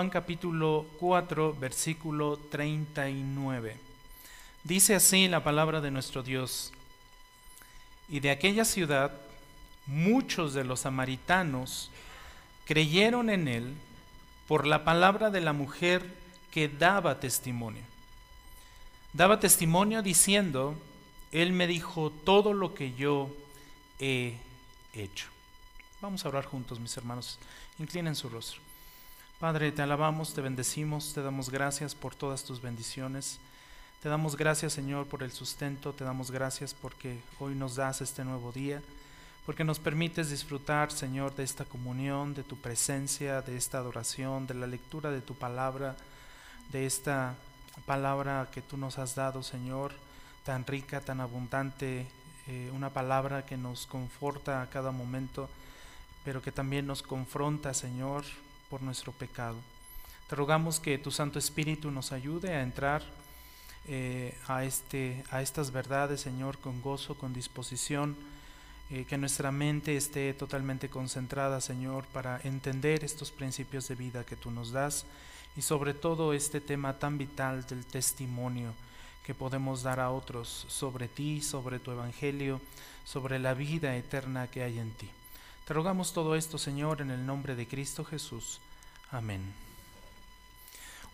Juan 0.00 0.08
capítulo 0.08 0.86
4, 0.98 1.56
versículo 1.60 2.38
39. 2.38 3.76
Dice 4.64 4.94
así 4.94 5.28
la 5.28 5.44
palabra 5.44 5.82
de 5.82 5.90
nuestro 5.90 6.22
Dios. 6.22 6.72
Y 8.08 8.20
de 8.20 8.30
aquella 8.30 8.64
ciudad 8.64 9.12
muchos 9.84 10.54
de 10.54 10.64
los 10.64 10.80
samaritanos 10.80 11.90
creyeron 12.64 13.28
en 13.28 13.46
él 13.46 13.74
por 14.48 14.66
la 14.66 14.84
palabra 14.84 15.28
de 15.28 15.42
la 15.42 15.52
mujer 15.52 16.02
que 16.50 16.70
daba 16.70 17.20
testimonio. 17.20 17.82
Daba 19.12 19.38
testimonio 19.38 20.00
diciendo, 20.00 20.76
Él 21.30 21.52
me 21.52 21.66
dijo 21.66 22.08
todo 22.24 22.54
lo 22.54 22.72
que 22.72 22.94
yo 22.94 23.28
he 23.98 24.38
hecho. 24.94 25.26
Vamos 26.00 26.24
a 26.24 26.28
orar 26.30 26.46
juntos, 26.46 26.80
mis 26.80 26.96
hermanos. 26.96 27.38
Inclinen 27.78 28.16
su 28.16 28.30
rostro. 28.30 28.69
Padre, 29.40 29.72
te 29.72 29.80
alabamos, 29.80 30.34
te 30.34 30.42
bendecimos, 30.42 31.14
te 31.14 31.22
damos 31.22 31.48
gracias 31.48 31.94
por 31.94 32.14
todas 32.14 32.44
tus 32.44 32.60
bendiciones. 32.60 33.38
Te 34.02 34.10
damos 34.10 34.36
gracias, 34.36 34.74
Señor, 34.74 35.06
por 35.06 35.22
el 35.22 35.32
sustento, 35.32 35.94
te 35.94 36.04
damos 36.04 36.30
gracias 36.30 36.74
porque 36.74 37.18
hoy 37.38 37.54
nos 37.54 37.74
das 37.74 38.02
este 38.02 38.22
nuevo 38.22 38.52
día, 38.52 38.82
porque 39.46 39.64
nos 39.64 39.78
permites 39.78 40.28
disfrutar, 40.28 40.92
Señor, 40.92 41.34
de 41.36 41.44
esta 41.44 41.64
comunión, 41.64 42.34
de 42.34 42.42
tu 42.42 42.58
presencia, 42.58 43.40
de 43.40 43.56
esta 43.56 43.78
adoración, 43.78 44.46
de 44.46 44.52
la 44.52 44.66
lectura 44.66 45.10
de 45.10 45.22
tu 45.22 45.34
palabra, 45.34 45.96
de 46.70 46.84
esta 46.84 47.34
palabra 47.86 48.50
que 48.52 48.60
tú 48.60 48.76
nos 48.76 48.98
has 48.98 49.14
dado, 49.14 49.42
Señor, 49.42 49.94
tan 50.44 50.66
rica, 50.66 51.00
tan 51.00 51.18
abundante, 51.22 52.06
eh, 52.46 52.70
una 52.74 52.90
palabra 52.90 53.46
que 53.46 53.56
nos 53.56 53.86
conforta 53.86 54.60
a 54.60 54.68
cada 54.68 54.90
momento, 54.90 55.48
pero 56.26 56.42
que 56.42 56.52
también 56.52 56.86
nos 56.86 57.02
confronta, 57.02 57.72
Señor, 57.72 58.24
por 58.70 58.80
nuestro 58.82 59.12
pecado. 59.12 59.56
Te 60.28 60.36
rogamos 60.36 60.78
que 60.78 60.96
tu 60.96 61.10
Santo 61.10 61.38
Espíritu 61.38 61.90
nos 61.90 62.12
ayude 62.12 62.54
a 62.54 62.62
entrar 62.62 63.02
eh, 63.88 64.38
a, 64.46 64.64
este, 64.64 65.24
a 65.30 65.42
estas 65.42 65.72
verdades, 65.72 66.20
Señor, 66.20 66.58
con 66.58 66.80
gozo, 66.80 67.16
con 67.16 67.32
disposición, 67.32 68.16
eh, 68.90 69.04
que 69.08 69.18
nuestra 69.18 69.50
mente 69.50 69.96
esté 69.96 70.32
totalmente 70.34 70.88
concentrada, 70.88 71.60
Señor, 71.60 72.04
para 72.06 72.40
entender 72.44 73.04
estos 73.04 73.30
principios 73.30 73.88
de 73.88 73.96
vida 73.96 74.24
que 74.24 74.36
tú 74.36 74.50
nos 74.50 74.70
das 74.70 75.04
y 75.56 75.62
sobre 75.62 75.94
todo 75.94 76.32
este 76.32 76.60
tema 76.60 76.98
tan 76.98 77.18
vital 77.18 77.66
del 77.66 77.84
testimonio 77.84 78.72
que 79.24 79.34
podemos 79.34 79.82
dar 79.82 80.00
a 80.00 80.10
otros 80.10 80.66
sobre 80.68 81.08
ti, 81.08 81.40
sobre 81.40 81.78
tu 81.78 81.90
evangelio, 81.90 82.60
sobre 83.04 83.38
la 83.38 83.54
vida 83.54 83.96
eterna 83.96 84.48
que 84.48 84.62
hay 84.62 84.78
en 84.78 84.92
ti. 84.92 85.08
Te 85.70 85.74
rogamos 85.74 86.12
todo 86.12 86.34
esto, 86.34 86.58
Señor, 86.58 87.00
en 87.00 87.12
el 87.12 87.24
nombre 87.24 87.54
de 87.54 87.64
Cristo 87.64 88.04
Jesús. 88.04 88.58
Amén. 89.12 89.40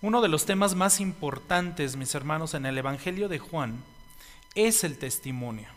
Uno 0.01 0.23
de 0.23 0.29
los 0.29 0.47
temas 0.47 0.75
más 0.75 0.99
importantes, 0.99 1.95
mis 1.95 2.15
hermanos, 2.15 2.55
en 2.55 2.65
el 2.65 2.79
Evangelio 2.79 3.29
de 3.29 3.39
Juan 3.39 3.83
es 4.55 4.83
el 4.83 4.97
testimonio. 4.97 5.69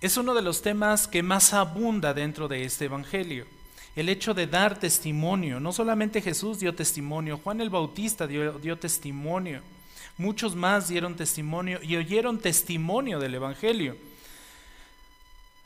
Es 0.00 0.16
uno 0.16 0.34
de 0.34 0.42
los 0.42 0.62
temas 0.62 1.08
que 1.08 1.24
más 1.24 1.52
abunda 1.52 2.14
dentro 2.14 2.46
de 2.46 2.62
este 2.62 2.84
Evangelio 2.84 3.44
el 3.96 4.08
hecho 4.08 4.34
de 4.34 4.46
dar 4.46 4.78
testimonio. 4.78 5.58
No 5.58 5.72
solamente 5.72 6.22
Jesús 6.22 6.60
dio 6.60 6.76
testimonio, 6.76 7.40
Juan 7.42 7.60
el 7.60 7.70
Bautista 7.70 8.28
dio, 8.28 8.78
testimonio, 8.78 9.62
muchos 10.16 10.54
más 10.54 10.86
dieron 10.86 11.16
testimonio 11.16 11.80
y 11.82 11.96
oyeron 11.96 12.38
testimonio 12.38 13.18
del 13.18 13.34
Evangelio. 13.34 13.96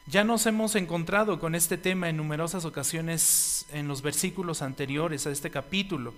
Ya 0.06 0.24
nos 0.24 0.46
hemos 0.46 0.74
encontrado 0.74 1.38
con 1.38 1.54
este 1.54 1.78
tema 1.78 2.08
en 2.08 2.16
numerosas 2.16 2.64
ocasiones 2.64 3.66
en 3.72 3.86
los 3.86 4.02
versículos 4.02 4.60
anteriores 4.60 5.28
a 5.28 5.30
este 5.30 5.48
capítulo. 5.48 6.12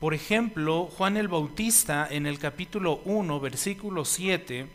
Por 0.00 0.14
ejemplo, 0.14 0.86
Juan 0.96 1.16
el 1.16 1.28
Bautista 1.28 2.08
en 2.10 2.26
el 2.26 2.40
capítulo 2.40 3.00
1, 3.04 3.38
versículo 3.38 4.04
7, 4.04 4.66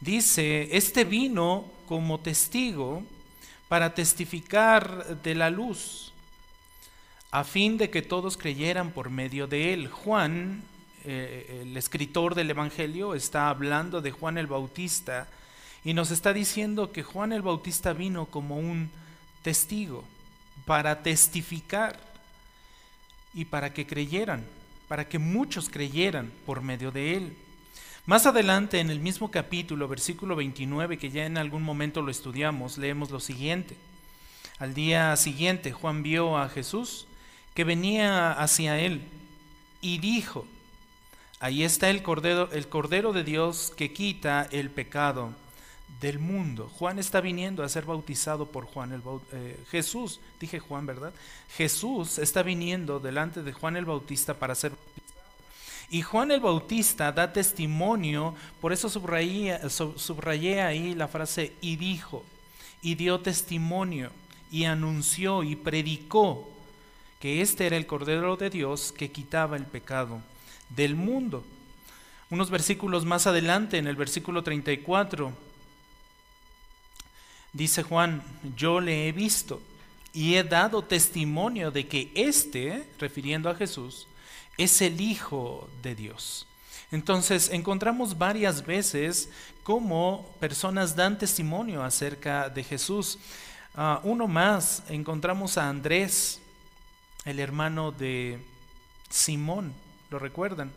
dice, 0.00 0.76
este 0.76 1.04
vino 1.04 1.64
como 1.88 2.20
testigo 2.20 3.02
para 3.68 3.94
testificar 3.94 5.22
de 5.22 5.34
la 5.34 5.48
luz 5.48 6.12
a 7.30 7.44
fin 7.44 7.78
de 7.78 7.88
que 7.88 8.02
todos 8.02 8.36
creyeran 8.36 8.90
por 8.90 9.08
medio 9.08 9.46
de 9.46 9.72
él. 9.72 9.88
Juan, 9.88 10.62
eh, 11.04 11.62
el 11.62 11.74
escritor 11.78 12.34
del 12.34 12.50
Evangelio, 12.50 13.14
está 13.14 13.48
hablando 13.48 14.02
de 14.02 14.10
Juan 14.10 14.36
el 14.36 14.46
Bautista 14.48 15.28
y 15.86 15.94
nos 15.94 16.10
está 16.10 16.32
diciendo 16.32 16.90
que 16.90 17.04
Juan 17.04 17.32
el 17.32 17.42
Bautista 17.42 17.92
vino 17.92 18.26
como 18.26 18.58
un 18.58 18.90
testigo 19.42 20.02
para 20.64 21.04
testificar 21.04 21.96
y 23.32 23.44
para 23.44 23.72
que 23.72 23.86
creyeran, 23.86 24.44
para 24.88 25.08
que 25.08 25.20
muchos 25.20 25.68
creyeran 25.68 26.32
por 26.44 26.60
medio 26.60 26.90
de 26.90 27.16
él. 27.16 27.36
Más 28.04 28.26
adelante, 28.26 28.80
en 28.80 28.90
el 28.90 28.98
mismo 28.98 29.30
capítulo, 29.30 29.86
versículo 29.86 30.34
29, 30.34 30.98
que 30.98 31.10
ya 31.10 31.24
en 31.24 31.38
algún 31.38 31.62
momento 31.62 32.02
lo 32.02 32.10
estudiamos, 32.10 32.78
leemos 32.78 33.12
lo 33.12 33.20
siguiente. 33.20 33.76
Al 34.58 34.74
día 34.74 35.14
siguiente, 35.14 35.70
Juan 35.70 36.02
vio 36.02 36.36
a 36.36 36.48
Jesús 36.48 37.06
que 37.54 37.62
venía 37.62 38.32
hacia 38.32 38.80
él 38.80 39.02
y 39.80 39.98
dijo, 39.98 40.48
ahí 41.38 41.62
está 41.62 41.90
el 41.90 42.02
cordero, 42.02 42.50
el 42.50 42.66
cordero 42.68 43.12
de 43.12 43.22
Dios 43.22 43.72
que 43.76 43.92
quita 43.92 44.48
el 44.50 44.68
pecado 44.70 45.45
del 46.00 46.18
mundo. 46.18 46.70
Juan 46.78 46.98
está 46.98 47.20
viniendo 47.20 47.62
a 47.62 47.68
ser 47.68 47.84
bautizado 47.84 48.46
por 48.46 48.66
Juan 48.66 48.92
el 48.92 49.02
eh, 49.32 49.58
Jesús, 49.70 50.20
dije 50.40 50.58
Juan, 50.58 50.86
¿verdad? 50.86 51.12
Jesús 51.56 52.18
está 52.18 52.42
viniendo 52.42 53.00
delante 53.00 53.42
de 53.42 53.52
Juan 53.52 53.76
el 53.76 53.84
Bautista 53.84 54.34
para 54.34 54.54
ser 54.54 54.72
bautizado. 54.72 54.96
Y 55.88 56.02
Juan 56.02 56.32
el 56.32 56.40
Bautista 56.40 57.12
da 57.12 57.32
testimonio, 57.32 58.34
por 58.60 58.72
eso 58.72 58.88
subrayé, 58.88 59.58
subrayé 59.70 60.60
ahí 60.60 60.94
la 60.94 61.08
frase 61.08 61.52
y 61.60 61.76
dijo, 61.76 62.24
y 62.82 62.96
dio 62.96 63.20
testimonio, 63.20 64.10
y 64.50 64.64
anunció 64.64 65.42
y 65.42 65.56
predicó 65.56 66.48
que 67.20 67.40
este 67.40 67.66
era 67.66 67.76
el 67.76 67.86
Cordero 67.86 68.36
de 68.36 68.50
Dios 68.50 68.92
que 68.92 69.10
quitaba 69.10 69.56
el 69.56 69.64
pecado 69.64 70.20
del 70.70 70.96
mundo. 70.96 71.44
Unos 72.30 72.50
versículos 72.50 73.04
más 73.04 73.26
adelante, 73.26 73.78
en 73.78 73.86
el 73.86 73.96
versículo 73.96 74.42
34, 74.42 75.32
dice 77.56 77.82
Juan, 77.82 78.22
yo 78.56 78.80
le 78.80 79.08
he 79.08 79.12
visto 79.12 79.60
y 80.12 80.34
he 80.34 80.44
dado 80.44 80.82
testimonio 80.82 81.70
de 81.70 81.86
que 81.88 82.10
este, 82.14 82.88
refiriendo 82.98 83.48
a 83.48 83.54
Jesús, 83.54 84.06
es 84.56 84.80
el 84.82 85.00
Hijo 85.00 85.68
de 85.82 85.94
Dios. 85.94 86.46
Entonces 86.92 87.50
encontramos 87.50 88.16
varias 88.16 88.64
veces 88.64 89.30
cómo 89.62 90.30
personas 90.38 90.94
dan 90.94 91.18
testimonio 91.18 91.82
acerca 91.82 92.48
de 92.48 92.62
Jesús. 92.62 93.18
Ah, 93.74 94.00
uno 94.04 94.28
más, 94.28 94.82
encontramos 94.88 95.58
a 95.58 95.68
Andrés, 95.68 96.40
el 97.24 97.40
hermano 97.40 97.90
de 97.90 98.38
Simón, 99.10 99.72
¿lo 100.10 100.18
recuerdan? 100.18 100.70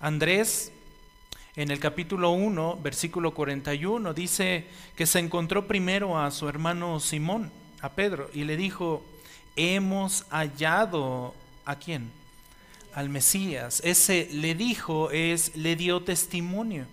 Andrés, 0.00 0.72
en 1.56 1.70
el 1.70 1.80
capítulo 1.80 2.30
1, 2.32 2.80
versículo 2.82 3.32
41, 3.32 4.12
dice 4.12 4.66
que 4.94 5.06
se 5.06 5.18
encontró 5.18 5.66
primero 5.66 6.18
a 6.18 6.30
su 6.30 6.48
hermano 6.48 7.00
Simón, 7.00 7.50
a 7.80 7.90
Pedro, 7.92 8.30
y 8.34 8.44
le 8.44 8.58
dijo, 8.58 9.02
hemos 9.56 10.26
hallado 10.28 11.34
a 11.64 11.76
quién? 11.76 12.10
Al 12.94 13.08
Mesías. 13.08 13.80
Ese 13.84 14.28
le 14.32 14.54
dijo 14.54 15.10
es, 15.10 15.56
le 15.56 15.76
dio 15.76 16.02
testimonio. 16.02 16.86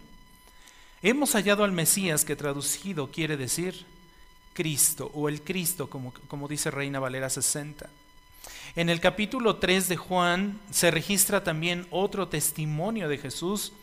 Hemos 1.01 1.33
hallado 1.33 1.65
al 1.65 1.73
Mesías, 1.73 2.23
que 2.23 2.37
traducido 2.37 3.11
quiere 3.11 3.35
decir 3.35 3.85
Cristo, 4.53 5.11
o 5.13 5.27
el 5.27 5.41
Cristo, 5.41 5.89
como, 5.89 6.13
como 6.29 6.47
dice 6.47 6.71
Reina 6.71 6.99
Valera 6.99 7.29
60. 7.29 7.89
En 8.77 8.89
el 8.89 9.01
capítulo 9.01 9.57
3 9.57 9.89
de 9.89 9.97
Juan 9.97 10.59
se 10.71 10.89
registra 10.89 11.43
también 11.43 11.85
otro 11.91 12.29
testimonio 12.29 13.09
de 13.09 13.17
Jesús. 13.17 13.73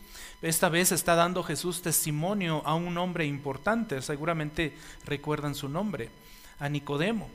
Esta 0.41 0.69
vez 0.69 0.91
está 0.91 1.13
dando 1.13 1.43
Jesús 1.43 1.83
testimonio 1.83 2.63
a 2.65 2.73
un 2.73 2.97
hombre 2.97 3.27
importante, 3.27 4.01
seguramente 4.01 4.75
recuerdan 5.05 5.53
su 5.53 5.69
nombre, 5.69 6.09
a 6.57 6.67
Nicodemo. 6.67 7.29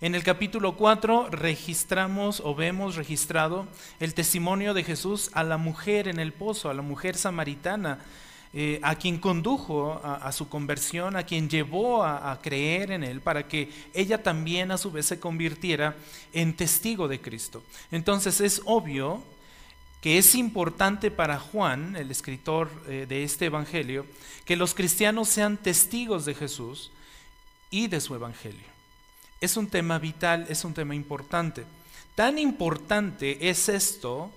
En 0.00 0.14
el 0.14 0.22
capítulo 0.22 0.76
4 0.76 1.30
registramos 1.30 2.38
o 2.38 2.54
vemos 2.54 2.94
registrado 2.94 3.66
el 3.98 4.14
testimonio 4.14 4.74
de 4.74 4.84
Jesús 4.84 5.30
a 5.32 5.42
la 5.42 5.56
mujer 5.56 6.06
en 6.06 6.20
el 6.20 6.32
pozo, 6.32 6.70
a 6.70 6.74
la 6.74 6.82
mujer 6.82 7.16
samaritana, 7.16 7.98
eh, 8.54 8.78
a 8.84 8.94
quien 8.94 9.18
condujo 9.18 10.00
a, 10.04 10.30
su 10.30 10.48
conversión, 10.48 11.16
a 11.16 11.24
quien 11.24 11.48
llevó 11.50 12.04
a, 12.04 12.38
creer 12.40 12.92
en 12.92 13.02
él, 13.02 13.20
para 13.20 13.48
que 13.48 13.72
ella 13.92 14.22
también 14.22 14.70
a 14.70 14.78
su 14.78 14.92
vez 14.92 15.06
se 15.06 15.18
convirtiera 15.18 15.96
en 16.32 16.54
testigo 16.54 17.08
de 17.08 17.20
Cristo. 17.20 17.64
Entonces 17.90 18.40
es 18.40 18.62
obvio 18.66 19.24
que 20.00 20.18
es 20.18 20.34
importante 20.34 21.10
para 21.10 21.38
Juan, 21.38 21.96
el 21.96 22.10
escritor 22.10 22.70
eh, 22.86 23.06
de 23.08 23.24
este 23.24 23.46
Evangelio, 23.46 24.06
que 24.44 24.56
los 24.56 24.74
cristianos 24.74 25.28
sean 25.28 25.56
testigos 25.56 26.24
de 26.24 26.34
Jesús 26.34 26.90
y 27.70 27.88
de 27.88 28.00
su 28.00 28.14
Evangelio. 28.14 28.66
Es 29.40 29.56
un 29.56 29.68
tema 29.68 29.98
vital, 29.98 30.46
es 30.48 30.64
un 30.64 30.74
tema 30.74 30.94
importante. 30.94 31.64
Tan 32.14 32.38
importante 32.38 33.48
es 33.48 33.68
esto, 33.68 34.30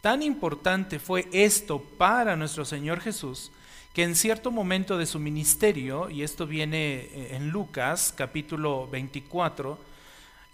tan 0.00 0.22
importante 0.22 0.98
fue 0.98 1.28
esto 1.32 1.80
para 1.80 2.36
nuestro 2.36 2.64
Señor 2.64 3.00
Jesús, 3.00 3.50
que 3.92 4.02
en 4.02 4.16
cierto 4.16 4.50
momento 4.50 4.98
de 4.98 5.06
su 5.06 5.18
ministerio, 5.18 6.10
y 6.10 6.22
esto 6.22 6.46
viene 6.46 6.94
eh, 6.94 7.28
en 7.32 7.50
Lucas 7.50 8.12
capítulo 8.16 8.88
24, 8.88 9.78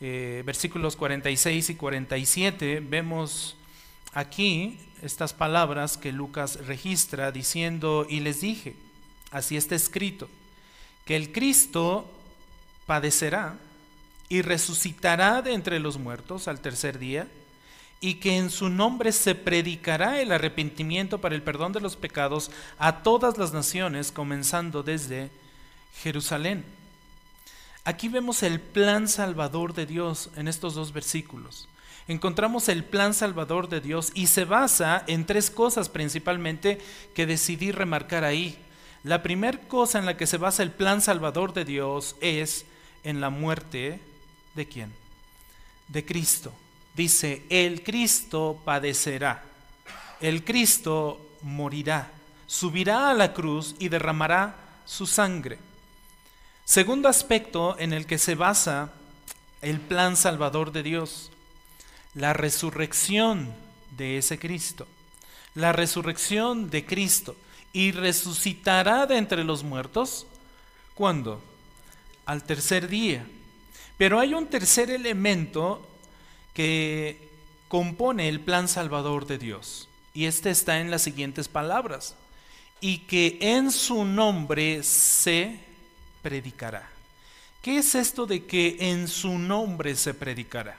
eh, 0.03 0.43
versículos 0.47 0.97
46 0.97 1.71
y 1.71 1.75
47, 1.75 2.81
vemos 2.81 3.57
aquí 4.12 4.79
estas 5.03 5.33
palabras 5.33 5.97
que 5.97 6.12
Lucas 6.12 6.67
registra 6.67 7.33
diciendo, 7.33 8.07
y 8.09 8.21
les 8.21 8.41
dije, 8.41 8.77
así 9.31 9.57
está 9.57 9.75
escrito, 9.75 10.29
que 11.05 11.17
el 11.17 11.33
Cristo 11.33 12.11
padecerá 12.87 13.57
y 14.29 14.43
resucitará 14.43 15.43
de 15.43 15.55
entre 15.55 15.81
los 15.81 15.99
muertos 15.99 16.49
al 16.49 16.61
tercer 16.61 16.99
día, 16.99 17.29
y 18.01 18.15
que 18.15 18.39
en 18.39 18.51
su 18.51 18.71
nombre 18.71 19.12
se 19.12 19.35
predicará 19.35 20.23
el 20.23 20.33
arrepentimiento 20.33 21.21
para 21.21 21.35
el 21.35 21.43
perdón 21.43 21.73
de 21.73 21.81
los 21.81 21.97
pecados 21.97 22.51
a 22.79 23.03
todas 23.03 23.37
las 23.37 23.53
naciones, 23.53 24.11
comenzando 24.11 24.83
desde 24.83 25.31
Jerusalén. 26.03 26.65
Aquí 27.85 28.09
vemos 28.09 28.43
el 28.43 28.61
plan 28.61 29.09
salvador 29.09 29.75
de 29.75 29.87
Dios 29.87 30.31
en 30.37 30.49
estos 30.49 30.75
dos 30.75 30.93
versículos. 30.93 31.69
Encontramos 32.11 32.69
el 32.69 32.83
plan 32.83 33.15
salvador 33.15 33.69
de 33.69 33.81
Dios 33.81 34.11
y 34.15 34.27
se 34.27 34.45
basa 34.45 35.05
en 35.07 35.25
tres 35.27 35.49
cosas 35.49 35.89
principalmente 35.89 36.81
que 37.15 37.25
decidí 37.25 37.71
remarcar 37.71 38.25
ahí. 38.25 38.59
La 39.05 39.23
primera 39.23 39.61
cosa 39.69 40.01
en 40.01 40.07
la 40.07 40.17
que 40.17 40.27
se 40.27 40.37
basa 40.37 40.65
el 40.65 40.73
plan 40.73 41.01
salvador 41.01 41.53
de 41.53 41.65
Dios 41.65 42.17
es 42.21 42.65
en 43.05 43.21
la 43.21 43.31
muerte 43.31 44.01
de 44.57 44.67
quién? 44.67 44.93
De 45.87 46.05
Cristo. 46.05 46.53
Dice, 46.97 47.45
el 47.49 47.85
Cristo 47.85 48.61
padecerá, 48.65 49.45
el 50.21 50.43
Cristo 50.43 51.25
morirá, 51.43 52.11
subirá 52.49 53.11
a 53.11 53.15
la 53.15 53.33
cruz 53.33 53.77
y 53.79 53.89
derramará 53.89 54.57
su 54.85 55.07
sangre. 55.07 55.59
Segundo 56.65 57.09
aspecto 57.09 57.79
en 57.79 57.93
el 57.93 58.05
que 58.07 58.19
se 58.19 58.35
basa 58.35 58.91
el 59.62 59.79
plan 59.79 60.17
salvador 60.17 60.73
de 60.73 60.83
Dios, 60.83 61.30
la 62.21 62.35
resurrección 62.35 63.51
de 63.97 64.19
ese 64.19 64.39
Cristo, 64.39 64.87
la 65.55 65.73
resurrección 65.73 66.69
de 66.69 66.85
Cristo 66.85 67.35
y 67.73 67.93
resucitará 67.93 69.07
de 69.07 69.17
entre 69.17 69.43
los 69.43 69.65
muertos. 69.65 70.27
¿Cuándo? 70.95 71.43
Al 72.27 72.45
tercer 72.45 72.89
día. 72.89 73.27
Pero 73.97 74.21
hay 74.21 74.35
un 74.35 74.47
tercer 74.49 74.91
elemento 74.91 75.87
que 76.53 77.31
compone 77.69 78.29
el 78.29 78.41
plan 78.41 78.69
salvador 78.69 79.27
de 79.27 79.39
Dios. 79.39 79.89
Y 80.13 80.27
este 80.27 80.51
está 80.51 80.79
en 80.81 80.91
las 80.91 81.03
siguientes 81.03 81.49
palabras. 81.49 82.17
Y 82.83 82.99
que 82.99 83.39
en 83.41 83.71
su 83.71 84.05
nombre 84.05 84.83
se 84.83 85.59
predicará. 86.21 86.87
¿Qué 87.63 87.79
es 87.79 87.95
esto 87.95 88.27
de 88.27 88.45
que 88.45 88.77
en 88.79 89.09
su 89.09 89.39
nombre 89.39 89.97
se 89.97 90.13
predicará? 90.13 90.77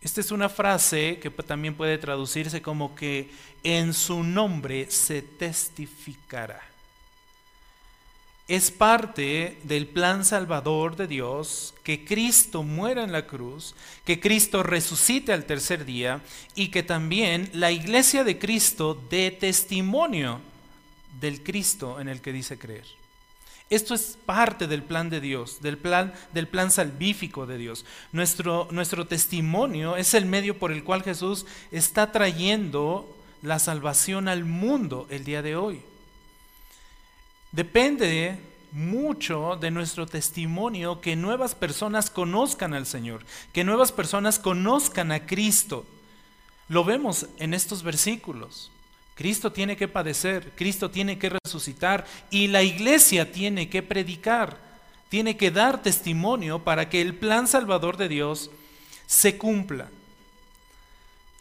Esta 0.00 0.20
es 0.20 0.30
una 0.30 0.48
frase 0.48 1.18
que 1.20 1.30
también 1.30 1.74
puede 1.74 1.98
traducirse 1.98 2.62
como 2.62 2.94
que 2.94 3.30
en 3.64 3.92
su 3.92 4.22
nombre 4.22 4.90
se 4.90 5.22
testificará. 5.22 6.60
Es 8.46 8.70
parte 8.70 9.58
del 9.64 9.86
plan 9.86 10.24
salvador 10.24 10.96
de 10.96 11.06
Dios 11.06 11.74
que 11.82 12.04
Cristo 12.04 12.62
muera 12.62 13.02
en 13.02 13.12
la 13.12 13.26
cruz, 13.26 13.74
que 14.06 14.20
Cristo 14.20 14.62
resucite 14.62 15.34
al 15.34 15.44
tercer 15.44 15.84
día 15.84 16.22
y 16.54 16.68
que 16.68 16.82
también 16.82 17.50
la 17.52 17.72
iglesia 17.72 18.24
de 18.24 18.38
Cristo 18.38 18.98
dé 19.10 19.30
testimonio 19.32 20.40
del 21.20 21.42
Cristo 21.42 22.00
en 22.00 22.08
el 22.08 22.22
que 22.22 22.32
dice 22.32 22.58
creer. 22.58 22.97
Esto 23.70 23.94
es 23.94 24.16
parte 24.24 24.66
del 24.66 24.82
plan 24.82 25.10
de 25.10 25.20
Dios, 25.20 25.60
del 25.60 25.76
plan, 25.76 26.14
del 26.32 26.48
plan 26.48 26.70
salvífico 26.70 27.46
de 27.46 27.58
Dios. 27.58 27.84
Nuestro, 28.12 28.66
nuestro 28.70 29.06
testimonio 29.06 29.96
es 29.96 30.14
el 30.14 30.24
medio 30.24 30.58
por 30.58 30.72
el 30.72 30.84
cual 30.84 31.02
Jesús 31.02 31.44
está 31.70 32.10
trayendo 32.10 33.14
la 33.42 33.58
salvación 33.58 34.26
al 34.26 34.44
mundo 34.44 35.06
el 35.10 35.24
día 35.24 35.42
de 35.42 35.56
hoy. 35.56 35.82
Depende 37.52 38.38
mucho 38.72 39.56
de 39.60 39.70
nuestro 39.70 40.06
testimonio 40.06 41.00
que 41.00 41.16
nuevas 41.16 41.54
personas 41.54 42.10
conozcan 42.10 42.74
al 42.74 42.86
Señor, 42.86 43.24
que 43.52 43.64
nuevas 43.64 43.92
personas 43.92 44.38
conozcan 44.38 45.12
a 45.12 45.26
Cristo. 45.26 45.84
Lo 46.68 46.84
vemos 46.84 47.26
en 47.38 47.54
estos 47.54 47.82
versículos. 47.82 48.70
Cristo 49.18 49.50
tiene 49.50 49.76
que 49.76 49.88
padecer, 49.88 50.52
Cristo 50.54 50.92
tiene 50.92 51.18
que 51.18 51.32
resucitar 51.44 52.06
y 52.30 52.46
la 52.46 52.62
iglesia 52.62 53.32
tiene 53.32 53.68
que 53.68 53.82
predicar, 53.82 54.56
tiene 55.08 55.36
que 55.36 55.50
dar 55.50 55.82
testimonio 55.82 56.60
para 56.60 56.88
que 56.88 57.00
el 57.00 57.16
plan 57.16 57.48
salvador 57.48 57.96
de 57.96 58.08
Dios 58.08 58.48
se 59.06 59.36
cumpla. 59.36 59.88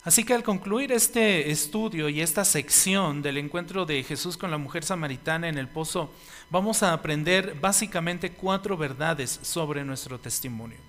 Así 0.04 0.24
que 0.24 0.34
al 0.34 0.42
concluir 0.42 0.92
este 0.92 1.52
estudio 1.52 2.10
y 2.10 2.22
esta 2.22 2.46
sección 2.46 3.22
del 3.22 3.38
encuentro 3.38 3.86
de 3.86 4.02
Jesús 4.02 4.38
con 4.38 4.50
la 4.50 4.58
mujer 4.58 4.84
samaritana 4.84 5.48
en 5.48 5.60
el 5.60 5.68
pozo, 5.68 6.12
vamos 6.50 6.82
a 6.82 6.94
aprender 6.94 7.60
básicamente 7.62 8.32
cuatro 8.32 8.76
verdades 8.76 9.40
sobre 9.44 9.86
nuestro 9.86 10.20
testimonio 10.20 10.87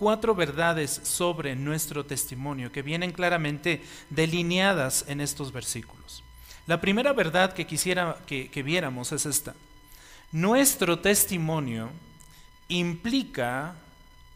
cuatro 0.00 0.34
verdades 0.34 0.98
sobre 1.04 1.54
nuestro 1.54 2.06
testimonio 2.06 2.72
que 2.72 2.80
vienen 2.80 3.12
claramente 3.12 3.82
delineadas 4.08 5.04
en 5.08 5.20
estos 5.20 5.52
versículos. 5.52 6.24
La 6.66 6.80
primera 6.80 7.12
verdad 7.12 7.52
que 7.52 7.66
quisiera 7.66 8.16
que, 8.24 8.62
viéramos 8.62 9.12
es 9.12 9.26
esta. 9.26 9.54
Nuestro 10.32 11.00
testimonio 11.00 11.90
implica 12.68 13.74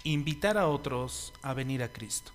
invitar 0.03 0.59
a 0.59 0.69
otros 0.69 1.33
a 1.41 1.55
venir 1.55 1.83
a 1.83 1.89
Cristo. 1.89 2.31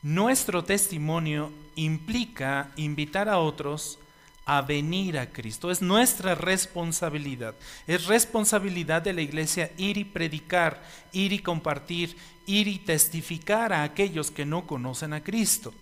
Nuestro 0.00 0.62
testimonio 0.62 1.50
implica 1.74 2.70
invitar 2.76 3.28
a 3.28 3.40
otros 3.40 3.98
a 4.46 4.62
venir 4.62 5.18
a 5.18 5.30
Cristo. 5.30 5.70
Es 5.70 5.82
nuestra 5.82 6.34
responsabilidad. 6.34 7.54
Es 7.86 8.06
responsabilidad 8.06 9.02
de 9.02 9.12
la 9.12 9.22
iglesia 9.22 9.70
ir 9.76 9.96
y 9.96 10.04
predicar, 10.04 10.82
ir 11.12 11.32
y 11.32 11.38
compartir, 11.38 12.16
ir 12.46 12.68
y 12.68 12.78
testificar 12.78 13.72
a 13.72 13.82
aquellos 13.82 14.30
que 14.30 14.46
no 14.46 14.66
conocen 14.66 15.12
a 15.12 15.22
Cristo. 15.22 15.72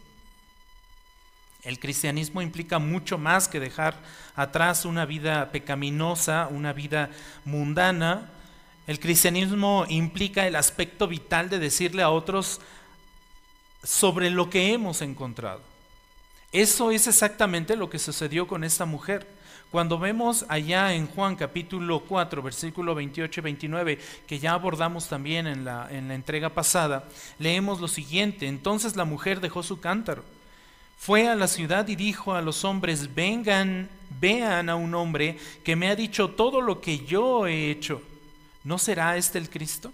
El 1.62 1.79
cristianismo 1.79 2.41
implica 2.41 2.79
mucho 2.79 3.19
más 3.19 3.49
que 3.49 3.61
dejar 3.61 3.95
atrás 4.37 4.85
una 4.85 5.07
vida 5.07 5.50
pecaminosa, 5.50 6.49
una 6.50 6.73
vida 6.73 7.11
mundana. 7.45 8.31
El 8.87 9.00
cristianismo 9.00 9.85
implica 9.88 10.47
el 10.47 10.57
aspecto 10.57 11.09
vital 11.09 11.50
de 11.50 11.59
decirle 11.59 12.03
a 12.03 12.11
otros 12.11 12.61
sobre 13.83 14.31
lo 14.31 14.50
que 14.50 14.73
hemos 14.73 15.03
encontrado. 15.03 15.68
Eso 16.52 16.90
es 16.90 17.07
exactamente 17.07 17.76
lo 17.76 17.90
que 17.90 17.99
sucedió 17.99 18.47
con 18.47 18.64
esta 18.64 18.87
mujer. 18.87 19.26
Cuando 19.71 19.99
vemos 19.99 20.47
allá 20.49 20.95
en 20.95 21.07
Juan 21.07 21.37
capítulo 21.37 22.00
4, 22.00 22.40
versículo 22.40 22.95
28 22.95 23.40
y 23.40 23.43
29, 23.43 23.99
que 24.26 24.38
ya 24.38 24.52
abordamos 24.52 25.09
también 25.09 25.47
en 25.47 25.67
la, 25.67 25.88
en 25.90 26.09
la 26.09 26.14
entrega 26.14 26.49
pasada, 26.49 27.07
leemos 27.38 27.81
lo 27.81 27.88
siguiente, 27.88 28.47
entonces 28.47 28.97
la 28.97 29.05
mujer 29.05 29.43
dejó 29.43 29.62
su 29.62 29.78
cántaro, 29.78 30.25
fue 30.97 31.28
a 31.28 31.37
la 31.37 31.49
ciudad 31.49 31.87
y 31.87 31.97
dijo 31.97 32.35
a 32.35 32.40
los 32.40 32.64
hombres, 32.64 33.14
vengan, 33.14 33.90
vean 34.19 34.71
a 34.71 34.75
un 34.75 34.95
hombre 34.95 35.38
que 35.62 35.76
me 35.76 35.88
ha 35.90 35.97
dicho 35.97 36.31
todo 36.31 36.62
lo 36.62 36.81
que 36.81 37.00
yo 37.00 37.47
he 37.47 37.71
hecho. 37.71 38.00
¿No 38.64 38.78
será 38.78 39.19
este 39.19 39.37
el 39.37 39.50
Cristo? 39.50 39.93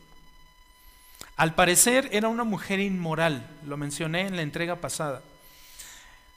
Al 1.37 1.57
parecer 1.57 2.09
era 2.13 2.29
una 2.29 2.45
mujer 2.45 2.79
inmoral, 2.79 3.45
lo 3.67 3.77
mencioné 3.77 4.21
en 4.21 4.37
la 4.37 4.43
entrega 4.43 4.77
pasada. 4.77 5.21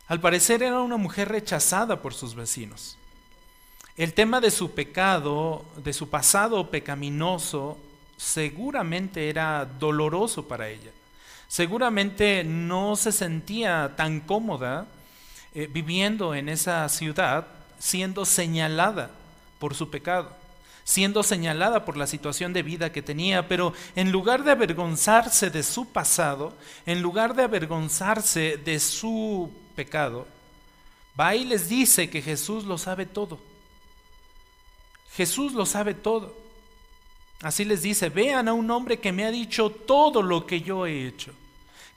Al 0.08 0.22
parecer 0.22 0.64
era 0.64 0.80
una 0.80 0.98
mujer 0.98 1.30
rechazada 1.30 2.02
por 2.02 2.14
sus 2.14 2.34
vecinos. 2.34 2.98
El 3.98 4.14
tema 4.14 4.40
de 4.40 4.52
su 4.52 4.72
pecado, 4.72 5.66
de 5.84 5.92
su 5.92 6.10
pasado 6.10 6.70
pecaminoso, 6.70 7.78
seguramente 8.16 9.30
era 9.30 9.66
doloroso 9.66 10.48
para 10.48 10.70
ella. 10.70 10.92
Seguramente 11.48 12.44
no 12.44 12.96
se 12.96 13.12
sentía 13.12 13.94
tan 13.98 14.22
cómoda 14.22 14.88
eh, 15.54 15.68
viviendo 15.72 16.36
en 16.36 16.50
esa 16.50 16.88
ciudad, 16.90 17.48
siendo 17.80 18.26
señalada 18.26 19.12
por 19.60 19.76
su 19.76 19.90
pecado, 19.90 20.32
siendo 20.84 21.24
señalada 21.24 21.84
por 21.84 21.98
la 21.98 22.08
situación 22.08 22.54
de 22.54 22.64
vida 22.64 22.92
que 22.92 23.02
tenía, 23.02 23.48
pero 23.48 23.74
en 23.96 24.12
lugar 24.12 24.44
de 24.44 24.52
avergonzarse 24.52 25.50
de 25.50 25.64
su 25.64 25.90
pasado, 25.90 26.54
en 26.86 27.02
lugar 27.02 27.34
de 27.34 27.44
avergonzarse 27.44 28.58
de 28.58 28.80
su 28.80 29.52
pecado, 29.78 30.28
va 31.18 31.36
y 31.36 31.46
les 31.46 31.70
dice 31.70 32.10
que 32.10 32.22
Jesús 32.22 32.66
lo 32.66 32.80
sabe 32.80 33.06
todo. 33.06 33.40
Jesús 35.16 35.54
lo 35.54 35.66
sabe 35.66 35.94
todo. 35.94 36.36
Así 37.42 37.64
les 37.64 37.84
dice, 37.84 38.10
vean 38.10 38.48
a 38.48 38.54
un 38.54 38.70
hombre 38.72 39.00
que 39.00 39.12
me 39.12 39.24
ha 39.24 39.32
dicho 39.32 39.70
todo 39.70 40.24
lo 40.24 40.48
que 40.48 40.62
yo 40.62 40.86
he 40.86 41.08
hecho. 41.08 41.32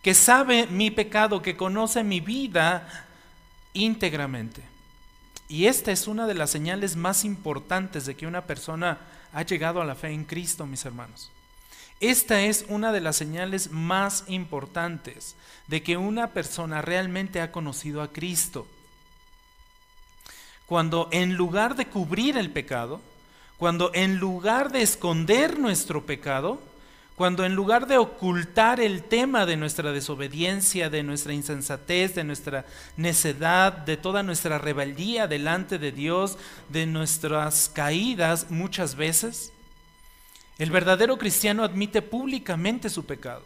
que 0.02 0.14
sabe 0.14 0.66
mi 0.66 0.90
pecado, 0.90 1.42
que 1.42 1.58
conoce 1.58 2.02
mi 2.02 2.20
vida 2.20 3.06
íntegramente. 3.74 4.62
Y 5.46 5.66
esta 5.66 5.92
es 5.92 6.06
una 6.06 6.26
de 6.26 6.32
las 6.32 6.48
señales 6.48 6.96
más 6.96 7.22
importantes 7.24 8.06
de 8.06 8.14
que 8.14 8.26
una 8.26 8.46
persona 8.46 8.98
ha 9.34 9.42
llegado 9.42 9.82
a 9.82 9.84
la 9.84 9.94
fe 9.94 10.08
en 10.08 10.24
Cristo, 10.24 10.64
mis 10.64 10.86
hermanos. 10.86 11.30
Esta 12.00 12.40
es 12.40 12.64
una 12.68 12.92
de 12.92 13.02
las 13.02 13.16
señales 13.16 13.70
más 13.70 14.24
importantes 14.26 15.36
de 15.66 15.82
que 15.82 15.98
una 15.98 16.28
persona 16.28 16.80
realmente 16.80 17.42
ha 17.42 17.52
conocido 17.52 18.00
a 18.00 18.10
Cristo. 18.10 18.66
Cuando 20.64 21.08
en 21.12 21.34
lugar 21.34 21.76
de 21.76 21.86
cubrir 21.86 22.38
el 22.38 22.50
pecado, 22.50 23.02
cuando 23.58 23.90
en 23.92 24.16
lugar 24.16 24.72
de 24.72 24.80
esconder 24.80 25.58
nuestro 25.58 26.06
pecado, 26.06 26.58
cuando 27.16 27.44
en 27.44 27.54
lugar 27.54 27.86
de 27.86 27.98
ocultar 27.98 28.80
el 28.80 29.02
tema 29.02 29.44
de 29.44 29.58
nuestra 29.58 29.92
desobediencia, 29.92 30.88
de 30.88 31.02
nuestra 31.02 31.34
insensatez, 31.34 32.14
de 32.14 32.24
nuestra 32.24 32.64
necedad, 32.96 33.74
de 33.74 33.98
toda 33.98 34.22
nuestra 34.22 34.56
rebeldía 34.56 35.26
delante 35.26 35.78
de 35.78 35.92
Dios, 35.92 36.38
de 36.70 36.86
nuestras 36.86 37.68
caídas 37.68 38.50
muchas 38.50 38.94
veces, 38.94 39.52
el 40.60 40.70
verdadero 40.70 41.18
cristiano 41.18 41.64
admite 41.64 42.02
públicamente 42.02 42.88
su 42.88 43.04
pecado. 43.04 43.42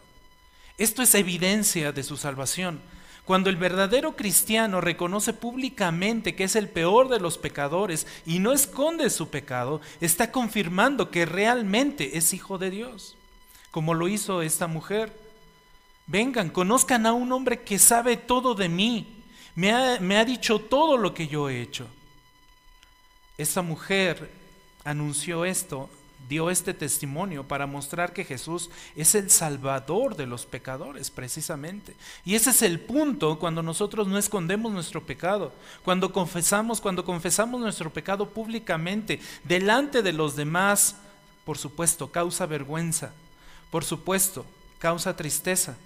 Esto 0.77 1.03
es 1.03 1.15
evidencia 1.15 1.93
de 1.93 2.03
su 2.03 2.19
salvación. 2.19 2.81
Cuando 3.25 3.49
el 3.49 3.57
verdadero 3.57 4.17
cristiano 4.17 4.83
reconoce 4.83 5.33
públicamente 5.33 6.35
que 6.35 6.45
es 6.45 6.57
el 6.57 6.69
peor 6.69 7.09
de 7.09 7.21
los 7.21 7.39
pecadores 7.39 8.07
y 8.27 8.39
no 8.39 8.53
esconde 8.53 9.09
su 9.09 9.31
pecado, 9.31 9.81
está 10.03 10.31
confirmando 10.31 11.11
que 11.11 11.25
realmente 11.25 12.19
es 12.19 12.35
hijo 12.35 12.59
de 12.59 12.69
Dios 12.71 13.17
como 13.75 13.93
lo 13.93 14.07
hizo 14.07 14.41
esta 14.41 14.69
mujer. 14.69 15.13
Vengan, 16.07 16.49
conozcan 16.49 17.07
a 17.07 17.13
un 17.13 17.33
hombre 17.33 17.63
que 17.63 17.81
sabe 17.81 18.17
todo 18.17 18.55
de 18.55 18.69
mí, 18.69 19.25
me 19.57 19.73
ha, 19.73 19.99
me 19.99 20.17
ha 20.17 20.25
dicho 20.25 20.61
todo 20.61 20.97
lo 20.97 21.13
que 21.13 21.27
yo 21.27 21.51
he 21.51 21.61
hecho. 21.61 21.89
Esta 23.37 23.63
mujer 23.63 24.31
anunció 24.85 25.45
esto, 25.45 25.91
dio 26.35 26.51
este 26.51 26.75
testimonio 26.75 27.47
para 27.47 27.65
mostrar 27.65 28.13
que 28.13 28.25
Jesús 28.25 28.69
es 28.97 29.15
el 29.15 29.31
salvador 29.31 30.17
de 30.17 30.27
los 30.27 30.47
pecadores, 30.47 31.09
precisamente. 31.09 31.95
Y 32.25 32.35
ese 32.35 32.51
es 32.51 32.63
el 32.63 32.81
punto 32.81 33.39
cuando 33.39 33.63
nosotros 33.63 34.09
no 34.09 34.19
escondemos 34.19 34.73
nuestro 34.73 35.01
pecado, 35.01 35.53
cuando 35.85 36.13
confesamos, 36.13 36.81
cuando 36.81 37.05
confesamos 37.05 37.61
nuestro 37.61 37.93
pecado 37.93 38.29
públicamente, 38.31 39.21
delante 39.45 40.03
de 40.03 40.13
los 40.13 40.35
demás, 40.35 40.97
por 41.45 41.57
supuesto, 41.57 42.11
causa 42.11 42.47
vergüenza. 42.47 43.13
Por 43.71 43.85
supuesto, 43.85 44.45
causa 44.81 45.15
tristeza. 45.15 45.77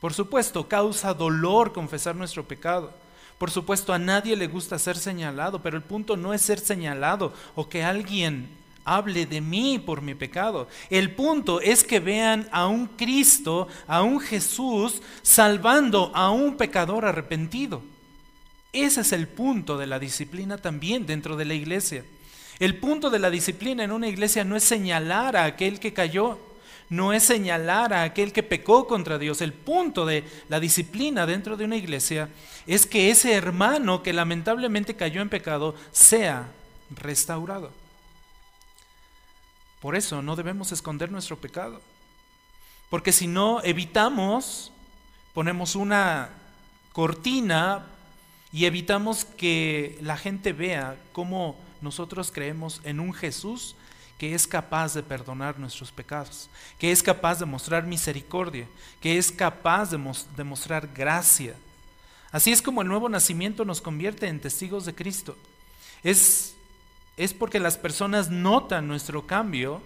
Por 0.00 0.14
supuesto, 0.14 0.68
causa 0.68 1.12
dolor 1.12 1.74
confesar 1.74 2.16
nuestro 2.16 2.44
pecado. 2.48 2.94
Por 3.36 3.50
supuesto, 3.50 3.92
a 3.92 3.98
nadie 3.98 4.36
le 4.36 4.46
gusta 4.46 4.78
ser 4.78 4.96
señalado, 4.96 5.60
pero 5.62 5.76
el 5.76 5.82
punto 5.82 6.16
no 6.16 6.32
es 6.32 6.40
ser 6.40 6.60
señalado 6.60 7.34
o 7.54 7.68
que 7.68 7.84
alguien 7.84 8.61
hable 8.84 9.26
de 9.26 9.40
mí 9.40 9.78
por 9.78 10.02
mi 10.02 10.14
pecado. 10.14 10.68
El 10.90 11.12
punto 11.12 11.60
es 11.60 11.84
que 11.84 12.00
vean 12.00 12.48
a 12.52 12.66
un 12.66 12.86
Cristo, 12.86 13.68
a 13.86 14.02
un 14.02 14.20
Jesús, 14.20 15.02
salvando 15.22 16.10
a 16.14 16.30
un 16.30 16.56
pecador 16.56 17.04
arrepentido. 17.04 17.82
Ese 18.72 19.02
es 19.02 19.12
el 19.12 19.28
punto 19.28 19.76
de 19.76 19.86
la 19.86 19.98
disciplina 19.98 20.58
también 20.58 21.06
dentro 21.06 21.36
de 21.36 21.44
la 21.44 21.54
iglesia. 21.54 22.04
El 22.58 22.76
punto 22.76 23.10
de 23.10 23.18
la 23.18 23.30
disciplina 23.30 23.84
en 23.84 23.92
una 23.92 24.08
iglesia 24.08 24.44
no 24.44 24.56
es 24.56 24.64
señalar 24.64 25.36
a 25.36 25.44
aquel 25.44 25.80
que 25.80 25.92
cayó 25.92 26.38
no 26.92 27.14
es 27.14 27.22
señalar 27.22 27.94
a 27.94 28.02
aquel 28.02 28.34
que 28.34 28.42
pecó 28.42 28.86
contra 28.86 29.18
Dios. 29.18 29.40
El 29.40 29.54
punto 29.54 30.04
de 30.04 30.24
la 30.50 30.60
disciplina 30.60 31.24
dentro 31.24 31.56
de 31.56 31.64
una 31.64 31.76
iglesia 31.76 32.28
es 32.66 32.84
que 32.84 33.08
ese 33.10 33.32
hermano 33.32 34.02
que 34.02 34.12
lamentablemente 34.12 34.94
cayó 34.94 35.22
en 35.22 35.30
pecado 35.30 35.74
sea 35.90 36.48
restaurado. 36.90 37.70
Por 39.82 39.96
eso 39.96 40.22
no 40.22 40.36
debemos 40.36 40.70
esconder 40.72 41.10
nuestro 41.10 41.36
pecado. 41.36 41.82
Porque 42.88 43.10
si 43.10 43.26
no 43.26 43.60
evitamos, 43.64 44.70
ponemos 45.34 45.74
una 45.74 46.30
cortina 46.92 47.84
y 48.52 48.66
evitamos 48.66 49.24
que 49.24 49.98
la 50.00 50.16
gente 50.16 50.52
vea 50.52 50.96
cómo 51.12 51.56
nosotros 51.80 52.30
creemos 52.32 52.80
en 52.84 53.00
un 53.00 53.12
Jesús 53.12 53.74
que 54.18 54.34
es 54.34 54.46
capaz 54.46 54.94
de 54.94 55.02
perdonar 55.02 55.58
nuestros 55.58 55.90
pecados, 55.90 56.48
que 56.78 56.92
es 56.92 57.02
capaz 57.02 57.40
de 57.40 57.44
mostrar 57.44 57.84
misericordia, 57.84 58.68
que 59.00 59.18
es 59.18 59.32
capaz 59.32 59.90
de, 59.90 60.44
mostrar 60.44 60.86
gracia. 60.94 61.56
Así 62.30 62.52
es 62.52 62.62
como 62.62 62.82
el 62.82 62.88
nuevo 62.88 63.08
nacimiento 63.08 63.64
nos 63.64 63.80
convierte 63.80 64.28
en 64.28 64.38
testigos 64.38 64.86
de 64.86 64.94
Cristo. 64.94 65.36
Es, 66.04 66.54
es 67.16 67.34
porque 67.34 67.60
las 67.60 67.76
personas 67.76 68.30
notan 68.30 68.88
nuestro 68.88 69.26
cambio, 69.26 69.82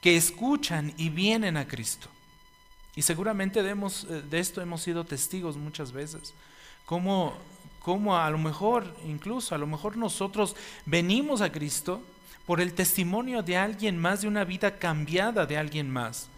que 0.00 0.16
escuchan 0.16 0.94
y 0.96 1.10
vienen 1.10 1.56
a 1.56 1.68
Cristo. 1.68 2.08
Y 2.96 3.02
seguramente 3.02 3.62
de, 3.62 3.70
eh, 3.70 4.22
de 4.28 4.38
esto 4.38 4.60
hemos 4.60 4.82
sido 4.82 5.04
testigos 5.04 5.56
muchas 5.56 5.92
veces. 5.92 6.34
Como, 6.86 7.34
como 7.80 8.16
a 8.16 8.28
lo 8.30 8.38
mejor, 8.38 8.94
incluso 9.06 9.54
a 9.54 9.58
lo 9.58 9.66
mejor 9.66 9.96
nosotros 9.96 10.56
venimos 10.86 11.40
a 11.40 11.52
Cristo 11.52 12.00
por 12.46 12.60
el 12.60 12.72
testimonio 12.72 13.42
de 13.42 13.56
alguien 13.56 13.96
más, 13.98 14.22
de 14.22 14.28
una 14.28 14.44
vida 14.44 14.78
cambiada 14.78 15.46
de 15.46 15.56
alguien 15.56 15.90
más, 15.90 16.28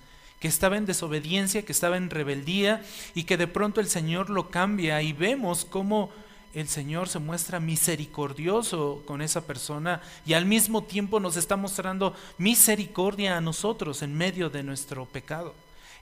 que 0.40 0.48
estaba 0.48 0.76
en 0.76 0.86
desobediencia, 0.86 1.64
que 1.64 1.72
estaba 1.72 1.96
en 1.96 2.10
rebeldía 2.10 2.84
y 3.14 3.24
que 3.24 3.36
de 3.36 3.46
pronto 3.46 3.80
el 3.80 3.86
Señor 3.86 4.28
lo 4.28 4.50
cambia 4.50 5.00
y 5.00 5.12
vemos 5.12 5.64
cómo 5.64 6.10
el 6.54 6.68
Señor 6.68 7.08
se 7.08 7.18
muestra 7.18 7.60
misericordioso 7.60 9.02
con 9.06 9.22
esa 9.22 9.46
persona 9.46 10.02
y 10.26 10.34
al 10.34 10.44
mismo 10.44 10.82
tiempo 10.82 11.18
nos 11.18 11.36
está 11.36 11.56
mostrando 11.56 12.14
misericordia 12.38 13.36
a 13.36 13.40
nosotros 13.40 14.02
en 14.02 14.14
medio 14.14 14.50
de 14.50 14.62
nuestro 14.62 15.06
pecado, 15.06 15.54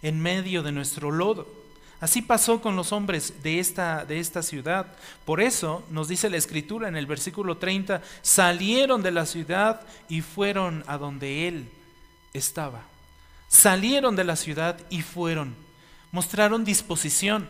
en 0.02 0.21
medio 0.21 0.62
de 0.62 0.73
nuestro 0.73 1.11
lodo. 1.11 1.47
Así 2.00 2.23
pasó 2.23 2.62
con 2.62 2.76
los 2.76 2.92
hombres 2.92 3.42
de 3.42 3.61
esta, 3.61 4.04
de 4.04 4.19
esta 4.19 4.42
ciudad. 4.42 4.87
Por 5.25 5.40
eso 5.40 5.85
nos 5.90 6.09
dice 6.09 6.30
la 6.30 6.38
escritura 6.38 6.88
en 6.88 6.97
el 6.97 7.07
versículo 7.07 7.59
30, 7.59 8.02
salieron 8.23 9.02
de 9.02 9.11
la 9.11 9.26
ciudad 9.26 9.83
y 10.09 10.23
fueron 10.23 10.83
a 10.87 10.97
donde 10.97 11.47
él 11.47 11.69
estaba. 12.33 12.83
Salieron 13.49 14.16
de 14.16 14.25
la 14.25 14.37
ciudad 14.37 14.78
y 14.88 15.02
fueron. 15.02 15.54
Mostraron 16.11 16.64
disposición. 16.64 17.49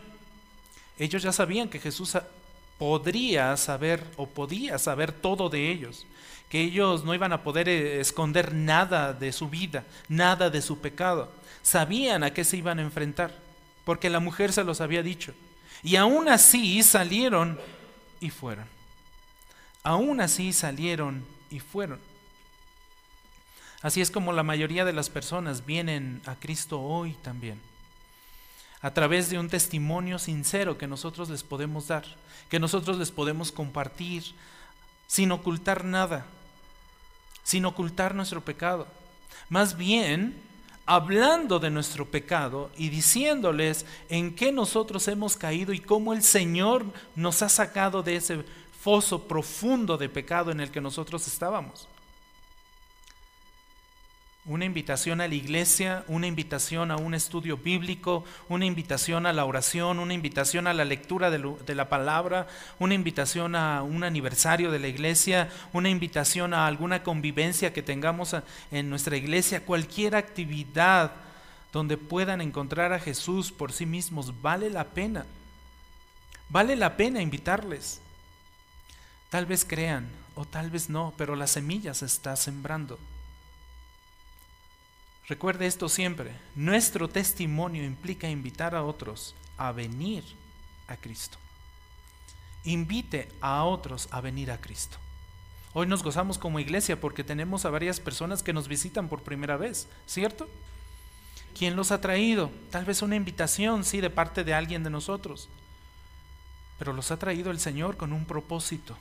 Ellos 0.99 1.23
ya 1.23 1.31
sabían 1.31 1.69
que 1.69 1.79
Jesús 1.79 2.17
podría 2.81 3.55
saber 3.57 4.03
o 4.17 4.25
podía 4.25 4.79
saber 4.79 5.11
todo 5.11 5.49
de 5.49 5.69
ellos, 5.69 6.07
que 6.49 6.61
ellos 6.61 7.03
no 7.03 7.13
iban 7.13 7.31
a 7.31 7.43
poder 7.43 7.69
eh, 7.69 8.01
esconder 8.01 8.55
nada 8.55 9.13
de 9.13 9.31
su 9.31 9.49
vida, 9.49 9.85
nada 10.09 10.49
de 10.49 10.63
su 10.63 10.79
pecado. 10.79 11.31
Sabían 11.61 12.23
a 12.23 12.33
qué 12.33 12.43
se 12.43 12.57
iban 12.57 12.79
a 12.79 12.81
enfrentar 12.81 13.37
porque 13.85 14.09
la 14.09 14.19
mujer 14.19 14.51
se 14.51 14.63
los 14.63 14.81
había 14.81 15.03
dicho. 15.03 15.31
Y 15.83 15.95
aún 15.95 16.27
así 16.27 16.81
salieron 16.81 17.59
y 18.19 18.31
fueron. 18.31 18.65
Aún 19.83 20.19
así 20.19 20.51
salieron 20.51 21.23
y 21.51 21.59
fueron. 21.59 21.99
Así 23.83 24.01
es 24.01 24.09
como 24.09 24.33
la 24.33 24.41
mayoría 24.41 24.85
de 24.85 24.93
las 24.93 25.11
personas 25.11 25.67
vienen 25.67 26.19
a 26.25 26.33
Cristo 26.33 26.81
hoy 26.81 27.15
también. 27.21 27.61
A 28.81 28.93
través 28.93 29.29
de 29.29 29.37
un 29.37 29.49
testimonio 29.49 30.17
sincero 30.17 30.77
que 30.77 30.87
nosotros 30.87 31.29
les 31.29 31.43
podemos 31.43 31.87
dar, 31.87 32.05
que 32.49 32.59
nosotros 32.59 32.97
les 32.97 33.11
podemos 33.11 33.51
compartir, 33.51 34.23
sin 35.07 35.31
ocultar 35.31 35.83
nada, 35.83 36.25
sin 37.43 37.65
ocultar 37.65 38.15
nuestro 38.15 38.41
pecado. 38.41 38.87
Más 39.49 39.77
bien, 39.77 40.41
hablando 40.85 41.59
de 41.59 41.69
nuestro 41.69 42.05
pecado 42.05 42.71
y 42.75 42.89
diciéndoles 42.89 43.85
en 44.09 44.35
qué 44.35 44.51
nosotros 44.51 45.07
hemos 45.07 45.37
caído 45.37 45.73
y 45.73 45.79
cómo 45.79 46.13
el 46.13 46.23
Señor 46.23 46.85
nos 47.15 47.41
ha 47.41 47.49
sacado 47.49 48.03
de 48.03 48.15
ese 48.15 48.43
foso 48.81 49.27
profundo 49.27 49.97
de 49.97 50.09
pecado 50.09 50.51
en 50.51 50.59
el 50.59 50.71
que 50.71 50.81
nosotros 50.81 51.27
estábamos. 51.27 51.87
Una 54.45 54.65
invitación 54.65 55.21
a 55.21 55.27
la 55.27 55.35
iglesia, 55.35 56.03
una 56.07 56.25
invitación 56.25 56.89
a 56.89 56.95
un 56.95 57.13
estudio 57.13 57.57
bíblico, 57.57 58.25
una 58.49 58.65
invitación 58.65 59.27
a 59.27 59.33
la 59.33 59.45
oración, 59.45 59.99
una 59.99 60.15
invitación 60.15 60.65
a 60.65 60.73
la 60.73 60.83
lectura 60.83 61.29
de, 61.29 61.75
la 61.75 61.89
palabra, 61.89 62.47
una 62.79 62.95
invitación 62.95 63.55
a 63.55 63.83
un 63.83 64.03
aniversario 64.03 64.71
de 64.71 64.79
la 64.79 64.87
iglesia, 64.87 65.51
una 65.73 65.89
invitación 65.89 66.55
a 66.55 66.65
alguna 66.65 67.03
convivencia 67.03 67.71
que 67.71 67.83
tengamos 67.83 68.35
en 68.71 68.89
nuestra 68.89 69.15
iglesia, 69.15 69.63
cualquier 69.63 70.15
actividad 70.15 71.11
donde 71.71 71.97
puedan 71.97 72.41
encontrar 72.41 72.93
a 72.93 72.99
Jesús 72.99 73.51
por 73.51 73.71
sí 73.71 73.85
mismos, 73.85 74.41
vale 74.41 74.71
la 74.71 74.85
pena. 74.85 75.27
Vale 76.49 76.75
la 76.75 76.97
pena 76.97 77.21
invitarles. 77.21 78.01
Tal 79.29 79.45
vez 79.45 79.63
crean 79.63 80.09
o 80.33 80.45
tal 80.45 80.71
vez 80.71 80.89
no, 80.89 81.13
pero 81.15 81.35
la 81.35 81.45
semilla 81.45 81.93
se 81.93 82.07
está 82.07 82.35
sembrando. 82.35 82.97
Recuerde 85.31 85.65
esto 85.65 85.87
siempre. 85.87 86.35
Nuestro 86.55 87.07
testimonio 87.07 87.85
implica 87.85 88.29
invitar 88.29 88.75
a 88.75 88.83
otros 88.83 89.33
a 89.57 89.71
venir 89.71 90.25
a 90.89 90.97
Cristo. 90.97 91.37
Invite 92.65 93.29
a 93.39 93.63
otros 93.63 94.09
a 94.11 94.19
venir 94.19 94.51
a 94.51 94.59
Cristo. 94.59 94.97
Hoy 95.71 95.87
nos 95.87 96.03
gozamos 96.03 96.37
como 96.37 96.59
iglesia 96.59 96.99
porque 96.99 97.23
tenemos 97.23 97.63
a 97.63 97.69
varias 97.69 98.01
personas 98.01 98.43
que 98.43 98.51
nos 98.51 98.67
visitan 98.67 99.07
por 99.07 99.21
primera 99.23 99.55
vez, 99.55 99.87
¿cierto? 100.05 100.49
¿Quién 101.57 101.77
los 101.77 101.93
ha 101.93 102.01
traído? 102.01 102.51
Tal 102.69 102.83
vez 102.83 103.01
una 103.01 103.15
invitación, 103.15 103.85
sí, 103.85 104.01
de 104.01 104.09
parte 104.09 104.43
de 104.43 104.53
alguien 104.53 104.83
de 104.83 104.89
nosotros. 104.89 105.47
Pero 106.77 106.91
los 106.91 107.09
ha 107.09 107.15
traído 107.15 107.51
el 107.51 107.59
Señor 107.61 107.95
con 107.95 108.11
un 108.11 108.25
propósito. 108.25 108.97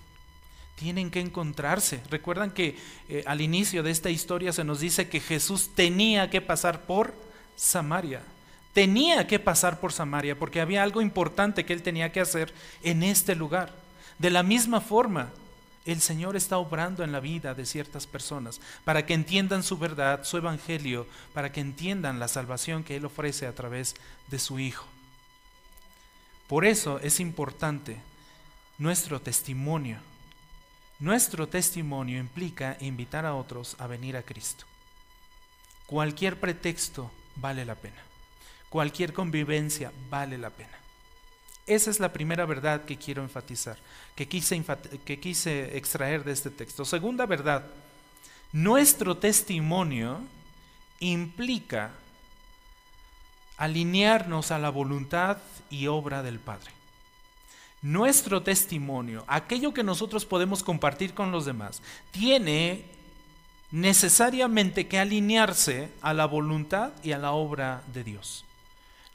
Tienen 0.81 1.11
que 1.11 1.21
encontrarse. 1.21 2.01
Recuerdan 2.09 2.53
que 2.53 2.79
eh, 3.11 3.23
al 3.27 3.43
inicio 3.43 3.83
de 3.83 3.91
esta 3.91 4.09
historia 4.09 4.51
se 4.51 4.65
nos 4.65 4.81
dice 4.81 5.11
que 5.11 5.21
Jesús 5.21 5.69
tenía 5.75 6.31
que 6.31 6.41
pasar 6.41 6.87
por 6.87 7.13
Samaria. 7.55 8.23
Tenía 8.73 9.27
que 9.27 9.39
pasar 9.39 9.79
por 9.79 9.93
Samaria 9.93 10.39
porque 10.39 10.59
había 10.59 10.83
algo 10.83 11.03
importante 11.03 11.67
que 11.67 11.75
él 11.75 11.83
tenía 11.83 12.13
que 12.13 12.21
hacer 12.21 12.55
en 12.83 13.03
este 13.03 13.35
lugar. 13.35 13.75
De 14.19 14.31
la 14.31 14.43
misma 14.43 14.81
forma, 14.81 15.29
el 15.85 16.01
Señor 16.01 16.35
está 16.35 16.57
obrando 16.57 17.05
en 17.05 17.13
la 17.13 17.21
vida 17.21 17.53
de 17.53 17.67
ciertas 17.67 18.07
personas 18.07 18.59
para 18.85 19.05
que 19.05 19.13
entiendan 19.13 19.63
su 19.63 19.77
verdad, 19.77 20.25
su 20.25 20.39
evangelio, 20.39 21.07
para 21.35 21.53
que 21.53 21.61
entiendan 21.61 22.19
la 22.19 22.29
salvación 22.29 22.85
que 22.85 22.97
Él 22.97 23.05
ofrece 23.05 23.47
a 23.47 23.55
través 23.55 23.97
de 24.29 24.39
su 24.39 24.59
Hijo. 24.59 24.87
Por 26.49 26.65
eso 26.65 27.01
es 27.01 27.21
importante 27.21 27.99
nuestro 28.79 29.21
testimonio. 29.21 29.99
Nuestro 31.01 31.49
testimonio 31.49 32.19
implica 32.19 32.77
invitar 32.81 33.25
a 33.25 33.35
otros 33.35 33.75
a 33.79 33.87
venir 33.87 34.19
a 34.19 34.23
Cristo. 34.23 34.67
Cualquier 35.87 36.39
pretexto 36.39 37.11
vale 37.37 37.65
la 37.65 37.75
pena. 37.75 37.97
Cualquier 38.69 39.15
convivencia 39.15 39.93
vale 40.11 40.37
la 40.37 40.51
pena. 40.51 40.79
Esa 41.67 41.91
es 41.91 42.01
la 42.01 42.13
primera 42.13 42.45
verdad 42.45 42.85
que 42.85 42.99
quiero 42.99 43.23
enfatizar, 43.23 43.79
que 44.15 44.29
quise, 44.29 44.63
que 45.05 45.19
quise 45.19 45.77
extraer 45.77 46.23
de 46.23 46.33
este 46.33 46.51
texto. 46.51 46.85
Segunda 46.85 47.25
verdad, 47.27 47.65
nuestro 48.53 49.17
testimonio 49.17 50.21
implica 50.99 51.93
alinearnos 53.57 54.51
a 54.51 54.59
la 54.59 54.71
voluntad 54.71 55.39
y 55.71 55.87
obra 55.87 56.23
del 56.23 56.41
Padre. 56.41 56.73
Nuestro 57.83 58.43
testimonio, 58.43 59.25
aquello 59.27 59.73
que 59.73 59.83
nosotros 59.83 60.27
podemos 60.27 60.63
compartir 60.63 61.15
con 61.15 61.33
los 61.33 61.47
demás, 61.47 61.81
tiene 62.11 62.85
necesariamente 63.71 64.87
que 64.87 64.99
alinearse 64.99 65.91
a 66.03 66.13
la 66.13 66.27
voluntad 66.27 66.93
y 67.03 67.13
a 67.13 67.19
la 67.19 67.33
obra 67.33 67.83
de 67.93 68.05
Dios. 68.05 68.45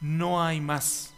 No 0.01 0.43
hay 0.43 0.61
más. 0.61 1.11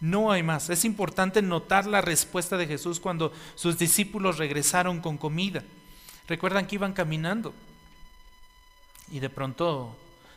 No 0.00 0.32
hay 0.32 0.42
más. 0.42 0.68
Es 0.68 0.84
importante 0.84 1.40
notar 1.40 1.86
la 1.86 2.00
respuesta 2.00 2.56
de 2.56 2.66
Jesús 2.66 3.00
cuando 3.00 3.32
sus 3.54 3.78
discípulos 3.78 4.38
regresaron 4.38 5.00
con 5.00 5.16
comida. 5.16 5.62
Recuerdan 6.26 6.66
que 6.66 6.74
iban 6.74 6.92
caminando 6.92 7.54
y 9.10 9.20
de 9.20 9.30
pronto 9.30 9.94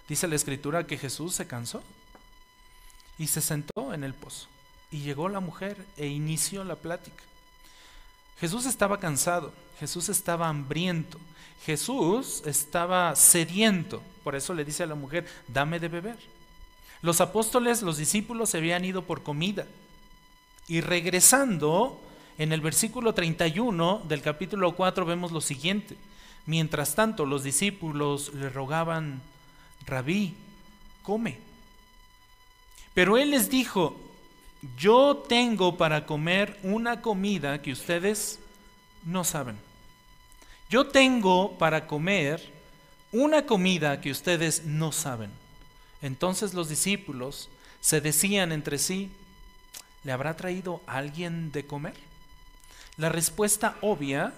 dice 0.07 0.27
la 0.27 0.35
escritura 0.35 0.85
que 0.85 0.97
Jesús 0.97 1.33
se 1.33 1.47
cansó 1.47 1.81
y 3.17 3.27
se 3.27 3.41
sentó 3.41 3.93
en 3.93 4.03
el 4.03 4.13
pozo. 4.13 4.47
Y 4.91 4.99
llegó 4.99 5.29
la 5.29 5.39
mujer 5.39 5.85
e 5.97 6.07
inició 6.07 6.63
la 6.63 6.75
plática. 6.75 7.23
Jesús 8.39 8.65
estaba 8.65 8.99
cansado, 8.99 9.53
Jesús 9.79 10.09
estaba 10.09 10.49
hambriento, 10.49 11.19
Jesús 11.65 12.43
estaba 12.45 13.15
sediento. 13.15 14.01
Por 14.23 14.35
eso 14.35 14.53
le 14.53 14.65
dice 14.65 14.83
a 14.83 14.87
la 14.87 14.95
mujer, 14.95 15.27
dame 15.47 15.79
de 15.79 15.87
beber. 15.87 16.17
Los 17.01 17.21
apóstoles, 17.21 17.81
los 17.81 17.97
discípulos 17.97 18.49
se 18.49 18.57
habían 18.57 18.83
ido 18.83 19.03
por 19.03 19.23
comida. 19.23 19.67
Y 20.67 20.81
regresando, 20.81 22.01
en 22.37 22.51
el 22.51 22.61
versículo 22.61 23.13
31 23.13 24.03
del 24.07 24.21
capítulo 24.21 24.75
4 24.75 25.05
vemos 25.05 25.31
lo 25.31 25.41
siguiente. 25.41 25.95
Mientras 26.45 26.95
tanto, 26.95 27.25
los 27.25 27.43
discípulos 27.43 28.33
le 28.33 28.49
rogaban, 28.49 29.21
rabí, 29.85 30.35
come. 31.03 31.39
Pero 32.93 33.17
él 33.17 33.31
les 33.31 33.49
dijo, 33.49 33.95
yo 34.77 35.23
tengo 35.27 35.77
para 35.77 36.05
comer 36.05 36.57
una 36.63 37.01
comida 37.01 37.61
que 37.61 37.71
ustedes 37.71 38.39
no 39.03 39.23
saben. 39.23 39.57
Yo 40.69 40.87
tengo 40.87 41.57
para 41.57 41.87
comer 41.87 42.41
una 43.11 43.45
comida 43.45 44.01
que 44.01 44.11
ustedes 44.11 44.65
no 44.65 44.91
saben. 44.91 45.31
Entonces 46.01 46.53
los 46.53 46.69
discípulos 46.69 47.49
se 47.81 48.01
decían 48.01 48.51
entre 48.51 48.77
sí, 48.77 49.11
¿le 50.03 50.11
habrá 50.11 50.35
traído 50.35 50.81
alguien 50.87 51.51
de 51.51 51.65
comer? 51.65 51.95
La 52.97 53.09
respuesta 53.09 53.77
obvia 53.81 54.33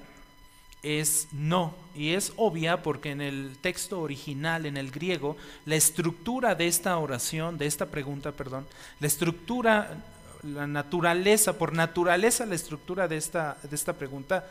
es 0.84 1.28
no, 1.32 1.74
y 1.96 2.14
es 2.14 2.34
obvia 2.38 2.84
porque 2.84 3.12
en 3.12 3.22
el 3.22 3.58
texto 3.60 4.00
original, 4.00 4.66
en 4.66 4.78
el 4.78 4.92
griego, 4.92 5.36
la 5.66 5.76
estructura 5.76 6.56
de 6.56 6.68
esta 6.68 6.98
oración, 6.98 7.58
de 7.58 7.66
esta 7.66 7.88
pregunta, 7.88 8.32
perdón, 8.32 8.68
la 9.00 9.08
estructura, 9.08 10.04
la 10.44 10.68
naturaleza, 10.68 11.58
por 11.58 11.74
naturaleza 11.74 12.46
la 12.46 12.56
estructura 12.56 13.08
de 13.08 13.18
esta, 13.18 13.58
de 13.64 13.76
esta 13.76 13.94
pregunta, 13.94 14.48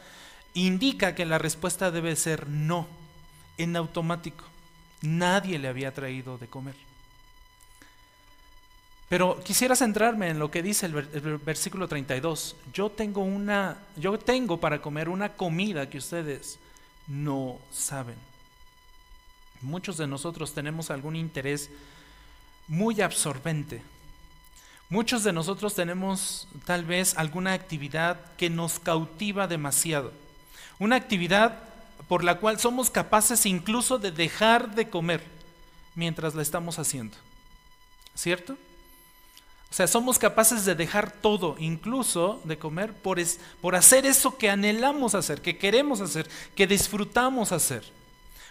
indica 0.54 1.14
que 1.14 1.26
la 1.26 1.38
respuesta 1.38 1.90
debe 1.90 2.16
ser 2.16 2.48
no, 2.48 2.86
en 3.58 3.76
automático. 3.76 4.44
Nadie 5.02 5.58
le 5.58 5.68
había 5.68 5.92
traído 5.92 6.38
de 6.38 6.46
comer. 6.46 6.74
Pero 9.08 9.40
quisiera 9.44 9.76
centrarme 9.76 10.30
en 10.30 10.38
lo 10.38 10.50
que 10.50 10.62
dice 10.62 10.86
el, 10.86 10.92
versículo 11.38 11.86
32. 11.86 12.56
Yo 12.72 12.90
tengo 12.90 13.22
una 13.22 13.78
yo 13.96 14.18
tengo 14.18 14.58
para 14.58 14.82
comer 14.82 15.08
una 15.08 15.34
comida 15.34 15.88
que 15.88 15.98
ustedes 15.98 16.58
no 17.06 17.58
saben. 17.70 18.16
Muchos 19.62 19.96
de 19.96 20.08
nosotros 20.08 20.52
tenemos 20.54 20.90
algún 20.90 21.14
interés 21.14 21.70
muy 22.66 23.00
absorbente. 23.00 23.80
Muchos 24.88 25.24
de 25.24 25.32
nosotros 25.32 25.74
tenemos 25.74 26.46
tal 26.64 26.84
vez 26.84 27.16
alguna 27.18 27.52
actividad 27.52 28.20
que 28.36 28.50
nos 28.50 28.78
cautiva 28.78 29.48
demasiado. 29.48 30.12
Una 30.78 30.96
actividad 30.96 31.58
por 32.08 32.22
la 32.22 32.38
cual 32.38 32.60
somos 32.60 32.90
capaces 32.90 33.46
incluso 33.46 33.98
de 33.98 34.12
dejar 34.12 34.74
de 34.74 34.88
comer 34.88 35.24
mientras 35.96 36.36
la 36.36 36.42
estamos 36.42 36.78
haciendo. 36.78 37.16
¿Cierto? 38.14 38.56
O 39.70 39.74
sea, 39.74 39.88
somos 39.88 40.18
capaces 40.18 40.64
de 40.64 40.76
dejar 40.76 41.10
todo, 41.10 41.56
incluso 41.58 42.40
de 42.44 42.56
comer, 42.56 42.92
por, 42.92 43.18
por 43.60 43.74
hacer 43.74 44.06
eso 44.06 44.38
que 44.38 44.48
anhelamos 44.48 45.14
hacer, 45.16 45.42
que 45.42 45.58
queremos 45.58 46.00
hacer, 46.00 46.28
que 46.54 46.68
disfrutamos 46.68 47.50
hacer. 47.50 47.84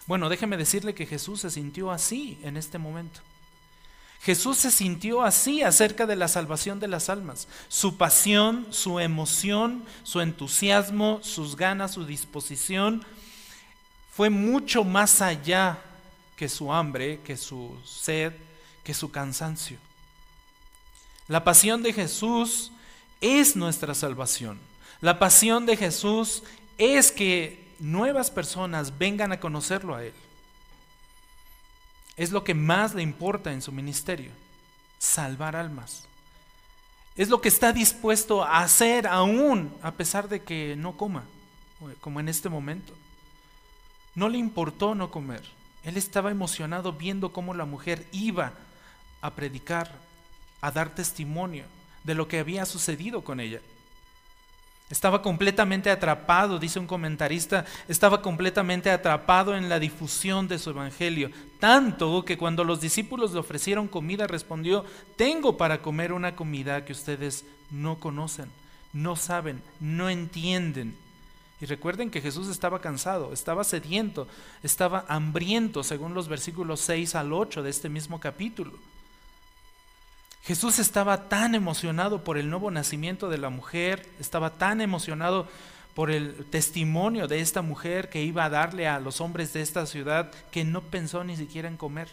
Bueno, 0.05 0.27
déjeme 0.27 0.57
decirle 0.57 0.93
que 0.93 1.05
Jesús 1.05 1.39
se 1.39 1.49
sintió 1.49 1.91
así 1.91 2.37
en 2.43 2.57
este 2.57 2.77
momento. 2.77 3.21
Jesús 4.21 4.57
se 4.57 4.71
sintió 4.71 5.21
así 5.21 5.61
acerca 5.61 6.05
de 6.05 6.15
la 6.15 6.27
salvación 6.27 6.79
de 6.79 6.87
las 6.87 7.09
almas. 7.09 7.47
Su 7.67 7.97
pasión, 7.97 8.67
su 8.71 8.99
emoción, 8.99 9.85
su 10.03 10.21
entusiasmo, 10.21 11.19
sus 11.21 11.55
ganas, 11.55 11.93
su 11.93 12.05
disposición 12.05 13.05
fue 14.15 14.29
mucho 14.29 14.85
más 14.85 15.21
allá 15.21 15.77
que 16.37 16.47
su 16.47 16.71
hambre, 16.71 17.19
que 17.21 17.35
su 17.35 17.77
sed, 17.83 18.33
que 18.83 18.93
su 18.93 19.11
cansancio. 19.11 19.77
La 21.27 21.43
pasión 21.43 21.83
de 21.83 21.91
Jesús 21.91 22.71
es 23.19 23.55
nuestra 23.55 23.93
salvación. 23.93 24.57
La 25.01 25.19
pasión 25.19 25.65
de 25.65 25.75
Jesús 25.75 26.43
es 26.77 27.11
que 27.11 27.67
nuevas 27.79 28.31
personas 28.31 28.97
vengan 28.97 29.31
a 29.31 29.39
conocerlo 29.39 29.95
a 29.95 30.03
Él. 30.03 30.13
Es 32.17 32.31
lo 32.31 32.43
que 32.43 32.53
más 32.53 32.93
le 32.93 33.01
importa 33.01 33.51
en 33.51 33.61
su 33.61 33.71
ministerio, 33.71 34.31
salvar 34.99 35.55
almas. 35.55 36.05
Es 37.15 37.29
lo 37.29 37.41
que 37.41 37.49
está 37.49 37.71
dispuesto 37.71 38.43
a 38.43 38.59
hacer 38.59 39.07
aún 39.07 39.73
a 39.81 39.91
pesar 39.91 40.27
de 40.27 40.43
que 40.43 40.75
no 40.77 40.97
coma, 40.97 41.23
como 42.01 42.19
en 42.19 42.29
este 42.29 42.49
momento. 42.49 42.93
No 44.15 44.29
le 44.29 44.37
importó 44.37 44.95
no 44.95 45.11
comer. 45.11 45.43
Él 45.83 45.97
estaba 45.97 46.31
emocionado 46.31 46.93
viendo 46.93 47.31
cómo 47.31 47.53
la 47.53 47.65
mujer 47.65 48.05
iba 48.11 48.53
a 49.21 49.31
predicar 49.31 49.91
a 50.61 50.71
dar 50.71 50.95
testimonio 50.95 51.65
de 52.03 52.15
lo 52.15 52.27
que 52.27 52.39
había 52.39 52.65
sucedido 52.65 53.23
con 53.23 53.39
ella. 53.39 53.61
Estaba 54.89 55.23
completamente 55.23 55.89
atrapado, 55.89 56.59
dice 56.59 56.77
un 56.77 56.85
comentarista, 56.85 57.65
estaba 57.87 58.21
completamente 58.21 58.91
atrapado 58.91 59.57
en 59.57 59.67
la 59.67 59.79
difusión 59.79 60.47
de 60.47 60.59
su 60.59 60.69
evangelio, 60.69 61.31
tanto 61.59 62.23
que 62.23 62.37
cuando 62.37 62.63
los 62.63 62.81
discípulos 62.81 63.33
le 63.33 63.39
ofrecieron 63.39 63.87
comida 63.87 64.27
respondió, 64.27 64.85
tengo 65.15 65.57
para 65.57 65.81
comer 65.81 66.13
una 66.13 66.35
comida 66.35 66.85
que 66.85 66.93
ustedes 66.93 67.45
no 67.71 67.99
conocen, 67.99 68.51
no 68.93 69.15
saben, 69.15 69.63
no 69.79 70.07
entienden. 70.07 70.95
Y 71.59 71.65
recuerden 71.65 72.11
que 72.11 72.21
Jesús 72.21 72.47
estaba 72.47 72.79
cansado, 72.79 73.33
estaba 73.33 73.63
sediento, 73.63 74.27
estaba 74.61 75.05
hambriento, 75.07 75.83
según 75.83 76.13
los 76.13 76.27
versículos 76.27 76.81
6 76.81 77.15
al 77.15 77.33
8 77.33 77.63
de 77.63 77.71
este 77.71 77.89
mismo 77.89 78.19
capítulo. 78.19 78.73
Jesús 80.45 80.77
estaba 80.77 81.27
tan 81.27 81.55
emocionado 81.55 82.23
por 82.23 82.37
el 82.37 82.51
nuevo 82.51 82.69
nacimiento 82.69 83.29
de 83.29 83.39
la 83.39 83.49
mujer, 83.49 84.07
estaba 84.19 84.59
tan 84.59 84.79
emocionado 84.79 85.47
por 85.95 86.11
el 86.11 86.45
testimonio 86.51 87.27
de 87.27 87.39
esta 87.39 87.63
mujer 87.63 88.09
que 88.09 88.21
iba 88.21 88.45
a 88.45 88.49
darle 88.49 88.87
a 88.87 88.99
los 88.99 89.21
hombres 89.21 89.53
de 89.53 89.61
esta 89.61 89.87
ciudad 89.87 90.31
que 90.51 90.63
no 90.63 90.81
pensó 90.81 91.23
ni 91.23 91.35
siquiera 91.35 91.67
en 91.67 91.77
comer. 91.77 92.09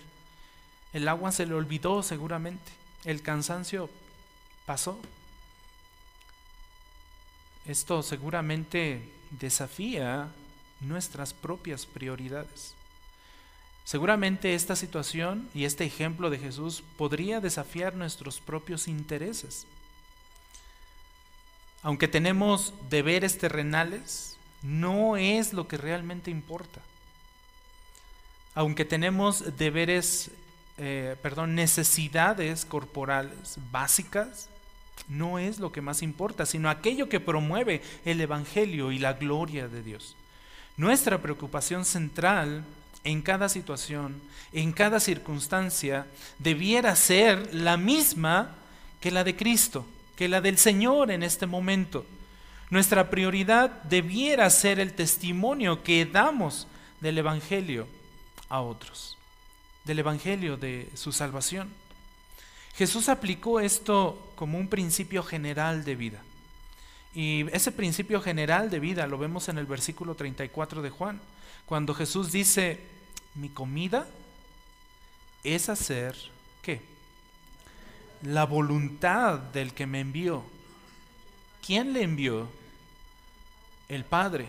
El 0.94 1.08
agua 1.08 1.30
se 1.30 1.44
le 1.44 1.52
olvidó 1.52 2.02
seguramente, 2.02 2.72
el 3.04 3.20
cansancio 3.20 3.90
pasó. 4.64 4.98
Esto 7.66 8.02
seguramente 8.02 9.12
desafía 9.30 10.28
nuestras 10.80 11.34
propias 11.34 11.84
prioridades. 11.84 12.74
Seguramente 13.84 14.54
esta 14.54 14.76
situación 14.76 15.48
y 15.54 15.64
este 15.64 15.84
ejemplo 15.84 16.30
de 16.30 16.38
Jesús 16.38 16.82
podría 16.96 17.40
desafiar 17.40 17.94
nuestros 17.94 18.40
propios 18.40 18.86
intereses. 18.88 19.66
Aunque 21.82 22.06
tenemos 22.06 22.74
deberes 22.88 23.38
terrenales, 23.38 24.36
no 24.62 25.16
es 25.16 25.52
lo 25.52 25.66
que 25.66 25.76
realmente 25.76 26.30
importa. 26.30 26.80
Aunque 28.54 28.84
tenemos 28.84 29.56
deberes, 29.56 30.30
eh, 30.78 31.16
perdón, 31.20 31.56
necesidades 31.56 32.64
corporales 32.64 33.58
básicas, 33.72 34.48
no 35.08 35.40
es 35.40 35.58
lo 35.58 35.72
que 35.72 35.80
más 35.80 36.02
importa, 36.02 36.46
sino 36.46 36.70
aquello 36.70 37.08
que 37.08 37.18
promueve 37.18 37.82
el 38.04 38.20
Evangelio 38.20 38.92
y 38.92 38.98
la 38.98 39.14
gloria 39.14 39.66
de 39.66 39.82
Dios. 39.82 40.14
Nuestra 40.76 41.20
preocupación 41.20 41.84
central 41.84 42.64
en 43.04 43.22
cada 43.22 43.48
situación, 43.48 44.20
en 44.52 44.72
cada 44.72 45.00
circunstancia, 45.00 46.06
debiera 46.38 46.94
ser 46.96 47.54
la 47.54 47.76
misma 47.76 48.54
que 49.00 49.10
la 49.10 49.24
de 49.24 49.36
Cristo, 49.36 49.84
que 50.16 50.28
la 50.28 50.40
del 50.40 50.58
Señor 50.58 51.10
en 51.10 51.22
este 51.22 51.46
momento. 51.46 52.06
Nuestra 52.70 53.10
prioridad 53.10 53.82
debiera 53.82 54.48
ser 54.48 54.80
el 54.80 54.94
testimonio 54.94 55.82
que 55.82 56.06
damos 56.06 56.66
del 57.00 57.18
Evangelio 57.18 57.86
a 58.48 58.60
otros, 58.60 59.18
del 59.84 59.98
Evangelio 59.98 60.56
de 60.56 60.88
su 60.94 61.12
salvación. 61.12 61.68
Jesús 62.74 63.08
aplicó 63.08 63.60
esto 63.60 64.32
como 64.36 64.58
un 64.58 64.68
principio 64.68 65.22
general 65.22 65.84
de 65.84 65.96
vida. 65.96 66.22
Y 67.14 67.44
ese 67.52 67.72
principio 67.72 68.22
general 68.22 68.70
de 68.70 68.80
vida 68.80 69.06
lo 69.06 69.18
vemos 69.18 69.48
en 69.48 69.58
el 69.58 69.66
versículo 69.66 70.14
34 70.14 70.80
de 70.80 70.90
Juan, 70.90 71.20
cuando 71.66 71.94
Jesús 71.94 72.32
dice, 72.32 72.80
mi 73.34 73.48
comida 73.48 74.06
es 75.44 75.68
hacer, 75.68 76.16
¿qué? 76.62 76.80
La 78.22 78.44
voluntad 78.44 79.38
del 79.38 79.72
que 79.72 79.86
me 79.86 80.00
envió. 80.00 80.44
¿Quién 81.64 81.92
le 81.92 82.02
envió? 82.02 82.48
El 83.88 84.04
Padre. 84.04 84.46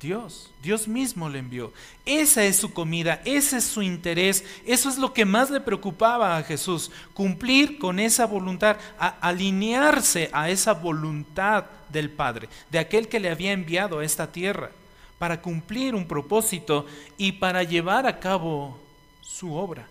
Dios, 0.00 0.50
Dios 0.62 0.86
mismo 0.86 1.30
le 1.30 1.38
envió. 1.38 1.72
Esa 2.04 2.44
es 2.44 2.56
su 2.56 2.72
comida, 2.72 3.22
ese 3.24 3.56
es 3.56 3.64
su 3.64 3.80
interés, 3.80 4.44
eso 4.66 4.90
es 4.90 4.98
lo 4.98 5.14
que 5.14 5.24
más 5.24 5.50
le 5.50 5.60
preocupaba 5.60 6.36
a 6.36 6.42
Jesús, 6.42 6.90
cumplir 7.14 7.78
con 7.78 7.98
esa 7.98 8.26
voluntad, 8.26 8.76
alinearse 8.98 10.28
a 10.32 10.50
esa 10.50 10.74
voluntad 10.74 11.64
del 11.88 12.10
Padre, 12.10 12.50
de 12.70 12.80
aquel 12.80 13.08
que 13.08 13.20
le 13.20 13.30
había 13.30 13.52
enviado 13.52 14.00
a 14.00 14.04
esta 14.04 14.30
tierra, 14.30 14.72
para 15.18 15.40
cumplir 15.40 15.94
un 15.94 16.06
propósito 16.06 16.86
y 17.16 17.32
para 17.32 17.62
llevar 17.62 18.06
a 18.06 18.18
cabo 18.18 18.78
su 19.20 19.54
obra. 19.54 19.88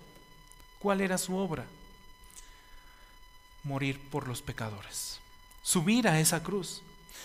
¿Cuál 0.79 1.01
era 1.01 1.17
su 1.17 1.36
obra? 1.36 1.65
Morir 3.63 3.99
por 4.09 4.27
los 4.27 4.41
pecadores, 4.41 5.19
subir 5.62 6.07
a 6.07 6.19
esa 6.19 6.43
cruz 6.43 6.81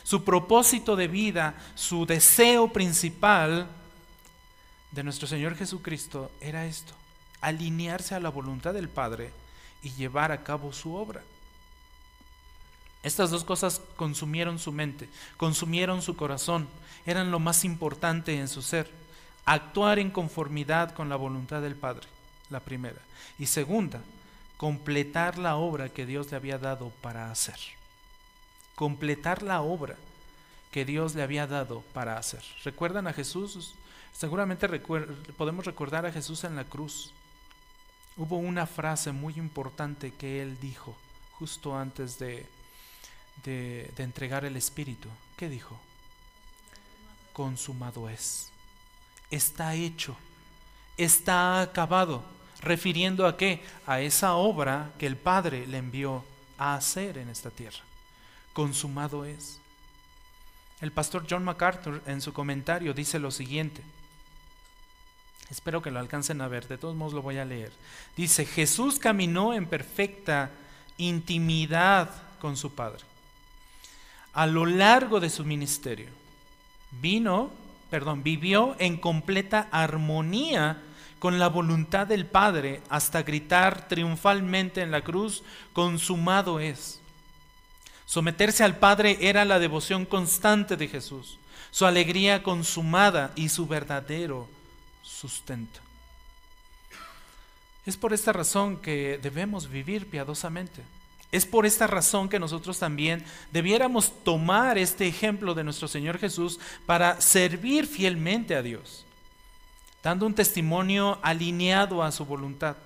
su 0.08 0.24
propósito 0.24 0.96
de 0.96 1.06
vida, 1.06 1.54
su 1.74 2.06
deseo 2.06 2.72
principal 2.72 3.66
de 4.90 5.02
nuestro 5.02 5.28
Señor 5.28 5.54
Jesucristo 5.54 6.30
era 6.40 6.64
esto, 6.64 6.94
alinearse 7.42 8.14
a 8.14 8.20
la 8.20 8.30
voluntad 8.30 8.72
del 8.72 8.88
Padre 8.88 9.32
y 9.82 9.90
llevar 9.90 10.32
a 10.32 10.42
cabo 10.42 10.72
su 10.72 10.94
obra. 10.94 11.22
Estas 13.02 13.30
dos 13.30 13.44
cosas 13.44 13.80
consumieron 13.96 14.58
su 14.58 14.72
mente, 14.72 15.08
consumieron 15.36 16.02
su 16.02 16.16
corazón, 16.16 16.68
eran 17.06 17.30
lo 17.30 17.38
más 17.38 17.64
importante 17.64 18.38
en 18.38 18.48
su 18.48 18.62
ser. 18.62 18.90
Actuar 19.44 19.98
en 19.98 20.10
conformidad 20.10 20.92
con 20.94 21.08
la 21.08 21.16
voluntad 21.16 21.62
del 21.62 21.74
Padre, 21.74 22.06
la 22.50 22.60
primera. 22.60 23.00
Y 23.38 23.46
segunda, 23.46 24.02
completar 24.56 25.38
la 25.38 25.56
obra 25.56 25.88
que 25.88 26.04
Dios 26.04 26.30
le 26.30 26.36
había 26.36 26.58
dado 26.58 26.90
para 27.00 27.30
hacer 27.30 27.58
completar 28.78 29.42
la 29.42 29.60
obra 29.60 29.96
que 30.70 30.84
Dios 30.84 31.16
le 31.16 31.24
había 31.24 31.48
dado 31.48 31.80
para 31.92 32.16
hacer. 32.16 32.44
¿Recuerdan 32.62 33.08
a 33.08 33.12
Jesús? 33.12 33.74
Seguramente 34.12 34.68
podemos 35.36 35.64
recordar 35.64 36.06
a 36.06 36.12
Jesús 36.12 36.44
en 36.44 36.54
la 36.54 36.62
cruz. 36.62 37.12
Hubo 38.16 38.36
una 38.36 38.66
frase 38.66 39.10
muy 39.10 39.34
importante 39.34 40.12
que 40.12 40.42
él 40.42 40.60
dijo 40.60 40.94
justo 41.40 41.76
antes 41.76 42.20
de, 42.20 42.46
de, 43.44 43.92
entregar 43.98 44.44
el 44.44 44.56
Espíritu. 44.56 45.08
¿Qué 45.36 45.48
dijo? 45.48 45.78
Consumado 47.32 48.08
es. 48.08 48.50
Está 49.30 49.74
hecho. 49.74 50.16
Está 50.96 51.60
acabado. 51.62 52.24
Refiriendo 52.60 53.26
a 53.26 53.36
qué? 53.36 53.62
A 53.86 54.00
esa 54.00 54.34
obra 54.34 54.92
que 54.98 55.06
el 55.06 55.16
Padre 55.16 55.66
le 55.66 55.78
envió 55.78 56.24
a 56.56 56.74
hacer 56.74 57.18
en 57.18 57.28
esta 57.28 57.50
tierra 57.50 57.88
consumado 58.58 59.24
es. 59.24 59.60
El 60.80 60.90
pastor 60.90 61.24
John 61.30 61.44
MacArthur 61.44 62.02
en 62.06 62.20
su 62.20 62.32
comentario 62.32 62.92
dice 62.92 63.20
lo 63.20 63.30
siguiente. 63.30 63.82
Espero 65.48 65.80
que 65.80 65.92
lo 65.92 66.00
alcancen 66.00 66.40
a 66.40 66.48
ver, 66.48 66.66
de 66.66 66.76
todos 66.76 66.96
modos 66.96 67.14
lo 67.14 67.22
voy 67.22 67.38
a 67.38 67.44
leer. 67.44 67.70
Dice, 68.16 68.44
Jesús 68.44 68.98
caminó 68.98 69.54
en 69.54 69.66
perfecta 69.66 70.50
intimidad 70.96 72.10
con 72.40 72.56
su 72.56 72.74
Padre. 72.74 73.04
A 74.38 74.46
lo 74.46 74.66
largo 74.66 75.18
de 75.18 75.30
su 75.30 75.44
ministerio, 75.44 76.06
vino, 76.92 77.50
perdón, 77.90 78.22
vivió 78.22 78.76
en 78.78 78.96
completa 78.96 79.66
armonía 79.72 80.80
con 81.18 81.40
la 81.40 81.48
voluntad 81.48 82.06
del 82.06 82.24
Padre 82.24 82.80
hasta 82.88 83.24
gritar 83.24 83.88
triunfalmente 83.88 84.80
en 84.80 84.92
la 84.92 85.00
cruz, 85.00 85.42
consumado 85.72 86.60
es. 86.60 87.00
Someterse 88.06 88.62
al 88.62 88.76
Padre 88.76 89.18
era 89.22 89.44
la 89.44 89.58
devoción 89.58 90.06
constante 90.06 90.76
de 90.76 90.86
Jesús, 90.86 91.36
su 91.72 91.84
alegría 91.84 92.44
consumada 92.44 93.32
y 93.34 93.48
su 93.48 93.66
verdadero 93.66 94.48
sustento. 95.02 95.80
Es 97.84 97.96
por 97.96 98.12
esta 98.12 98.32
razón 98.32 98.76
que 98.76 99.18
debemos 99.20 99.68
vivir 99.68 100.08
piadosamente. 100.08 100.84
Es 101.30 101.44
por 101.44 101.66
esta 101.66 101.86
razón 101.86 102.28
que 102.28 102.38
nosotros 102.38 102.78
también 102.78 103.24
debiéramos 103.52 104.12
tomar 104.24 104.78
este 104.78 105.06
ejemplo 105.06 105.54
de 105.54 105.64
nuestro 105.64 105.86
Señor 105.86 106.18
Jesús 106.18 106.58
para 106.86 107.20
servir 107.20 107.86
fielmente 107.86 108.54
a 108.54 108.62
Dios, 108.62 109.04
dando 110.02 110.24
un 110.24 110.34
testimonio 110.34 111.18
alineado 111.22 112.02
a 112.02 112.12
su 112.12 112.24
voluntad, 112.24 112.76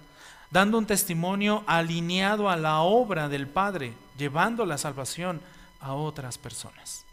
dando 0.50 0.76
un 0.76 0.86
testimonio 0.86 1.62
alineado 1.66 2.50
a 2.50 2.56
la 2.56 2.80
obra 2.80 3.28
del 3.28 3.46
Padre 3.46 3.94
llevando 4.18 4.66
la 4.66 4.78
salvación 4.78 5.40
a 5.80 5.94
otras 5.94 6.38
personas. 6.38 7.04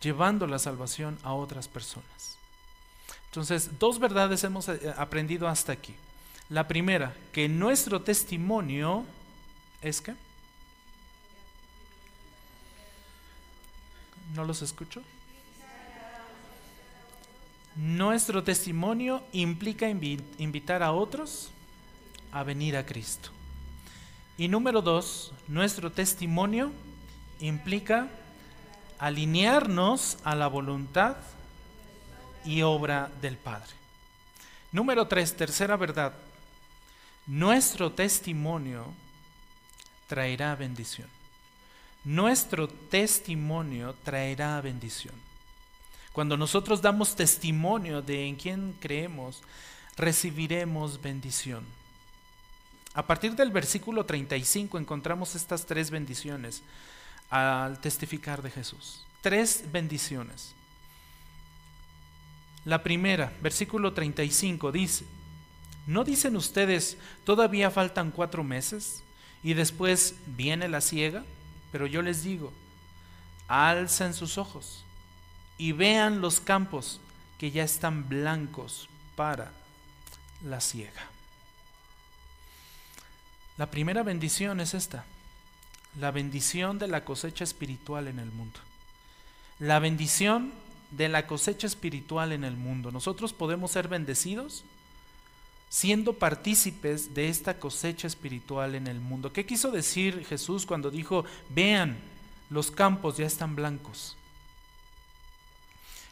Llevando 0.00 0.46
la 0.46 0.58
salvación 0.58 1.18
a 1.22 1.34
otras 1.34 1.68
personas. 1.68 2.36
Entonces, 3.26 3.78
dos 3.78 3.98
verdades 3.98 4.42
hemos 4.44 4.68
eh, 4.68 4.92
aprendido 4.96 5.48
hasta 5.48 5.72
aquí. 5.72 5.94
La 6.48 6.66
primera, 6.68 7.14
que 7.32 7.48
nuestro 7.48 8.02
testimonio 8.02 9.04
es 9.80 10.00
que... 10.00 10.14
¿No 14.34 14.44
los 14.44 14.62
escucho? 14.62 15.02
Nuestro 17.76 18.44
testimonio 18.44 19.22
implica 19.32 19.88
invitar 19.88 20.82
a 20.82 20.92
otros 20.92 21.50
a 22.30 22.42
venir 22.42 22.76
a 22.76 22.84
Cristo. 22.84 23.30
Y 24.36 24.48
número 24.48 24.82
dos, 24.82 25.32
nuestro 25.48 25.92
testimonio 25.92 26.72
implica 27.40 28.08
alinearnos 28.98 30.18
a 30.24 30.34
la 30.34 30.48
voluntad 30.48 31.16
y 32.44 32.62
obra 32.62 33.10
del 33.20 33.36
Padre. 33.36 33.70
Número 34.70 35.06
tres, 35.06 35.36
tercera 35.36 35.76
verdad, 35.76 36.14
nuestro 37.26 37.92
testimonio 37.92 38.86
traerá 40.08 40.54
bendición. 40.56 41.08
Nuestro 42.04 42.68
testimonio 42.68 43.94
traerá 44.02 44.60
bendición. 44.60 45.14
Cuando 46.12 46.36
nosotros 46.36 46.82
damos 46.82 47.14
testimonio 47.14 48.02
de 48.02 48.26
en 48.26 48.36
quién 48.36 48.74
creemos, 48.80 49.40
recibiremos 49.96 51.00
bendición. 51.00 51.64
A 52.94 53.06
partir 53.06 53.34
del 53.34 53.50
versículo 53.50 54.04
35 54.04 54.78
encontramos 54.78 55.34
estas 55.34 55.64
tres 55.64 55.90
bendiciones 55.90 56.62
al 57.30 57.80
testificar 57.80 58.42
de 58.42 58.50
Jesús. 58.50 59.04
Tres 59.22 59.64
bendiciones. 59.72 60.54
La 62.64 62.82
primera, 62.82 63.32
versículo 63.40 63.92
35, 63.92 64.70
dice, 64.72 65.06
¿no 65.86 66.04
dicen 66.04 66.36
ustedes 66.36 66.98
todavía 67.24 67.70
faltan 67.70 68.10
cuatro 68.10 68.44
meses 68.44 69.02
y 69.42 69.54
después 69.54 70.16
viene 70.26 70.68
la 70.68 70.80
ciega? 70.80 71.24
Pero 71.72 71.86
yo 71.86 72.02
les 72.02 72.22
digo, 72.22 72.52
alcen 73.48 74.14
sus 74.14 74.38
ojos 74.38 74.84
y 75.58 75.72
vean 75.72 76.20
los 76.20 76.38
campos 76.40 77.00
que 77.38 77.50
ya 77.50 77.64
están 77.64 78.08
blancos 78.08 78.88
para 79.16 79.50
la 80.44 80.60
ciega. 80.60 81.02
La 83.56 83.70
primera 83.70 84.02
bendición 84.02 84.60
es 84.60 84.74
esta, 84.74 85.04
la 85.98 86.10
bendición 86.10 86.78
de 86.78 86.88
la 86.88 87.04
cosecha 87.04 87.44
espiritual 87.44 88.08
en 88.08 88.18
el 88.18 88.30
mundo. 88.30 88.60
La 89.58 89.78
bendición 89.78 90.52
de 90.90 91.08
la 91.08 91.26
cosecha 91.26 91.66
espiritual 91.66 92.32
en 92.32 92.44
el 92.44 92.56
mundo. 92.56 92.90
Nosotros 92.90 93.32
podemos 93.32 93.70
ser 93.70 93.88
bendecidos 93.88 94.64
siendo 95.72 96.12
partícipes 96.12 97.14
de 97.14 97.30
esta 97.30 97.58
cosecha 97.58 98.06
espiritual 98.06 98.74
en 98.74 98.86
el 98.88 99.00
mundo. 99.00 99.32
¿Qué 99.32 99.46
quiso 99.46 99.70
decir 99.70 100.22
Jesús 100.26 100.66
cuando 100.66 100.90
dijo, 100.90 101.24
vean, 101.48 101.96
los 102.50 102.70
campos 102.70 103.16
ya 103.16 103.24
están 103.24 103.56
blancos? 103.56 104.18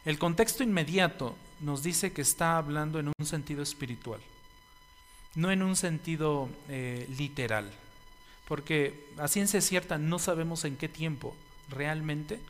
El 0.06 0.18
contexto 0.18 0.62
inmediato 0.62 1.36
nos 1.60 1.82
dice 1.82 2.10
que 2.10 2.22
está 2.22 2.56
hablando 2.56 2.98
en 3.00 3.08
un 3.08 3.26
sentido 3.26 3.62
espiritual, 3.62 4.20
no 5.34 5.50
en 5.50 5.62
un 5.62 5.76
sentido 5.76 6.48
eh, 6.70 7.06
literal, 7.18 7.70
porque 8.48 9.08
a 9.18 9.28
ciencia 9.28 9.60
cierta 9.60 9.98
no 9.98 10.18
sabemos 10.18 10.64
en 10.64 10.78
qué 10.78 10.88
tiempo 10.88 11.36
realmente 11.68 12.40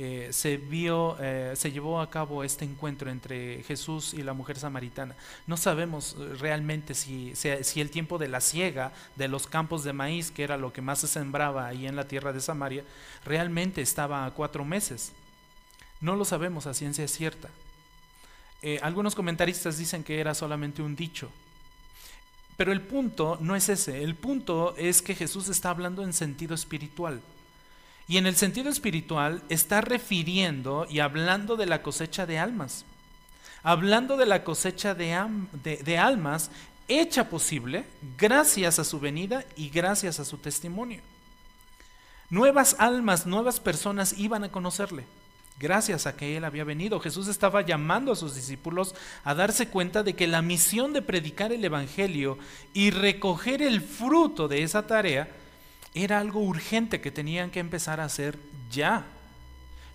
eh, 0.00 0.28
se 0.30 0.58
vio, 0.58 1.16
eh, 1.18 1.54
se 1.56 1.72
llevó 1.72 2.00
a 2.00 2.08
cabo 2.08 2.44
este 2.44 2.64
encuentro 2.64 3.10
entre 3.10 3.64
Jesús 3.64 4.14
y 4.14 4.22
la 4.22 4.32
mujer 4.32 4.56
samaritana. 4.56 5.16
No 5.48 5.56
sabemos 5.56 6.14
realmente 6.38 6.94
si, 6.94 7.34
si, 7.34 7.80
el 7.80 7.90
tiempo 7.90 8.16
de 8.16 8.28
la 8.28 8.40
siega 8.40 8.92
de 9.16 9.26
los 9.26 9.48
campos 9.48 9.82
de 9.82 9.92
maíz, 9.92 10.30
que 10.30 10.44
era 10.44 10.56
lo 10.56 10.72
que 10.72 10.82
más 10.82 11.00
se 11.00 11.08
sembraba 11.08 11.66
ahí 11.66 11.88
en 11.88 11.96
la 11.96 12.06
tierra 12.06 12.32
de 12.32 12.40
Samaria, 12.40 12.84
realmente 13.24 13.82
estaba 13.82 14.24
a 14.24 14.30
cuatro 14.30 14.64
meses. 14.64 15.10
No 16.00 16.14
lo 16.14 16.24
sabemos 16.24 16.68
a 16.68 16.74
ciencia 16.74 17.08
cierta. 17.08 17.48
Eh, 18.62 18.78
algunos 18.82 19.16
comentaristas 19.16 19.78
dicen 19.78 20.04
que 20.04 20.20
era 20.20 20.32
solamente 20.32 20.80
un 20.80 20.94
dicho. 20.94 21.28
Pero 22.56 22.70
el 22.70 22.82
punto 22.82 23.36
no 23.40 23.56
es 23.56 23.68
ese, 23.68 24.04
el 24.04 24.14
punto 24.14 24.76
es 24.76 25.02
que 25.02 25.16
Jesús 25.16 25.48
está 25.48 25.70
hablando 25.70 26.04
en 26.04 26.12
sentido 26.12 26.54
espiritual. 26.54 27.20
Y 28.08 28.16
en 28.16 28.26
el 28.26 28.36
sentido 28.36 28.70
espiritual 28.70 29.42
está 29.50 29.80
refiriendo 29.82 30.86
y 30.88 31.00
hablando 31.00 31.56
de 31.56 31.66
la 31.66 31.82
cosecha 31.82 32.26
de 32.26 32.38
almas. 32.38 32.84
Hablando 33.62 34.16
de 34.16 34.26
la 34.26 34.44
cosecha 34.44 34.94
de 34.94 35.98
almas 35.98 36.50
hecha 36.88 37.28
posible 37.28 37.84
gracias 38.16 38.78
a 38.78 38.84
su 38.84 38.98
venida 38.98 39.44
y 39.56 39.68
gracias 39.68 40.18
a 40.20 40.24
su 40.24 40.38
testimonio. 40.38 41.02
Nuevas 42.30 42.76
almas, 42.78 43.26
nuevas 43.26 43.60
personas 43.60 44.18
iban 44.18 44.42
a 44.44 44.50
conocerle 44.50 45.04
gracias 45.58 46.06
a 46.06 46.16
que 46.16 46.36
Él 46.36 46.44
había 46.44 46.64
venido. 46.64 47.00
Jesús 47.00 47.28
estaba 47.28 47.62
llamando 47.62 48.12
a 48.12 48.16
sus 48.16 48.34
discípulos 48.34 48.94
a 49.24 49.34
darse 49.34 49.68
cuenta 49.68 50.02
de 50.02 50.14
que 50.14 50.26
la 50.26 50.42
misión 50.42 50.92
de 50.92 51.02
predicar 51.02 51.52
el 51.52 51.64
Evangelio 51.64 52.38
y 52.72 52.90
recoger 52.90 53.62
el 53.62 53.80
fruto 53.80 54.48
de 54.48 54.62
esa 54.62 54.86
tarea 54.86 55.28
era 55.94 56.18
algo 56.18 56.40
urgente 56.40 57.00
que 57.00 57.10
tenían 57.10 57.50
que 57.50 57.60
empezar 57.60 58.00
a 58.00 58.04
hacer 58.04 58.38
ya. 58.70 59.04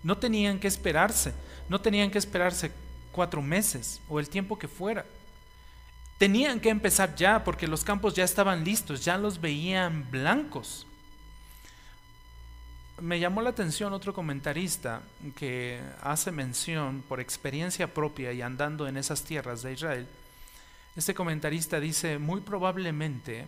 No 0.03 0.17
tenían 0.17 0.59
que 0.59 0.67
esperarse, 0.67 1.33
no 1.69 1.81
tenían 1.81 2.11
que 2.11 2.17
esperarse 2.17 2.71
cuatro 3.11 3.41
meses 3.41 4.01
o 4.09 4.19
el 4.19 4.29
tiempo 4.29 4.57
que 4.57 4.67
fuera. 4.67 5.05
Tenían 6.17 6.59
que 6.59 6.69
empezar 6.69 7.15
ya 7.15 7.43
porque 7.43 7.67
los 7.67 7.83
campos 7.83 8.13
ya 8.13 8.23
estaban 8.23 8.63
listos, 8.63 9.03
ya 9.03 9.17
los 9.17 9.39
veían 9.39 10.09
blancos 10.09 10.85
me 13.01 13.19
llamó 13.19 13.41
la 13.41 13.49
atención 13.49 13.91
otro 13.93 14.13
comentarista 14.13 15.01
que 15.35 15.81
hace 16.01 16.31
mención 16.31 17.03
por 17.07 17.19
experiencia 17.19 17.93
propia 17.93 18.31
y 18.33 18.41
andando 18.41 18.87
en 18.87 18.97
esas 18.97 19.23
tierras 19.23 19.63
de 19.63 19.73
Israel. 19.73 20.07
Este 20.95 21.13
comentarista 21.13 21.79
dice, 21.79 22.19
muy 22.19 22.41
probablemente 22.41 23.45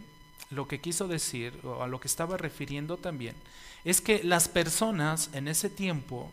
lo 0.52 0.68
que 0.68 0.80
quiso 0.80 1.08
decir, 1.08 1.60
o 1.64 1.84
a 1.84 1.88
lo 1.88 2.00
que 2.00 2.08
estaba 2.08 2.38
refiriendo 2.38 2.98
también, 2.98 3.36
es 3.84 4.02
que 4.02 4.24
las 4.24 4.48
personas 4.48 5.30
en 5.34 5.48
ese 5.48 5.70
tiempo, 5.70 6.32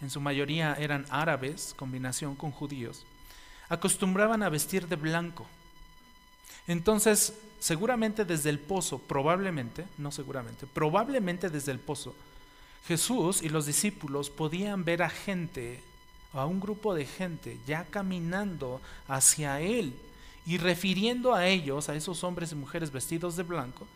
en 0.00 0.10
su 0.10 0.20
mayoría 0.20 0.74
eran 0.74 1.06
árabes, 1.10 1.74
combinación 1.76 2.34
con 2.34 2.50
judíos, 2.50 3.04
acostumbraban 3.68 4.42
a 4.42 4.48
vestir 4.48 4.88
de 4.88 4.96
blanco. 4.96 5.46
Entonces, 6.66 7.34
seguramente 7.60 8.24
desde 8.24 8.50
el 8.50 8.58
pozo, 8.58 8.98
probablemente, 8.98 9.86
no 9.98 10.10
seguramente, 10.10 10.66
probablemente 10.66 11.50
desde 11.50 11.72
el 11.72 11.78
pozo, 11.78 12.14
Jesús 12.86 13.42
y 13.42 13.48
los 13.48 13.66
discípulos 13.66 14.30
podían 14.30 14.84
ver 14.84 15.02
a 15.02 15.10
gente, 15.10 15.80
a 16.32 16.44
un 16.44 16.60
grupo 16.60 16.94
de 16.94 17.06
gente, 17.06 17.58
ya 17.66 17.84
caminando 17.84 18.80
hacia 19.08 19.60
Él 19.60 19.94
y 20.46 20.58
refiriendo 20.58 21.34
a 21.34 21.46
ellos, 21.46 21.88
a 21.88 21.94
esos 21.94 22.24
hombres 22.24 22.52
y 22.52 22.56
mujeres 22.56 22.92
vestidos 22.92 23.36
de 23.36 23.42
blanco, 23.42 23.86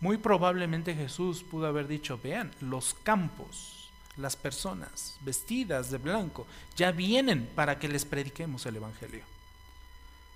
muy 0.00 0.16
probablemente 0.16 0.94
Jesús 0.94 1.42
pudo 1.42 1.66
haber 1.66 1.88
dicho, 1.88 2.18
vean, 2.22 2.52
los 2.60 2.94
campos, 3.02 3.90
las 4.16 4.36
personas 4.36 5.16
vestidas 5.20 5.90
de 5.90 5.98
blanco, 5.98 6.46
ya 6.76 6.92
vienen 6.92 7.48
para 7.54 7.78
que 7.78 7.88
les 7.88 8.04
prediquemos 8.04 8.64
el 8.66 8.76
Evangelio. 8.76 9.24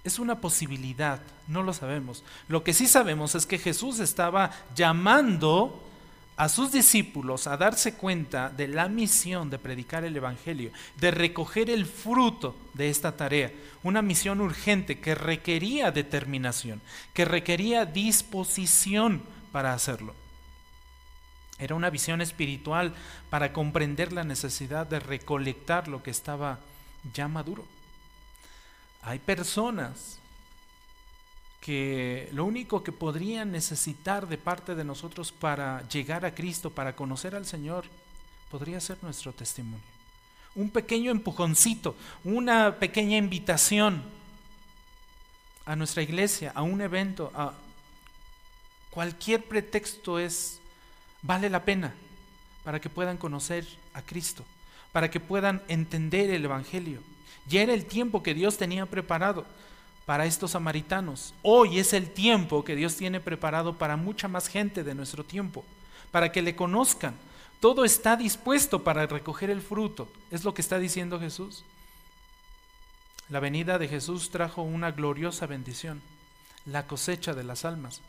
Es 0.04 0.18
una 0.18 0.40
posibilidad, 0.40 1.20
no 1.46 1.62
lo 1.62 1.72
sabemos. 1.72 2.24
Lo 2.48 2.64
que 2.64 2.74
sí 2.74 2.88
sabemos 2.88 3.37
es 3.37 3.46
que 3.46 3.58
Jesús 3.58 4.00
estaba 4.00 4.50
llamando 4.74 5.80
a 6.37 6.49
sus 6.49 6.73
discípulos 6.73 7.47
a 7.47 7.57
darse 7.57 7.95
cuenta 7.95 8.49
de 8.49 8.68
la 8.68 8.88
misión 8.88 9.51
de 9.51 9.59
predicar 9.59 10.05
el 10.05 10.16
Evangelio, 10.16 10.73
de 10.99 11.11
recoger 11.11 11.68
el 11.68 11.87
fruto 11.87 12.57
de 12.75 12.88
esta 12.88 13.16
tarea, 13.16 13.53
una 13.83 14.03
misión 14.03 14.40
urgente 14.40 14.99
que 14.99 15.14
requería 15.14 15.90
determinación, 15.90 16.81
que 17.12 17.25
requería 17.25 17.85
disposición 17.85 19.23
para 19.53 19.75
hacerlo. 19.75 20.14
Era 21.59 21.75
una 21.75 21.90
visión 21.90 22.21
espiritual 22.21 22.95
para 23.31 23.53
comprender 23.53 24.12
la 24.12 24.25
necesidad 24.25 24.87
de 24.87 25.01
recolectar 25.01 25.87
lo 25.87 26.03
que 26.03 26.11
estaba 26.11 26.59
ya 27.12 27.29
maduro. 27.29 27.64
Hay 29.03 29.18
personas 29.18 30.18
que 31.62 32.29
lo 32.33 32.44
único 32.44 32.83
que 32.83 32.90
podrían 32.90 33.53
necesitar 33.53 34.27
de 34.27 34.37
parte 34.37 34.75
de 34.75 34.83
nosotros 34.83 35.31
para 35.31 35.87
llegar 35.88 36.25
a 36.25 36.35
Cristo, 36.35 36.70
para 36.70 36.96
conocer 36.96 37.37
al 37.37 37.46
Señor, 37.46 37.85
podría 38.51 38.81
ser 38.81 38.98
nuestro 39.01 39.33
testimonio. 39.33 39.79
Un 40.57 40.70
pequeño 40.70 41.12
empujoncito, 41.12 41.94
una 42.25 42.81
pequeña 42.81 43.16
invitación 43.16 44.03
a 45.64 45.77
nuestra 45.77 46.03
iglesia, 46.03 46.51
a 46.53 46.62
un 46.62 46.81
evento, 46.81 47.31
a 47.33 47.55
cualquier 48.90 49.44
pretexto 49.44 50.18
es 50.18 50.59
vale 51.22 51.48
la 51.48 51.64
pena 51.64 51.94
para 52.64 52.81
que 52.81 52.90
puedan 52.90 53.16
conocer 53.16 53.64
a 53.94 54.03
Cristo, 54.03 54.44
para 54.90 55.12
que 55.12 55.20
puedan 55.20 55.62
entender 55.68 56.29
el 56.31 56.44
evangelio. 56.44 56.98
Ya 57.46 57.62
era 57.62 57.72
el 57.72 57.87
tiempo 57.87 58.20
que 58.20 58.35
Dios 58.35 58.59
tenía 58.59 58.85
preparado 58.87 59.46
para 60.06 60.26
estos 60.26 60.52
samaritanos. 60.52 61.34
Hoy 61.42 61.78
es 61.78 61.92
el 61.92 62.10
tiempo 62.10 62.64
que 62.64 62.76
Dios 62.76 62.96
tiene 62.96 63.20
preparado 63.20 63.78
para 63.78 63.96
mucha 63.96 64.28
más 64.28 64.48
gente 64.48 64.84
de 64.84 64.94
nuestro 64.94 65.24
tiempo, 65.24 65.64
para 66.10 66.32
que 66.32 66.42
le 66.42 66.56
conozcan. 66.56 67.14
Todo 67.60 67.84
está 67.84 68.16
dispuesto 68.16 68.82
para 68.82 69.06
recoger 69.06 69.50
el 69.50 69.62
fruto. 69.62 70.08
Es 70.30 70.44
lo 70.44 70.52
que 70.54 70.62
está 70.62 70.78
diciendo 70.78 71.20
Jesús. 71.20 71.64
La 73.28 73.40
venida 73.40 73.78
de 73.78 73.88
Jesús 73.88 74.30
trajo 74.30 74.62
una 74.62 74.90
gloriosa 74.90 75.46
bendición, 75.46 76.02
la 76.66 76.86
cosecha 76.86 77.34
de 77.34 77.44
las 77.44 77.64
almas. 77.64 78.00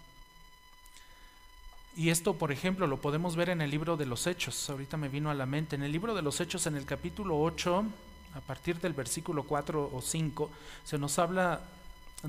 Y 1.96 2.10
esto, 2.10 2.34
por 2.34 2.52
ejemplo, 2.52 2.88
lo 2.88 2.98
podemos 2.98 3.36
ver 3.36 3.50
en 3.50 3.62
el 3.62 3.70
libro 3.70 3.96
de 3.96 4.08
los 4.08 4.26
Hechos. 4.26 4.68
Ahorita 4.70 4.98
me 4.98 5.10
vino 5.10 5.30
a 5.30 5.36
la 5.36 5.46
mente. 5.46 5.76
En 5.76 5.84
el 5.84 5.92
libro 5.92 6.16
de 6.16 6.24
los 6.24 6.42
Hechos, 6.42 6.66
en 6.66 6.76
el 6.76 6.86
capítulo 6.86 7.40
8, 7.40 7.86
a 8.34 8.42
partir 8.42 8.80
del 8.80 8.94
versículo 8.94 9.44
4 9.44 9.92
o 9.94 10.02
5, 10.02 10.50
se 10.84 10.98
nos 10.98 11.20
habla 11.20 11.62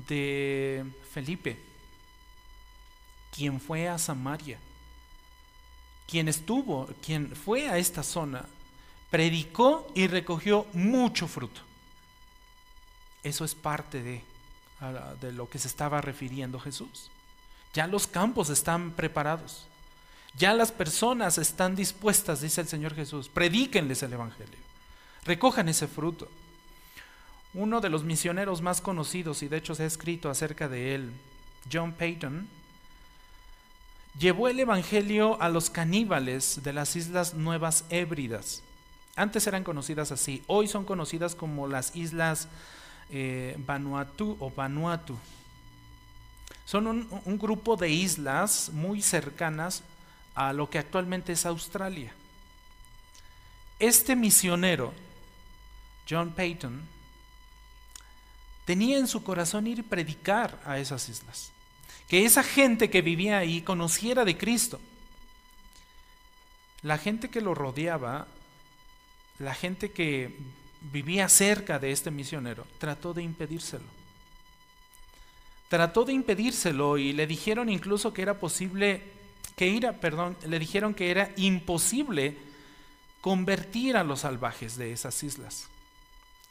de 0.07 0.85
Felipe, 1.11 1.57
quien 3.31 3.59
fue 3.59 3.87
a 3.87 3.97
Samaria, 3.97 4.59
quien 6.07 6.27
estuvo, 6.27 6.87
quien 7.01 7.35
fue 7.35 7.69
a 7.69 7.77
esta 7.77 8.03
zona 8.03 8.45
predicó 9.09 9.87
y 9.95 10.07
recogió 10.07 10.67
mucho 10.73 11.27
fruto. 11.27 11.61
Eso 13.23 13.45
es 13.45 13.55
parte 13.55 14.03
de, 14.03 14.21
de 15.21 15.31
lo 15.31 15.49
que 15.49 15.57
se 15.57 15.67
estaba 15.67 16.01
refiriendo 16.01 16.59
Jesús. 16.59 17.09
Ya 17.73 17.87
los 17.87 18.07
campos 18.07 18.49
están 18.49 18.91
preparados. 18.91 19.67
Ya 20.37 20.53
las 20.53 20.71
personas 20.71 21.37
están 21.37 21.75
dispuestas, 21.75 22.41
dice 22.41 22.61
el 22.61 22.67
Señor 22.67 22.93
Jesús. 22.93 23.29
Predíquenles 23.29 24.03
el 24.03 24.13
Evangelio. 24.13 24.59
Recojan 25.23 25.69
ese 25.69 25.87
fruto. 25.87 26.29
Uno 27.55 27.79
de 27.79 27.89
los 27.89 28.03
misioneros 28.03 28.61
más 28.61 28.81
conocidos, 28.81 29.41
y 29.41 29.47
de 29.47 29.55
hecho 29.55 29.75
se 29.75 29.83
ha 29.83 29.85
escrito 29.85 30.29
acerca 30.29 30.67
de 30.67 30.93
él, 30.93 31.13
John 31.71 31.93
Payton, 31.93 32.49
llevó 34.19 34.49
el 34.49 34.59
Evangelio 34.59 35.41
a 35.41 35.47
los 35.47 35.69
caníbales 35.69 36.59
de 36.63 36.73
las 36.73 36.97
Islas 36.97 37.33
Nuevas 37.33 37.85
Hébridas. 37.89 38.61
Antes 39.15 39.47
eran 39.47 39.63
conocidas 39.63 40.11
así, 40.11 40.43
hoy 40.47 40.67
son 40.67 40.83
conocidas 40.83 41.33
como 41.33 41.65
las 41.65 41.95
Islas 41.95 42.49
eh, 43.09 43.55
Vanuatu 43.65 44.35
o 44.41 44.51
Vanuatu. 44.51 45.17
Son 46.65 46.87
un 46.87 47.37
grupo 47.37 47.77
de 47.77 47.89
islas 47.89 48.69
muy 48.73 49.01
cercanas 49.01 49.81
a 50.33 50.51
lo 50.51 50.69
que 50.69 50.79
actualmente 50.79 51.31
es 51.31 51.45
Australia. 51.45 52.11
Este 53.79 54.15
misionero, 54.15 54.91
John 56.09 56.31
Payton, 56.31 56.94
tenía 58.65 58.97
en 58.97 59.07
su 59.07 59.23
corazón 59.23 59.67
ir 59.67 59.81
a 59.81 59.83
predicar 59.83 60.59
a 60.65 60.79
esas 60.79 61.07
islas. 61.07 61.51
Que 62.09 62.25
esa 62.25 62.43
gente 62.43 62.89
que 62.89 63.01
vivía 63.01 63.37
ahí 63.37 63.61
conociera 63.61 64.25
de 64.25 64.37
Cristo. 64.37 64.79
La 66.81 66.97
gente 66.97 67.29
que 67.29 67.41
lo 67.41 67.55
rodeaba, 67.55 68.27
la 69.39 69.53
gente 69.53 69.91
que 69.91 70.35
vivía 70.81 71.29
cerca 71.29 71.79
de 71.79 71.91
este 71.91 72.11
misionero, 72.11 72.65
trató 72.79 73.13
de 73.13 73.23
impedírselo. 73.23 73.85
Trató 75.69 76.05
de 76.05 76.13
impedírselo 76.13 76.97
y 76.97 77.13
le 77.13 77.25
dijeron 77.25 77.69
incluso 77.69 78.13
que 78.13 78.21
era 78.21 78.39
posible, 78.39 79.01
que 79.55 79.75
era, 79.75 79.93
perdón, 79.93 80.37
le 80.45 80.59
dijeron 80.59 80.93
que 80.93 81.09
era 81.09 81.31
imposible 81.37 82.37
convertir 83.21 83.97
a 83.97 84.03
los 84.03 84.21
salvajes 84.21 84.77
de 84.77 84.91
esas 84.91 85.23
islas 85.23 85.69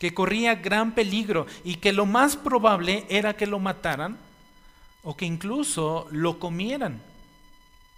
que 0.05 0.12
corría 0.12 0.57
gran 0.57 0.95
peligro 0.95 1.47
y 1.64 1.77
que 1.77 1.90
lo 1.90 2.05
más 2.05 2.37
probable 2.37 3.07
era 3.09 3.38
que 3.38 3.47
lo 3.47 3.59
mataran 3.59 4.19
o 5.03 5.17
que 5.17 5.25
incluso 5.25 6.07
lo 6.11 6.38
comieran, 6.38 7.01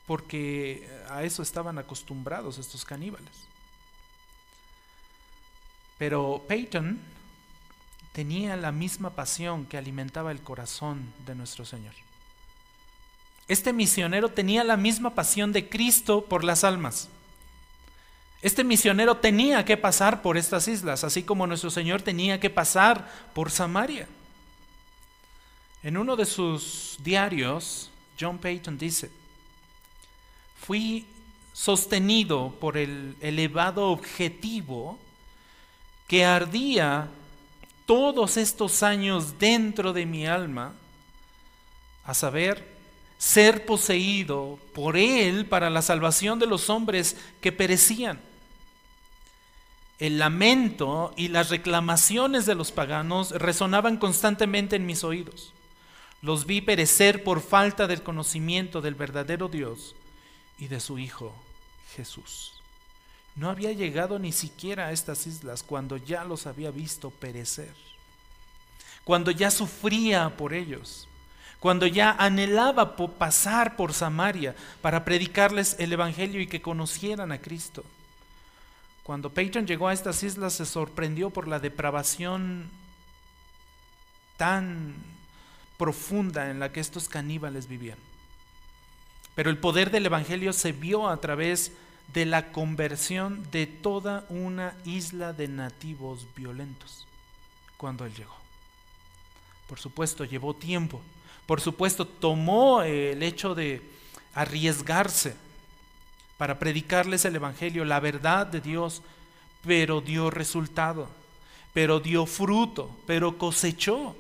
porque 0.06 0.88
a 1.10 1.24
eso 1.24 1.42
estaban 1.42 1.78
acostumbrados 1.78 2.58
estos 2.58 2.84
caníbales. 2.84 3.32
Pero 5.98 6.44
Peyton 6.46 7.00
tenía 8.12 8.54
la 8.54 8.70
misma 8.70 9.10
pasión 9.10 9.66
que 9.66 9.76
alimentaba 9.76 10.30
el 10.30 10.42
corazón 10.42 11.12
de 11.26 11.34
nuestro 11.34 11.64
Señor. 11.64 11.94
Este 13.48 13.72
misionero 13.72 14.28
tenía 14.28 14.62
la 14.62 14.76
misma 14.76 15.16
pasión 15.16 15.50
de 15.50 15.68
Cristo 15.68 16.24
por 16.24 16.44
las 16.44 16.62
almas. 16.62 17.08
Este 18.46 18.62
misionero 18.62 19.16
tenía 19.16 19.64
que 19.64 19.76
pasar 19.76 20.22
por 20.22 20.36
estas 20.36 20.68
islas, 20.68 21.02
así 21.02 21.24
como 21.24 21.48
nuestro 21.48 21.68
Señor 21.68 22.02
tenía 22.02 22.38
que 22.38 22.48
pasar 22.48 23.12
por 23.34 23.50
Samaria. 23.50 24.06
En 25.82 25.96
uno 25.96 26.14
de 26.14 26.26
sus 26.26 26.96
diarios, 27.00 27.90
John 28.20 28.38
Payton 28.38 28.78
dice, 28.78 29.10
fui 30.60 31.06
sostenido 31.52 32.54
por 32.60 32.76
el 32.76 33.16
elevado 33.20 33.90
objetivo 33.90 34.96
que 36.06 36.24
ardía 36.24 37.08
todos 37.84 38.36
estos 38.36 38.84
años 38.84 39.40
dentro 39.40 39.92
de 39.92 40.06
mi 40.06 40.24
alma, 40.24 40.72
a 42.04 42.14
saber, 42.14 42.76
ser 43.18 43.66
poseído 43.66 44.60
por 44.72 44.96
Él 44.96 45.46
para 45.46 45.68
la 45.68 45.82
salvación 45.82 46.38
de 46.38 46.46
los 46.46 46.70
hombres 46.70 47.16
que 47.40 47.50
perecían. 47.50 48.20
El 49.98 50.18
lamento 50.18 51.14
y 51.16 51.28
las 51.28 51.48
reclamaciones 51.48 52.44
de 52.44 52.54
los 52.54 52.70
paganos 52.70 53.30
resonaban 53.30 53.96
constantemente 53.96 54.76
en 54.76 54.86
mis 54.86 55.04
oídos. 55.04 55.52
Los 56.22 56.46
vi 56.46 56.60
perecer 56.60 57.24
por 57.24 57.40
falta 57.40 57.86
del 57.86 58.02
conocimiento 58.02 58.80
del 58.80 58.94
verdadero 58.94 59.48
Dios 59.48 59.94
y 60.58 60.68
de 60.68 60.80
su 60.80 60.98
Hijo 60.98 61.34
Jesús. 61.94 62.52
No 63.36 63.50
había 63.50 63.72
llegado 63.72 64.18
ni 64.18 64.32
siquiera 64.32 64.86
a 64.86 64.92
estas 64.92 65.26
islas 65.26 65.62
cuando 65.62 65.96
ya 65.96 66.24
los 66.24 66.46
había 66.46 66.70
visto 66.70 67.10
perecer, 67.10 67.72
cuando 69.04 69.30
ya 69.30 69.50
sufría 69.50 70.36
por 70.36 70.52
ellos 70.52 71.06
cuando 71.60 71.86
ya 71.86 72.12
anhelaba 72.12 72.96
pasar 72.96 73.76
por 73.76 73.92
Samaria 73.92 74.54
para 74.80 75.04
predicarles 75.04 75.76
el 75.78 75.92
Evangelio 75.92 76.40
y 76.40 76.46
que 76.46 76.62
conocieran 76.62 77.32
a 77.32 77.40
Cristo. 77.40 77.82
Cuando 79.06 79.30
Peyton 79.30 79.68
llegó 79.68 79.86
a 79.86 79.92
estas 79.92 80.24
islas 80.24 80.54
se 80.54 80.66
sorprendió 80.66 81.30
por 81.30 81.46
la 81.46 81.60
depravación 81.60 82.68
tan 84.36 84.96
profunda 85.78 86.50
en 86.50 86.58
la 86.58 86.72
que 86.72 86.80
estos 86.80 87.08
caníbales 87.08 87.68
vivían. 87.68 87.98
Pero 89.36 89.48
el 89.48 89.58
poder 89.58 89.92
del 89.92 90.06
Evangelio 90.06 90.52
se 90.52 90.72
vio 90.72 91.08
a 91.08 91.20
través 91.20 91.70
de 92.12 92.26
la 92.26 92.50
conversión 92.50 93.48
de 93.52 93.68
toda 93.68 94.26
una 94.28 94.74
isla 94.84 95.32
de 95.32 95.46
nativos 95.46 96.26
violentos 96.34 97.06
cuando 97.76 98.06
él 98.06 98.12
llegó. 98.12 98.34
Por 99.68 99.78
supuesto, 99.78 100.24
llevó 100.24 100.52
tiempo, 100.52 101.00
por 101.46 101.60
supuesto, 101.60 102.08
tomó 102.08 102.82
el 102.82 103.22
hecho 103.22 103.54
de 103.54 103.88
arriesgarse 104.34 105.36
para 106.36 106.58
predicarles 106.58 107.24
el 107.24 107.36
Evangelio, 107.36 107.84
la 107.84 108.00
verdad 108.00 108.46
de 108.46 108.60
Dios, 108.60 109.02
pero 109.66 110.00
dio 110.00 110.30
resultado, 110.30 111.08
pero 111.72 112.00
dio 112.00 112.26
fruto, 112.26 112.90
pero 113.06 113.38
cosechó. 113.38 114.16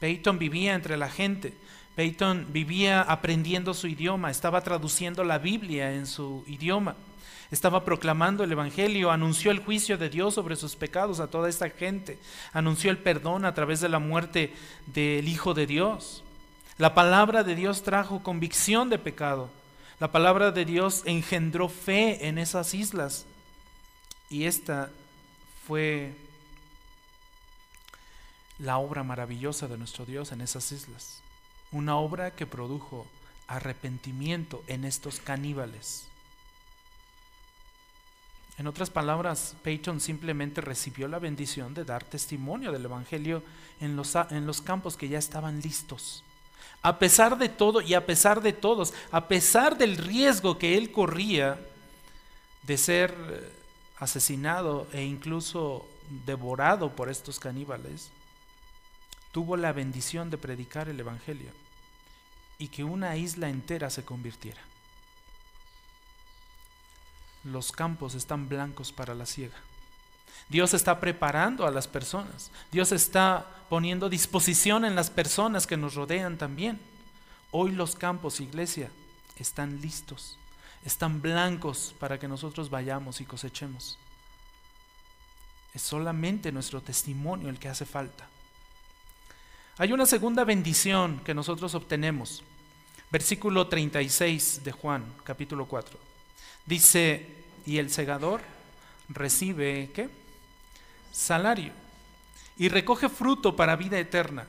Peyton 0.00 0.38
vivía 0.38 0.74
entre 0.74 0.96
la 0.96 1.10
gente, 1.10 1.54
Peyton 1.96 2.46
vivía 2.50 3.02
aprendiendo 3.02 3.74
su 3.74 3.88
idioma, 3.88 4.30
estaba 4.30 4.60
traduciendo 4.60 5.24
la 5.24 5.38
Biblia 5.38 5.92
en 5.94 6.06
su 6.06 6.44
idioma. 6.46 6.94
Estaba 7.50 7.82
proclamando 7.82 8.44
el 8.44 8.52
Evangelio, 8.52 9.10
anunció 9.10 9.50
el 9.50 9.60
juicio 9.60 9.96
de 9.96 10.10
Dios 10.10 10.34
sobre 10.34 10.54
sus 10.54 10.76
pecados 10.76 11.18
a 11.18 11.28
toda 11.28 11.48
esta 11.48 11.70
gente, 11.70 12.18
anunció 12.52 12.90
el 12.90 12.98
perdón 12.98 13.46
a 13.46 13.54
través 13.54 13.80
de 13.80 13.88
la 13.88 13.98
muerte 13.98 14.52
del 14.86 15.26
Hijo 15.26 15.54
de 15.54 15.66
Dios. 15.66 16.22
La 16.76 16.94
palabra 16.94 17.42
de 17.42 17.54
Dios 17.54 17.82
trajo 17.82 18.22
convicción 18.22 18.90
de 18.90 18.98
pecado. 18.98 19.50
La 20.00 20.12
palabra 20.12 20.52
de 20.52 20.64
Dios 20.64 21.02
engendró 21.06 21.68
fe 21.68 22.28
en 22.28 22.38
esas 22.38 22.72
islas. 22.72 23.26
Y 24.30 24.44
esta 24.44 24.90
fue 25.66 26.14
la 28.58 28.78
obra 28.78 29.02
maravillosa 29.02 29.66
de 29.66 29.76
nuestro 29.76 30.04
Dios 30.04 30.30
en 30.30 30.40
esas 30.40 30.70
islas. 30.70 31.20
Una 31.72 31.96
obra 31.96 32.30
que 32.30 32.46
produjo 32.46 33.06
arrepentimiento 33.48 34.62
en 34.68 34.84
estos 34.84 35.18
caníbales. 35.18 36.06
En 38.56 38.66
otras 38.66 38.90
palabras, 38.90 39.56
Peyton 39.62 40.00
simplemente 40.00 40.60
recibió 40.60 41.08
la 41.08 41.18
bendición 41.18 41.74
de 41.74 41.84
dar 41.84 42.04
testimonio 42.04 42.70
del 42.70 42.84
Evangelio 42.84 43.42
en 43.80 43.96
los, 43.96 44.14
en 44.30 44.46
los 44.46 44.60
campos 44.60 44.96
que 44.96 45.08
ya 45.08 45.18
estaban 45.18 45.60
listos. 45.60 46.24
A 46.82 46.98
pesar 46.98 47.38
de 47.38 47.48
todo 47.48 47.80
y 47.80 47.94
a 47.94 48.06
pesar 48.06 48.40
de 48.40 48.52
todos, 48.52 48.94
a 49.10 49.28
pesar 49.28 49.76
del 49.76 49.96
riesgo 49.96 50.58
que 50.58 50.76
él 50.76 50.92
corría 50.92 51.58
de 52.62 52.78
ser 52.78 53.14
eh, 53.30 53.52
asesinado 53.98 54.86
e 54.92 55.02
incluso 55.02 55.86
devorado 56.26 56.94
por 56.94 57.08
estos 57.08 57.40
caníbales, 57.40 58.10
tuvo 59.32 59.56
la 59.56 59.72
bendición 59.72 60.30
de 60.30 60.38
predicar 60.38 60.88
el 60.88 61.00
Evangelio 61.00 61.50
y 62.58 62.68
que 62.68 62.84
una 62.84 63.16
isla 63.16 63.48
entera 63.48 63.90
se 63.90 64.04
convirtiera 64.04 64.60
los 67.44 67.72
campos 67.72 68.14
están 68.14 68.48
blancos 68.48 68.92
para 68.92 69.14
la 69.14 69.26
siega. 69.26 69.56
Dios 70.48 70.74
está 70.74 71.00
preparando 71.00 71.66
a 71.66 71.70
las 71.70 71.88
personas. 71.88 72.50
Dios 72.72 72.92
está 72.92 73.46
poniendo 73.68 74.08
disposición 74.08 74.84
en 74.84 74.94
las 74.94 75.10
personas 75.10 75.66
que 75.66 75.76
nos 75.76 75.94
rodean 75.94 76.38
también. 76.38 76.80
Hoy 77.50 77.72
los 77.72 77.96
campos, 77.96 78.40
iglesia, 78.40 78.90
están 79.36 79.80
listos, 79.80 80.36
están 80.84 81.20
blancos 81.20 81.94
para 81.98 82.18
que 82.18 82.28
nosotros 82.28 82.70
vayamos 82.70 83.20
y 83.20 83.24
cosechemos. 83.24 83.98
Es 85.74 85.82
solamente 85.82 86.50
nuestro 86.50 86.80
testimonio 86.80 87.48
el 87.48 87.58
que 87.58 87.68
hace 87.68 87.84
falta. 87.84 88.26
Hay 89.76 89.92
una 89.92 90.06
segunda 90.06 90.44
bendición 90.44 91.20
que 91.24 91.34
nosotros 91.34 91.74
obtenemos. 91.74 92.42
Versículo 93.10 93.68
36 93.68 94.62
de 94.64 94.72
Juan, 94.72 95.04
capítulo 95.24 95.66
4. 95.66 95.98
Dice, 96.66 97.26
y 97.64 97.78
el 97.78 97.90
segador 97.90 98.42
recibe 99.08 99.90
¿qué? 99.94 100.10
Salario. 101.12 101.72
Y 102.56 102.68
recoge 102.68 103.08
fruto 103.08 103.54
para 103.56 103.76
vida 103.76 103.98
eterna, 103.98 104.46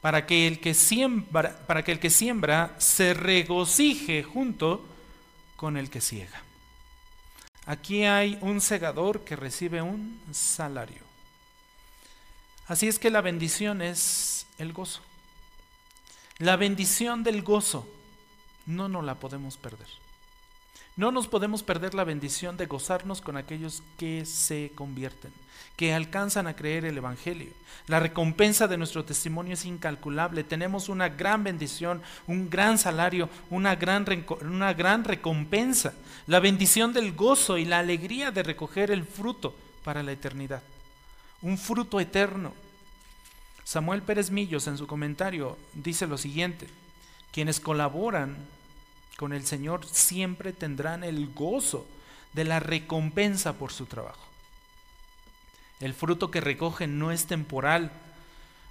para 0.00 0.26
que 0.26 0.46
el 0.46 0.60
que 0.60 0.74
siembra, 0.74 1.58
para 1.66 1.84
que 1.84 1.92
el 1.92 2.00
que 2.00 2.10
siembra 2.10 2.74
se 2.78 3.14
regocije 3.14 4.22
junto 4.22 4.86
con 5.56 5.76
el 5.76 5.90
que 5.90 6.00
ciega. 6.00 6.42
Aquí 7.66 8.04
hay 8.04 8.38
un 8.40 8.60
segador 8.60 9.24
que 9.24 9.36
recibe 9.36 9.82
un 9.82 10.20
salario. 10.32 11.02
Así 12.66 12.88
es 12.88 12.98
que 12.98 13.10
la 13.10 13.20
bendición 13.20 13.82
es 13.82 14.46
el 14.58 14.72
gozo. 14.72 15.02
La 16.38 16.56
bendición 16.56 17.22
del 17.22 17.42
gozo 17.42 17.86
no 18.64 18.88
nos 18.88 19.04
la 19.04 19.16
podemos 19.16 19.56
perder. 19.56 19.88
No 21.00 21.10
nos 21.10 21.28
podemos 21.28 21.62
perder 21.62 21.94
la 21.94 22.04
bendición 22.04 22.58
de 22.58 22.66
gozarnos 22.66 23.22
con 23.22 23.38
aquellos 23.38 23.82
que 23.96 24.26
se 24.26 24.70
convierten, 24.74 25.32
que 25.74 25.94
alcanzan 25.94 26.46
a 26.46 26.54
creer 26.54 26.84
el 26.84 26.98
Evangelio. 26.98 27.54
La 27.86 28.00
recompensa 28.00 28.68
de 28.68 28.76
nuestro 28.76 29.02
testimonio 29.02 29.54
es 29.54 29.64
incalculable. 29.64 30.44
Tenemos 30.44 30.90
una 30.90 31.08
gran 31.08 31.42
bendición, 31.42 32.02
un 32.26 32.50
gran 32.50 32.76
salario, 32.76 33.30
una 33.48 33.76
gran, 33.76 34.04
una 34.42 34.74
gran 34.74 35.04
recompensa. 35.04 35.94
La 36.26 36.38
bendición 36.38 36.92
del 36.92 37.14
gozo 37.14 37.56
y 37.56 37.64
la 37.64 37.78
alegría 37.78 38.30
de 38.30 38.42
recoger 38.42 38.90
el 38.90 39.04
fruto 39.04 39.54
para 39.82 40.02
la 40.02 40.12
eternidad. 40.12 40.62
Un 41.40 41.56
fruto 41.56 41.98
eterno. 41.98 42.52
Samuel 43.64 44.02
Pérez 44.02 44.30
Millos 44.30 44.66
en 44.66 44.76
su 44.76 44.86
comentario 44.86 45.56
dice 45.72 46.06
lo 46.06 46.18
siguiente, 46.18 46.66
quienes 47.32 47.58
colaboran 47.58 48.36
con 49.20 49.34
el 49.34 49.44
Señor 49.44 49.84
siempre 49.84 50.54
tendrán 50.54 51.04
el 51.04 51.28
gozo 51.34 51.86
de 52.32 52.44
la 52.44 52.58
recompensa 52.58 53.52
por 53.52 53.70
su 53.70 53.84
trabajo. 53.84 54.24
El 55.78 55.92
fruto 55.92 56.30
que 56.30 56.40
recogen 56.40 56.98
no 56.98 57.12
es 57.12 57.26
temporal, 57.26 57.92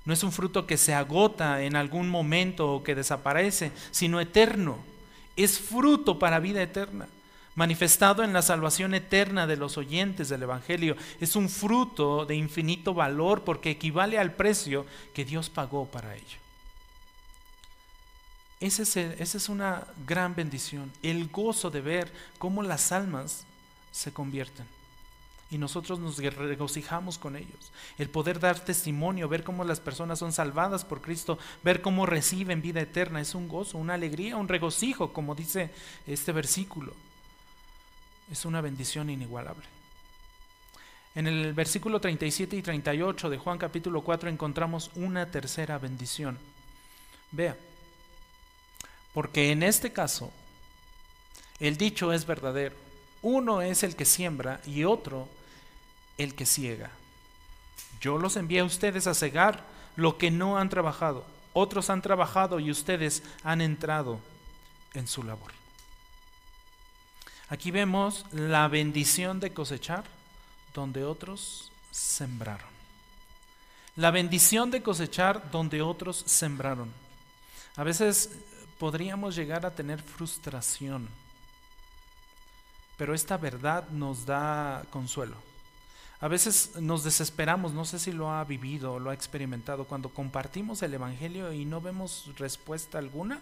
no 0.06 0.14
es 0.14 0.24
un 0.24 0.32
fruto 0.32 0.66
que 0.66 0.78
se 0.78 0.95
agota 0.95 1.62
en 1.62 1.76
algún 1.76 2.10
momento 2.10 2.74
o 2.74 2.84
que 2.84 2.95
desaparece, 2.95 3.72
sino 3.91 4.20
eterno. 4.20 4.80
Es 5.36 5.60
fruto 5.60 6.18
para 6.18 6.39
vida 6.39 6.64
eterna, 6.64 7.08
manifestado 7.54 8.24
en 8.24 8.34
la 8.34 8.41
salvación 8.41 8.95
eterna 8.95 9.45
de 9.45 9.56
los 9.56 9.78
oyentes 9.78 10.30
del 10.30 10.41
Evangelio. 10.41 10.97
Es 11.22 11.36
un 11.36 11.47
fruto 11.47 12.26
de 12.26 12.34
infinito 12.34 12.95
valor 12.95 13.43
porque 13.43 13.70
equivale 13.70 14.18
al 14.18 14.34
precio 14.34 14.88
que 15.14 15.26
Dios 15.26 15.52
pagó 15.52 15.86
para 15.86 16.16
ello. 16.16 16.49
Esa 18.60 18.84
es, 18.84 19.49
una 19.49 19.88
gran 20.05 20.36
bendición, 20.36 20.91
el 21.01 21.30
gozo 21.30 21.70
de 21.70 21.80
ver 21.80 22.12
cómo 22.38 22.62
las 22.62 22.91
almas 22.91 23.45
se 23.91 24.12
convierten. 24.12 24.66
Y 25.49 25.57
nosotros 25.57 25.97
nos 25.97 26.18
regocijamos 26.18 27.18
con 27.18 27.38
ellos. 27.38 27.72
El 27.97 28.10
poder 28.10 28.39
dar 28.39 28.60
testimonio, 28.60 29.30
ver 29.30 29.43
cómo 29.43 29.64
las 29.64 29.80
personas 29.80 30.20
son 30.20 30.34
salvadas 30.34 30.84
por 30.84 31.01
Cristo, 31.01 31.39
ver 31.64 31.82
cómo 31.82 32.05
reciben 32.05 32.62
vida 32.62 32.82
eterna, 32.82 33.22
es 33.22 33.34
un 33.34 33.47
gozo, 33.47 33.78
una 33.78 33.93
alegría, 33.93 34.36
un 34.36 34.49
regocijo, 34.49 35.14
como 35.14 35.36
dice 35.36 35.72
este 36.05 36.34
versículo. 36.34 36.93
Es 38.30 38.45
una 38.45 38.62
bendición 38.62 39.10
inigualable. 39.10 39.66
En 41.16 41.28
el 41.28 41.53
versículo 41.53 41.99
37 41.99 42.57
y 42.57 42.62
38 42.62 43.30
de 43.30 43.38
Juan 43.38 43.57
capítulo 43.57 44.01
4 44.01 44.30
encontramos 44.30 44.91
una 44.95 45.32
tercera 45.32 45.80
bendición. 45.80 46.38
Vea, 47.32 47.57
porque 49.14 49.51
en 49.51 49.64
este 49.64 49.91
caso, 49.91 50.32
el 51.60 51.78
dicho 51.78 52.14
es 52.14 52.26
verdadero. 52.26 52.76
Uno 53.22 53.62
es 53.62 53.84
el 53.84 53.95
que 53.95 54.05
siembra 54.05 54.62
y 54.66 54.84
otro 54.84 55.28
el 56.18 56.36
que 56.36 56.45
ciega. 56.45 56.91
Yo 57.99 58.18
los 58.18 58.38
envié 58.38 58.60
a 58.60 58.66
ustedes 58.66 59.07
a 59.07 59.14
cegar 59.14 59.64
lo 59.95 60.18
que 60.18 60.32
no 60.32 60.57
han 60.57 60.70
trabajado. 60.70 61.26
Otros 61.53 61.89
han 61.89 62.01
trabajado 62.01 62.60
y 62.60 62.72
ustedes 62.72 63.24
han 63.43 63.62
entrado 63.62 64.20
en 64.93 65.07
su 65.07 65.24
labor. 65.24 65.51
Aquí 67.49 67.72
vemos 67.72 68.26
la 68.32 68.68
bendición 68.68 69.39
de 69.39 69.51
cosechar 69.51 70.03
donde 70.74 71.03
otros 71.03 71.72
sembraron. 71.91 72.70
La 73.95 74.12
bendición 74.12 74.72
de 74.72 74.82
cosechar 74.82 75.49
donde 75.51 75.82
otros 75.82 76.24
sembraron. 76.26 76.91
A 77.76 77.84
veces 77.84 78.30
podríamos 78.80 79.36
llegar 79.36 79.65
a 79.65 79.75
tener 79.75 80.01
frustración. 80.01 81.07
Pero 82.97 83.13
esta 83.13 83.38
verdad 83.38 83.88
nos 83.89 84.25
da 84.25 84.84
consuelo. 84.89 85.36
A 86.21 86.27
veces 86.27 86.75
nos 86.77 87.03
desesperamos, 87.03 87.71
no 87.71 87.86
sé 87.86 87.99
si 87.99 88.11
lo 88.11 88.32
ha 88.32 88.43
vivido 88.43 88.93
o 88.93 88.99
lo 88.99 89.09
ha 89.09 89.13
experimentado, 89.13 89.86
cuando 89.86 90.09
compartimos 90.09 90.82
el 90.82 90.93
Evangelio 90.93 91.53
y 91.53 91.63
no 91.63 91.80
vemos 91.80 92.32
respuesta 92.38 92.97
alguna 92.97 93.39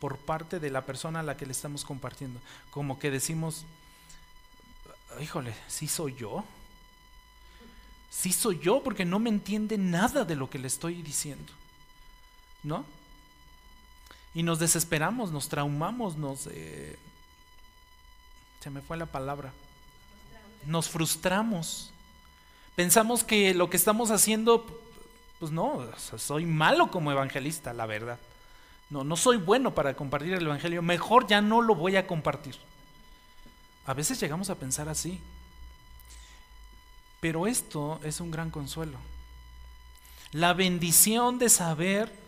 por 0.00 0.18
parte 0.18 0.58
de 0.58 0.70
la 0.70 0.84
persona 0.84 1.20
a 1.20 1.22
la 1.22 1.36
que 1.36 1.46
le 1.46 1.52
estamos 1.52 1.84
compartiendo. 1.84 2.40
Como 2.70 2.98
que 2.98 3.10
decimos, 3.10 3.64
híjole, 5.20 5.54
¿sí 5.68 5.86
soy 5.86 6.14
yo? 6.14 6.44
Sí 8.10 8.32
soy 8.32 8.58
yo 8.58 8.82
porque 8.82 9.04
no 9.04 9.18
me 9.18 9.30
entiende 9.30 9.78
nada 9.78 10.24
de 10.24 10.36
lo 10.36 10.50
que 10.50 10.58
le 10.58 10.66
estoy 10.66 11.02
diciendo. 11.02 11.52
¿No? 12.64 12.84
Y 14.36 14.42
nos 14.42 14.58
desesperamos, 14.58 15.32
nos 15.32 15.48
traumamos, 15.48 16.18
nos... 16.18 16.46
Eh, 16.48 16.98
se 18.60 18.68
me 18.68 18.82
fue 18.82 18.98
la 18.98 19.06
palabra. 19.06 19.50
Nos 20.66 20.90
frustramos. 20.90 21.90
Pensamos 22.74 23.24
que 23.24 23.54
lo 23.54 23.70
que 23.70 23.78
estamos 23.78 24.10
haciendo, 24.10 24.66
pues 25.40 25.52
no, 25.52 25.88
soy 26.18 26.44
malo 26.44 26.90
como 26.90 27.10
evangelista, 27.10 27.72
la 27.72 27.86
verdad. 27.86 28.18
No, 28.90 29.04
no 29.04 29.16
soy 29.16 29.38
bueno 29.38 29.74
para 29.74 29.94
compartir 29.94 30.34
el 30.34 30.44
Evangelio. 30.44 30.82
Mejor 30.82 31.26
ya 31.26 31.40
no 31.40 31.62
lo 31.62 31.74
voy 31.74 31.96
a 31.96 32.06
compartir. 32.06 32.56
A 33.86 33.94
veces 33.94 34.20
llegamos 34.20 34.50
a 34.50 34.56
pensar 34.56 34.90
así. 34.90 35.18
Pero 37.20 37.46
esto 37.46 38.00
es 38.04 38.20
un 38.20 38.30
gran 38.30 38.50
consuelo. 38.50 38.98
La 40.30 40.52
bendición 40.52 41.38
de 41.38 41.48
saber 41.48 42.25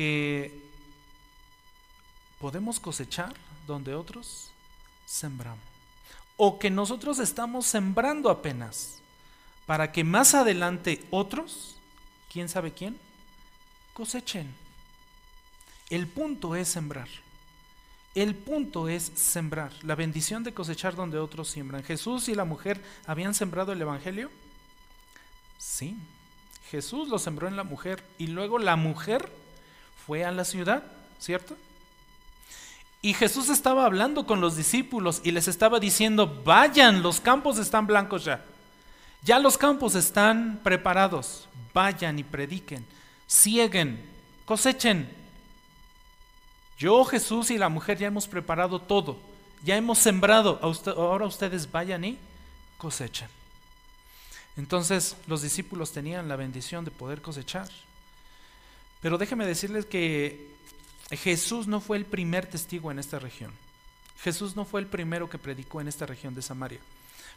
que 0.00 0.58
podemos 2.38 2.80
cosechar 2.80 3.34
donde 3.66 3.94
otros 3.94 4.48
sembramos. 5.04 5.62
O 6.38 6.58
que 6.58 6.70
nosotros 6.70 7.18
estamos 7.18 7.66
sembrando 7.66 8.30
apenas 8.30 8.96
para 9.66 9.92
que 9.92 10.02
más 10.02 10.34
adelante 10.34 11.04
otros, 11.10 11.76
quién 12.32 12.48
sabe 12.48 12.72
quién, 12.72 12.96
cosechen. 13.92 14.54
El 15.90 16.06
punto 16.06 16.56
es 16.56 16.68
sembrar. 16.68 17.08
El 18.14 18.34
punto 18.34 18.88
es 18.88 19.12
sembrar. 19.14 19.70
La 19.82 19.96
bendición 19.96 20.44
de 20.44 20.54
cosechar 20.54 20.96
donde 20.96 21.18
otros 21.18 21.50
siembran. 21.50 21.84
Jesús 21.84 22.30
y 22.30 22.34
la 22.34 22.46
mujer 22.46 22.82
habían 23.06 23.34
sembrado 23.34 23.72
el 23.72 23.82
Evangelio. 23.82 24.30
Sí. 25.58 25.94
Jesús 26.70 27.10
lo 27.10 27.18
sembró 27.18 27.48
en 27.48 27.56
la 27.56 27.64
mujer 27.64 28.02
y 28.16 28.28
luego 28.28 28.58
la 28.58 28.76
mujer 28.76 29.30
fue 30.06 30.24
a 30.24 30.32
la 30.32 30.44
ciudad, 30.44 30.82
¿cierto? 31.18 31.56
Y 33.02 33.14
Jesús 33.14 33.48
estaba 33.48 33.86
hablando 33.86 34.26
con 34.26 34.40
los 34.40 34.56
discípulos 34.56 35.22
y 35.24 35.30
les 35.30 35.48
estaba 35.48 35.80
diciendo, 35.80 36.42
vayan, 36.44 37.02
los 37.02 37.20
campos 37.20 37.58
están 37.58 37.86
blancos 37.86 38.24
ya. 38.24 38.44
Ya 39.22 39.38
los 39.38 39.56
campos 39.56 39.94
están 39.94 40.60
preparados. 40.62 41.48
Vayan 41.72 42.18
y 42.18 42.24
prediquen, 42.24 42.84
cieguen, 43.28 44.04
cosechen. 44.44 45.08
Yo, 46.78 47.04
Jesús 47.04 47.50
y 47.50 47.58
la 47.58 47.68
mujer 47.68 47.98
ya 47.98 48.08
hemos 48.08 48.26
preparado 48.26 48.80
todo. 48.80 49.18
Ya 49.62 49.76
hemos 49.76 49.98
sembrado. 49.98 50.58
Ahora 50.96 51.26
ustedes 51.26 51.70
vayan 51.70 52.04
y 52.04 52.18
cosechen. 52.76 53.28
Entonces 54.56 55.16
los 55.26 55.42
discípulos 55.42 55.92
tenían 55.92 56.28
la 56.28 56.36
bendición 56.36 56.84
de 56.84 56.90
poder 56.90 57.22
cosechar. 57.22 57.68
Pero 59.00 59.18
déjeme 59.18 59.46
decirles 59.46 59.86
que 59.86 60.50
Jesús 61.10 61.66
no 61.66 61.80
fue 61.80 61.96
el 61.96 62.04
primer 62.04 62.46
testigo 62.46 62.90
en 62.90 62.98
esta 62.98 63.18
región. 63.18 63.52
Jesús 64.22 64.54
no 64.54 64.64
fue 64.64 64.80
el 64.80 64.86
primero 64.86 65.30
que 65.30 65.38
predicó 65.38 65.80
en 65.80 65.88
esta 65.88 66.06
región 66.06 66.34
de 66.34 66.42
Samaria. 66.42 66.80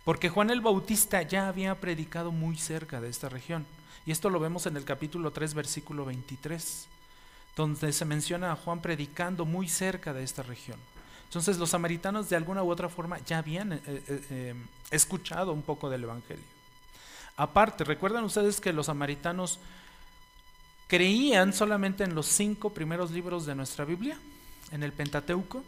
Porque 0.03 0.29
Juan 0.29 0.49
el 0.49 0.61
Bautista 0.61 1.21
ya 1.21 1.47
había 1.47 1.79
predicado 1.79 2.31
muy 2.31 2.57
cerca 2.57 2.99
de 2.99 3.09
esta 3.09 3.29
región. 3.29 3.65
Y 4.05 4.11
esto 4.11 4.29
lo 4.29 4.39
vemos 4.39 4.65
en 4.65 4.75
el 4.75 4.83
capítulo 4.83 5.31
3, 5.31 5.53
versículo 5.53 6.03
23, 6.03 6.87
donde 7.55 7.93
se 7.93 8.03
menciona 8.03 8.51
a 8.51 8.55
Juan 8.57 8.81
predicando 8.81 9.45
muy 9.45 9.69
cerca 9.69 10.13
de 10.13 10.23
esta 10.23 10.43
región. 10.43 10.77
Entonces 11.25 11.57
los 11.57 11.69
samaritanos 11.69 12.29
de 12.29 12.35
alguna 12.35 12.63
u 12.63 12.69
otra 12.69 12.89
forma 12.89 13.17
ya 13.19 13.37
habían 13.37 13.73
eh, 13.73 13.81
eh, 13.85 14.03
eh, 14.29 14.55
escuchado 14.91 15.53
un 15.53 15.61
poco 15.61 15.89
del 15.89 16.03
Evangelio. 16.03 16.43
Aparte, 17.37 17.83
recuerdan 17.85 18.25
ustedes 18.25 18.59
que 18.59 18.73
los 18.73 18.87
samaritanos 18.87 19.59
creían 20.87 21.53
solamente 21.53 22.03
en 22.03 22.15
los 22.15 22.27
cinco 22.27 22.71
primeros 22.71 23.11
libros 23.11 23.45
de 23.45 23.55
nuestra 23.55 23.85
Biblia, 23.85 24.17
en 24.71 24.83
el 24.83 24.91
Pentateuco. 24.91 25.63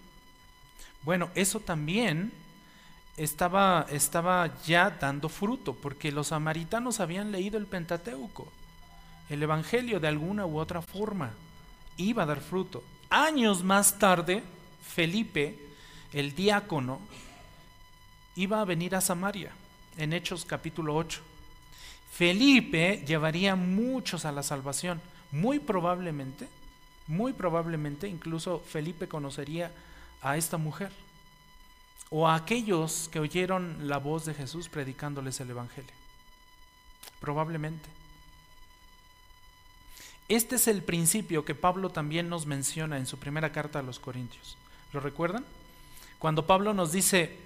Bueno, 1.03 1.29
eso 1.35 1.59
también 1.59 2.31
estaba, 3.17 3.85
estaba 3.89 4.51
ya 4.63 4.89
dando 4.89 5.29
fruto, 5.29 5.73
porque 5.73 6.11
los 6.11 6.27
samaritanos 6.27 6.99
habían 6.99 7.31
leído 7.31 7.57
el 7.57 7.65
Pentateuco, 7.65 8.47
el 9.29 9.41
Evangelio 9.41 9.99
de 9.99 10.07
alguna 10.07 10.45
u 10.45 10.59
otra 10.59 10.81
forma, 10.81 11.31
iba 11.97 12.23
a 12.23 12.25
dar 12.25 12.41
fruto. 12.41 12.83
Años 13.09 13.63
más 13.63 13.97
tarde, 13.97 14.43
Felipe, 14.85 15.57
el 16.13 16.35
diácono, 16.35 16.99
iba 18.35 18.61
a 18.61 18.65
venir 18.65 18.95
a 18.95 19.01
Samaria, 19.01 19.51
en 19.97 20.13
Hechos 20.13 20.45
capítulo 20.45 20.95
8. 20.95 21.21
Felipe 22.15 23.03
llevaría 23.05 23.57
muchos 23.57 24.23
a 24.23 24.31
la 24.31 24.41
salvación, 24.41 25.01
muy 25.33 25.59
probablemente, 25.59 26.47
muy 27.07 27.33
probablemente 27.33 28.07
incluso 28.07 28.59
Felipe 28.59 29.09
conocería 29.09 29.73
a 30.21 30.37
esta 30.37 30.57
mujer 30.57 30.93
o 32.09 32.25
a 32.25 32.35
aquellos 32.35 33.09
que 33.11 33.19
oyeron 33.19 33.89
la 33.89 33.97
voz 33.97 34.23
de 34.23 34.33
Jesús 34.33 34.69
predicándoles 34.69 35.41
el 35.41 35.49
Evangelio. 35.49 35.91
Probablemente. 37.19 37.89
Este 40.29 40.55
es 40.55 40.69
el 40.69 40.83
principio 40.83 41.43
que 41.43 41.53
Pablo 41.53 41.89
también 41.89 42.29
nos 42.29 42.45
menciona 42.45 42.97
en 42.97 43.07
su 43.07 43.19
primera 43.19 43.51
carta 43.51 43.79
a 43.79 43.83
los 43.83 43.99
Corintios. 43.99 44.55
¿Lo 44.93 45.01
recuerdan? 45.01 45.43
Cuando 46.17 46.47
Pablo 46.47 46.73
nos 46.73 46.93
dice, 46.93 47.37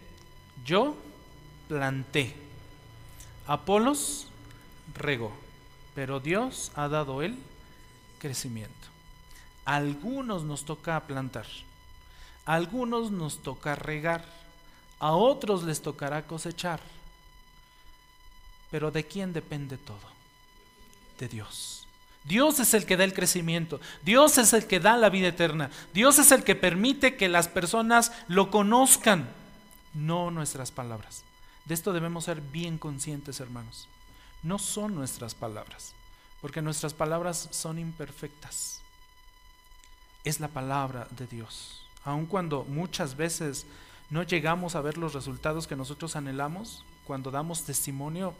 yo 0.63 0.95
planté, 1.67 2.35
Apolos 3.47 4.27
regó, 4.95 5.31
pero 5.95 6.19
Dios 6.19 6.71
ha 6.75 6.87
dado 6.87 7.21
el 7.21 7.37
crecimiento. 8.19 8.73
A 9.65 9.75
algunos 9.75 10.43
nos 10.43 10.65
toca 10.65 10.99
plantar, 11.01 11.45
a 12.45 12.55
algunos 12.55 13.11
nos 13.11 13.41
toca 13.41 13.75
regar, 13.75 14.25
a 14.99 15.11
otros 15.13 15.63
les 15.63 15.81
tocará 15.81 16.25
cosechar. 16.25 16.79
Pero 18.71 18.91
¿de 18.91 19.05
quién 19.05 19.33
depende 19.33 19.77
todo? 19.77 19.99
De 21.17 21.27
Dios. 21.27 21.85
Dios 22.23 22.59
es 22.59 22.73
el 22.73 22.85
que 22.85 22.97
da 22.97 23.05
el 23.05 23.13
crecimiento, 23.13 23.79
Dios 24.03 24.37
es 24.37 24.53
el 24.53 24.67
que 24.67 24.79
da 24.79 24.97
la 24.97 25.09
vida 25.09 25.29
eterna, 25.29 25.71
Dios 25.93 26.19
es 26.19 26.31
el 26.31 26.43
que 26.43 26.55
permite 26.55 27.15
que 27.15 27.29
las 27.29 27.47
personas 27.47 28.11
lo 28.27 28.51
conozcan, 28.51 29.29
no 29.93 30.29
nuestras 30.29 30.71
palabras. 30.71 31.23
De 31.65 31.73
esto 31.73 31.93
debemos 31.93 32.25
ser 32.25 32.41
bien 32.41 32.77
conscientes, 32.77 33.39
hermanos. 33.39 33.87
No 34.43 34.59
son 34.59 34.95
nuestras 34.95 35.35
palabras, 35.35 35.93
porque 36.41 36.61
nuestras 36.61 36.93
palabras 36.93 37.49
son 37.51 37.79
imperfectas. 37.79 38.81
Es 40.23 40.39
la 40.39 40.47
palabra 40.47 41.07
de 41.11 41.27
Dios. 41.27 41.81
Aun 42.05 42.25
cuando 42.25 42.63
muchas 42.63 43.15
veces 43.15 43.65
no 44.09 44.23
llegamos 44.23 44.75
a 44.75 44.81
ver 44.81 44.97
los 44.97 45.13
resultados 45.13 45.67
que 45.67 45.75
nosotros 45.75 46.15
anhelamos, 46.15 46.83
cuando 47.05 47.31
damos 47.31 47.63
testimonio, 47.63 48.33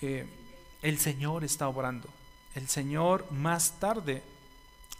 eh, 0.00 0.26
el 0.82 0.98
Señor 0.98 1.44
está 1.44 1.68
obrando. 1.68 2.08
El 2.54 2.68
Señor 2.68 3.30
más 3.32 3.80
tarde 3.80 4.22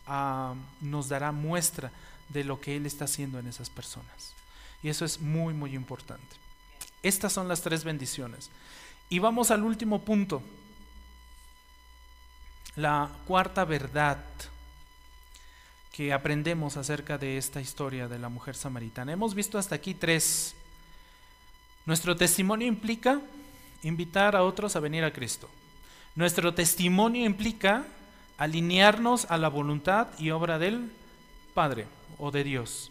ah, 0.07 0.55
nos 0.80 1.09
dará 1.09 1.30
muestra 1.30 1.92
de 2.28 2.42
lo 2.42 2.61
que 2.61 2.76
Él 2.76 2.86
está 2.86 3.05
haciendo 3.05 3.38
en 3.38 3.47
esas 3.47 3.70
personas. 3.70 4.32
Y 4.82 4.88
eso 4.88 5.05
es 5.05 5.20
muy, 5.20 5.55
muy 5.55 5.74
importante. 5.74 6.36
Estas 7.03 7.32
son 7.32 7.49
las 7.49 7.61
tres 7.61 7.84
bendiciones. 7.84 8.51
Y 9.09 9.18
vamos 9.18 9.50
al 9.50 9.62
último 9.62 10.00
punto. 10.00 10.42
La 12.76 13.09
cuarta 13.26 13.64
verdad 13.64 14.18
que 15.92 16.12
aprendemos 16.12 16.76
acerca 16.76 17.18
de 17.18 17.38
esta 17.38 17.61
historia 17.61 18.09
de 18.09 18.18
la 18.18 18.28
mujer 18.28 18.57
samaritana. 18.57 19.12
Hemos 19.12 19.34
visto 19.34 19.59
hasta 19.59 19.76
aquí 19.76 19.94
tres. 19.94 20.57
Nuestro 21.86 22.16
testimonio 22.16 22.66
implica 22.66 23.20
invitar 23.84 24.34
a 24.34 24.42
otros 24.42 24.74
a 24.74 24.80
venir 24.80 25.05
a 25.05 25.12
Cristo. 25.12 25.48
Nuestro 26.16 26.52
testimonio 26.52 27.24
implica 27.24 27.84
alinearnos 28.38 29.30
a 29.30 29.38
la 29.38 29.48
voluntad 29.48 30.09
y 30.18 30.30
obra 30.30 30.59
del 30.59 30.90
Padre 31.55 31.86
o 32.18 32.30
de 32.30 32.42
Dios. 32.42 32.90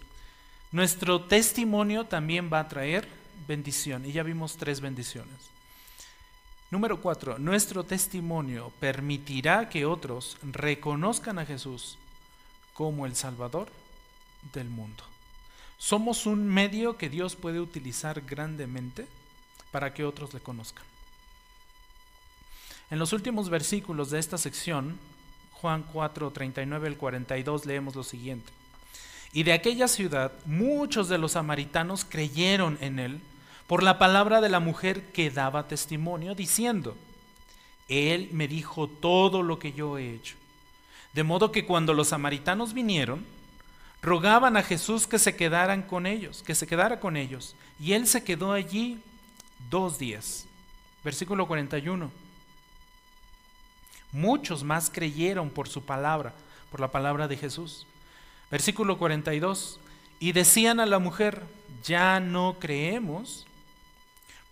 Nuestro 0.72 1.26
testimonio 1.26 2.06
también 2.06 2.50
va 2.52 2.62
a 2.62 2.68
traer 2.68 3.08
bendición 3.48 4.06
y 4.06 4.12
ya 4.12 4.24
vimos 4.24 4.56
tres 4.58 4.80
bendiciones. 4.80 5.53
Número 6.74 7.00
cuatro, 7.00 7.38
nuestro 7.38 7.84
testimonio 7.84 8.74
permitirá 8.80 9.70
que 9.70 9.86
otros 9.86 10.40
reconozcan 10.42 11.38
a 11.38 11.46
Jesús 11.46 12.00
como 12.74 13.06
el 13.06 13.16
Salvador 13.16 13.68
del 14.54 14.70
mundo. 14.70 15.04
Somos 15.78 16.26
un 16.26 16.48
medio 16.48 16.98
que 16.98 17.10
Dios 17.10 17.36
puede 17.36 17.60
utilizar 17.60 18.22
grandemente 18.22 19.06
para 19.72 19.94
que 19.94 20.04
otros 20.04 20.34
le 20.34 20.40
conozcan. 20.40 20.84
En 22.90 22.98
los 22.98 23.14
últimos 23.14 23.52
versículos 23.52 24.10
de 24.10 24.18
esta 24.18 24.40
sección, 24.40 24.98
Juan 25.52 25.84
4, 25.84 26.32
39 26.32 26.88
al 26.88 26.98
42, 26.98 27.68
leemos 27.68 27.96
lo 27.96 28.04
siguiente. 28.04 28.52
Y 29.32 29.44
de 29.44 29.54
aquella 29.54 29.88
ciudad 29.88 30.32
muchos 30.48 31.08
de 31.08 31.20
los 31.20 31.34
samaritanos 31.34 32.04
creyeron 32.04 32.80
en 32.82 32.98
él 32.98 33.22
por 33.68 33.84
la 33.84 33.98
palabra 33.98 34.42
de 34.42 34.50
la 34.50 34.60
mujer 34.60 35.12
que 35.12 35.30
daba 35.30 35.68
testimonio, 35.68 36.36
diciendo, 36.36 36.96
Él 37.88 38.30
me 38.32 38.48
dijo 38.48 38.88
todo 38.88 39.42
lo 39.42 39.60
que 39.60 39.74
yo 39.74 39.98
he 39.98 40.14
hecho. 40.14 40.36
De 41.14 41.24
modo 41.24 41.52
que 41.52 41.66
cuando 41.66 41.94
los 41.94 42.10
samaritanos 42.10 42.74
vinieron, 42.74 43.26
rogaban 44.02 44.58
a 44.58 44.64
Jesús 44.64 45.08
que 45.08 45.18
se 45.18 45.36
quedaran 45.36 45.84
con 45.84 46.06
ellos, 46.06 46.44
que 46.44 46.56
se 46.56 46.68
quedara 46.68 47.00
con 47.00 47.16
ellos. 47.16 47.56
Y 47.80 47.94
él 47.94 48.06
se 48.06 48.24
quedó 48.24 48.52
allí 48.52 49.00
dos 49.70 49.98
días. 49.98 50.46
Versículo 51.04 51.48
41. 51.48 52.12
Muchos 54.12 54.64
más 54.64 54.90
creyeron 54.90 55.50
por 55.50 55.70
su 55.70 55.84
palabra, 55.84 56.34
por 56.70 56.80
la 56.80 56.92
palabra 56.92 57.28
de 57.28 57.38
Jesús. 57.38 57.88
Versículo 58.52 58.98
42. 58.98 59.80
Y 60.20 60.34
decían 60.34 60.80
a 60.80 60.86
la 60.86 61.00
mujer, 61.00 61.42
ya 61.84 62.20
no 62.20 62.58
creemos 62.60 63.46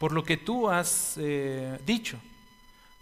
por 0.01 0.13
lo 0.13 0.23
que 0.23 0.35
tú 0.35 0.67
has 0.67 1.13
eh, 1.19 1.79
dicho 1.85 2.19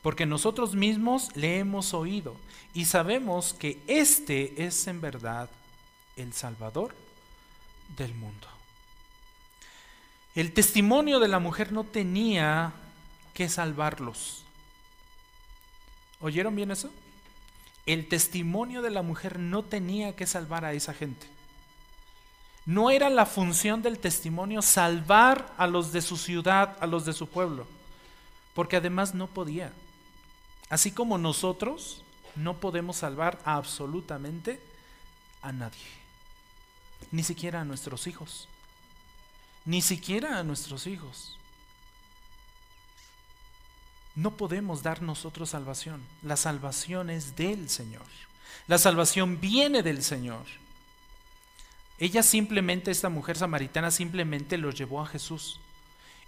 porque 0.02 0.26
nosotros 0.26 0.76
mismos 0.76 1.34
le 1.34 1.60
hemos 1.60 1.94
oído 1.94 2.36
y 2.74 2.84
sabemos 2.84 3.54
que 3.54 3.80
este 3.88 4.66
es 4.66 4.86
en 4.86 5.00
verdad 5.00 5.50
el 6.18 6.34
Salvador 6.34 6.94
del 7.96 8.14
mundo. 8.16 8.48
El 10.36 10.52
testimonio 10.52 11.22
de 11.22 11.30
la 11.30 11.40
mujer 11.40 11.72
no 11.72 11.86
tenía 11.86 12.74
que 13.34 13.48
salvarlos. 13.48 14.44
¿Oyeron 16.20 16.54
bien 16.54 16.72
eso? 16.72 16.92
El 17.86 18.10
testimonio 18.10 18.82
de 18.82 18.90
la 18.90 19.04
mujer 19.04 19.40
no 19.40 19.64
tenía 19.64 20.18
que 20.18 20.28
salvar 20.28 20.66
a 20.66 20.74
esa 20.74 20.94
gente. 20.94 21.28
No 22.70 22.92
era 22.92 23.10
la 23.10 23.26
función 23.26 23.82
del 23.82 23.98
testimonio 23.98 24.62
salvar 24.62 25.52
a 25.58 25.66
los 25.66 25.92
de 25.92 26.04
su 26.04 26.18
ciudad, 26.18 26.78
a 26.80 26.86
los 26.86 27.04
de 27.04 27.14
su 27.14 27.28
pueblo, 27.28 27.66
porque 28.54 28.76
además 28.76 29.16
no 29.16 29.26
podía. 29.26 29.74
Así 30.70 30.92
como 30.92 31.18
nosotros 31.18 32.04
no 32.36 32.60
podemos 32.60 32.98
salvar 32.98 33.40
absolutamente 33.44 34.62
a 35.42 35.52
nadie, 35.52 35.80
ni 37.12 37.24
siquiera 37.24 37.62
a 37.62 37.66
nuestros 37.66 38.06
hijos, 38.06 38.48
ni 39.66 39.82
siquiera 39.82 40.38
a 40.38 40.44
nuestros 40.44 40.86
hijos. 40.86 41.40
No 44.14 44.38
podemos 44.38 44.84
dar 44.84 45.02
nosotros 45.02 45.50
salvación. 45.50 46.04
La 46.22 46.38
salvación 46.38 47.10
es 47.10 47.36
del 47.36 47.68
Señor. 47.68 48.06
La 48.68 48.78
salvación 48.78 49.42
viene 49.42 49.82
del 49.82 50.04
Señor. 50.04 50.46
Ella 52.00 52.24
simplemente, 52.24 52.92
esta 52.92 53.10
mujer 53.10 53.38
samaritana, 53.38 53.92
simplemente 53.92 54.58
lo 54.58 54.72
llevó 54.72 55.02
a 55.02 55.08
Jesús. 55.08 55.60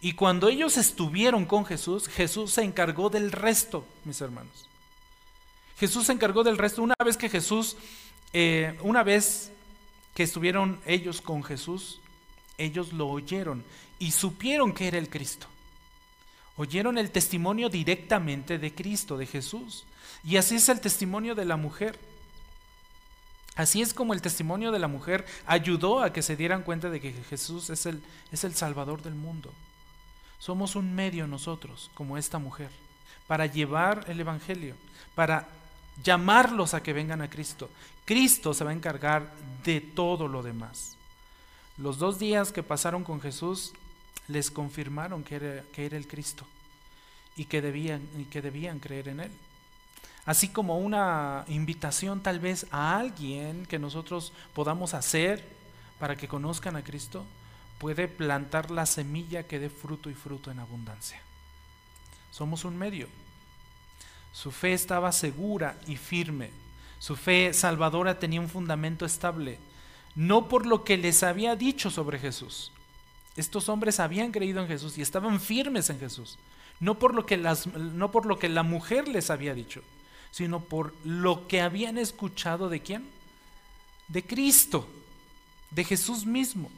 Y 0.02 0.14
cuando 0.14 0.50
ellos 0.50 0.78
estuvieron 0.78 1.46
con 1.46 1.66
Jesús, 1.66 2.08
Jesús 2.08 2.52
se 2.52 2.64
encargó 2.64 3.10
del 3.10 3.32
resto, 3.32 3.86
mis 4.04 4.20
hermanos. 4.20 4.68
Jesús 5.78 6.08
se 6.08 6.14
encargó 6.14 6.44
del 6.44 6.58
resto. 6.58 6.84
Una 6.84 6.96
vez 7.04 7.18
que 7.18 7.30
Jesús, 7.30 7.78
eh, 8.34 8.78
una 8.82 9.04
vez 9.04 9.52
que 10.14 10.24
estuvieron 10.24 10.80
ellos 10.86 11.22
con 11.22 11.44
Jesús, 11.44 12.00
ellos 12.58 12.94
lo 12.94 13.08
oyeron 13.08 13.64
y 13.98 14.12
supieron 14.12 14.74
que 14.74 14.88
era 14.88 14.98
el 14.98 15.10
Cristo. 15.10 15.48
Oyeron 16.58 16.98
el 16.98 17.12
testimonio 17.12 17.70
directamente 17.70 18.58
de 18.58 18.74
Cristo, 18.74 19.18
de 19.18 19.26
Jesús. 19.26 19.86
Y 20.24 20.38
así 20.38 20.56
es 20.56 20.70
el 20.70 20.82
testimonio 20.82 21.34
de 21.34 21.46
la 21.46 21.56
mujer. 21.56 21.98
Así 23.56 23.82
es 23.82 23.94
como 23.94 24.14
el 24.14 24.22
testimonio 24.22 24.72
de 24.72 24.80
la 24.80 24.88
mujer 24.88 25.26
ayudó 25.46 26.02
a 26.02 26.14
que 26.14 26.22
se 26.22 26.36
dieran 26.36 26.64
cuenta 26.64 26.90
de 26.90 27.02
que 27.02 27.12
Jesús 27.12 27.70
es 27.70 27.86
el, 27.86 28.02
es 28.32 28.44
el 28.44 28.56
Salvador 28.56 29.02
del 29.02 29.16
mundo. 29.16 29.52
Somos 30.40 30.76
un 30.76 30.96
medio 30.96 31.28
nosotros, 31.28 31.92
como 31.94 32.18
esta 32.18 32.40
mujer, 32.40 32.70
para 33.28 33.46
llevar 33.46 34.06
el 34.08 34.20
Evangelio, 34.20 34.76
para 35.14 35.48
llamarlos 36.04 36.74
a 36.74 36.82
que 36.82 36.94
vengan 36.94 37.22
a 37.22 37.30
Cristo. 37.30 37.70
Cristo 38.06 38.54
se 38.54 38.64
va 38.64 38.72
a 38.72 38.74
encargar 38.74 39.32
de 39.64 39.82
todo 39.82 40.28
lo 40.28 40.42
demás. 40.42 40.96
Los 41.78 42.00
dos 42.00 42.20
días 42.20 42.52
que 42.52 42.64
pasaron 42.64 43.04
con 43.04 43.22
Jesús 43.22 43.74
les 44.28 44.50
confirmaron 44.50 45.24
que 45.24 45.36
era, 45.36 45.64
que 45.74 45.86
era 45.86 45.98
el 45.98 46.08
Cristo 46.08 46.46
y 47.36 47.46
que, 47.46 47.62
debían, 47.62 48.02
y 48.18 48.26
que 48.26 48.42
debían 48.42 48.80
creer 48.80 49.10
en 49.10 49.20
Él. 49.22 49.32
Así 50.26 50.50
como 50.50 50.78
una 50.78 51.46
invitación 51.48 52.22
tal 52.22 52.40
vez 52.40 52.68
a 52.72 52.98
alguien 52.98 53.66
que 53.66 53.80
nosotros 53.80 54.34
podamos 54.54 54.94
hacer 54.94 55.44
para 56.00 56.16
que 56.16 56.28
conozcan 56.28 56.76
a 56.76 56.84
Cristo, 56.84 57.26
puede 57.80 58.08
plantar 58.08 58.70
la 58.70 58.86
semilla 58.86 59.44
que 59.44 59.60
dé 59.60 59.70
fruto 59.70 60.10
y 60.10 60.14
fruto 60.14 60.52
en 60.52 60.60
abundancia. 60.60 61.20
Somos 62.30 62.66
un 62.66 62.78
medio. 62.78 63.08
Su 64.32 64.52
fe 64.52 64.74
estaba 64.74 65.12
segura 65.12 65.78
y 65.88 65.98
firme. 65.98 66.52
Su 67.00 67.16
fe 67.16 67.54
salvadora 67.54 68.20
tenía 68.20 68.40
un 68.40 68.50
fundamento 68.50 69.06
estable, 69.06 69.58
no 70.16 70.48
por 70.48 70.68
lo 70.68 70.84
que 70.84 70.98
les 70.98 71.24
había 71.24 71.56
dicho 71.56 71.90
sobre 71.90 72.20
Jesús. 72.20 72.72
Estos 73.36 73.70
hombres 73.70 74.00
habían 74.00 74.32
creído 74.32 74.62
en 74.62 74.68
Jesús 74.68 74.98
y 74.98 75.02
estaban 75.02 75.40
firmes 75.40 75.90
en 75.90 76.00
Jesús, 76.00 76.38
no 76.80 77.00
por 77.00 77.16
lo 77.16 77.26
que, 77.26 77.38
las, 77.38 77.66
no 77.66 78.12
por 78.12 78.28
lo 78.28 78.38
que 78.38 78.50
la 78.50 78.62
mujer 78.62 79.08
les 79.08 79.32
había 79.32 79.56
dicho, 79.56 79.82
sino 80.32 80.62
por 80.62 80.94
lo 81.04 81.48
que 81.48 81.62
habían 81.62 81.98
escuchado 81.98 82.70
de 82.70 82.82
quién? 82.82 83.06
De 84.08 84.24
Cristo, 84.24 84.88
de 85.70 85.84
Jesús 85.84 86.26
mismo. 86.26 86.70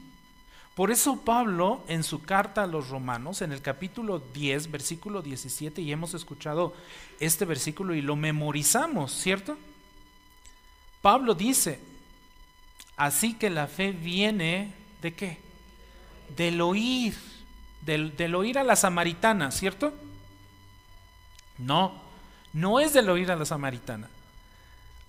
Por 0.74 0.90
eso 0.90 1.20
Pablo 1.20 1.84
en 1.86 2.02
su 2.02 2.22
carta 2.22 2.64
a 2.64 2.66
los 2.66 2.88
romanos, 2.88 3.42
en 3.42 3.52
el 3.52 3.62
capítulo 3.62 4.18
10, 4.18 4.72
versículo 4.72 5.22
17, 5.22 5.80
y 5.80 5.92
hemos 5.92 6.14
escuchado 6.14 6.74
este 7.20 7.44
versículo 7.44 7.94
y 7.94 8.02
lo 8.02 8.16
memorizamos, 8.16 9.12
¿cierto? 9.12 9.56
Pablo 11.00 11.34
dice, 11.34 11.78
así 12.96 13.34
que 13.34 13.50
la 13.50 13.68
fe 13.68 13.92
viene 13.92 14.72
de 15.00 15.14
qué? 15.14 15.38
Del 16.36 16.60
oír, 16.60 17.14
del, 17.82 18.34
oír 18.34 18.58
a 18.58 18.64
la 18.64 18.74
samaritana, 18.74 19.52
¿cierto? 19.52 19.92
No, 21.58 22.02
no 22.54 22.80
es 22.80 22.94
del 22.94 23.10
oír 23.10 23.30
a 23.30 23.36
la 23.36 23.44
samaritana. 23.44 24.08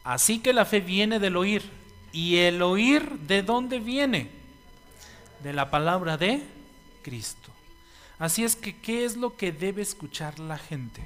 Así 0.04 0.40
que 0.40 0.52
la 0.52 0.66
fe 0.66 0.82
viene 0.82 1.20
del 1.20 1.38
oír. 1.38 1.64
¿Y 2.12 2.38
el 2.38 2.62
oír 2.62 3.10
de 3.20 3.42
dónde 3.42 3.80
viene? 3.80 4.30
de 5.46 5.54
la 5.54 5.70
palabra 5.70 6.18
de 6.18 6.44
Cristo. 7.04 7.52
Así 8.18 8.44
es 8.44 8.56
que, 8.56 8.76
¿qué 8.76 9.06
es 9.06 9.16
lo 9.16 9.38
que 9.38 9.52
debe 9.52 9.84
escuchar 9.84 10.40
la 10.40 10.58
gente? 10.58 11.06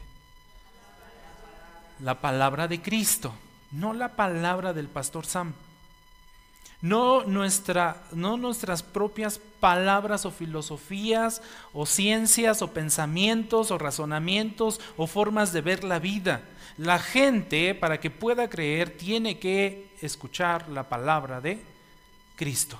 La 1.99 2.21
palabra 2.21 2.69
de 2.69 2.81
Cristo, 2.81 3.33
no 3.71 3.91
la 3.91 4.15
palabra 4.15 4.71
del 4.71 4.87
pastor 4.87 5.25
Sam. 5.25 5.53
No, 6.81 7.23
nuestra, 7.25 8.03
no 8.13 8.37
nuestras 8.37 8.83
propias 8.83 9.39
palabras 9.59 10.25
o 10.25 10.31
filosofías 10.31 11.41
o 11.73 11.85
ciencias 11.85 12.61
o 12.61 12.71
pensamientos 12.71 13.71
o 13.71 13.77
razonamientos 13.77 14.79
o 14.95 15.05
formas 15.05 15.51
de 15.51 15.61
ver 15.61 15.83
la 15.83 15.99
vida. 15.99 16.41
La 16.77 16.97
gente, 16.97 17.75
para 17.75 17.99
que 17.99 18.09
pueda 18.09 18.49
creer, 18.49 18.95
tiene 18.95 19.39
que 19.39 19.93
escuchar 20.01 20.69
la 20.69 20.87
palabra 20.87 21.41
de 21.41 21.61
Cristo. 22.37 22.79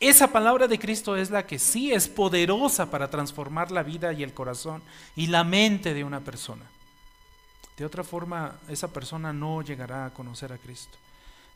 Esa 0.00 0.28
palabra 0.28 0.66
de 0.66 0.78
Cristo 0.78 1.14
es 1.14 1.30
la 1.30 1.46
que 1.46 1.58
sí 1.58 1.92
es 1.92 2.08
poderosa 2.08 2.90
para 2.90 3.10
transformar 3.10 3.70
la 3.70 3.82
vida 3.82 4.14
y 4.14 4.22
el 4.22 4.32
corazón 4.32 4.82
y 5.14 5.26
la 5.26 5.44
mente 5.44 5.92
de 5.92 6.04
una 6.04 6.20
persona. 6.20 6.64
De 7.76 7.84
otra 7.84 8.02
forma, 8.02 8.56
esa 8.68 8.88
persona 8.88 9.34
no 9.34 9.60
llegará 9.60 10.06
a 10.06 10.14
conocer 10.14 10.54
a 10.54 10.56
Cristo. 10.56 10.96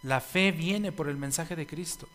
La 0.05 0.21
fe 0.21 0.53
viene 0.53 0.93
por 0.93 1.09
el 1.09 1.17
mensaje 1.17 1.57
de 1.57 1.67
Cristo. 1.67 2.07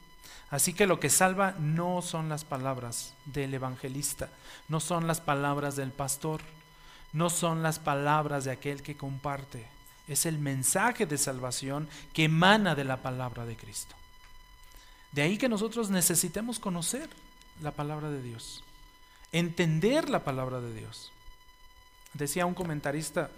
Así 0.52 0.74
que 0.74 0.88
lo 0.88 1.00
que 1.00 1.10
salva 1.10 1.56
no 1.60 2.02
son 2.02 2.30
las 2.30 2.44
palabras 2.44 3.14
del 3.26 3.54
evangelista, 3.54 4.30
no 4.68 4.80
son 4.80 5.06
las 5.06 5.22
palabras 5.22 5.76
del 5.76 5.92
pastor, 5.92 6.42
no 7.14 7.30
son 7.30 7.62
las 7.62 7.80
palabras 7.80 8.46
de 8.46 8.52
aquel 8.52 8.82
que 8.82 8.98
comparte. 8.98 9.68
Es 10.08 10.26
el 10.26 10.40
mensaje 10.40 11.06
de 11.06 11.18
salvación 11.18 11.88
que 12.14 12.24
emana 12.26 12.74
de 12.74 12.84
la 12.84 12.98
palabra 12.98 13.46
de 13.46 13.56
Cristo. 13.56 13.96
De 15.12 15.22
ahí 15.24 15.38
que 15.38 15.50
nosotros 15.50 15.90
necesitemos 15.90 16.60
conocer 16.60 17.10
la 17.62 17.72
palabra 17.72 18.10
de 18.10 18.22
Dios, 18.22 18.64
entender 19.32 20.10
la 20.10 20.24
palabra 20.24 20.62
de 20.62 20.74
Dios. 20.74 21.12
Decía 22.14 22.46
un 22.46 22.54
comentarista, 22.54 23.30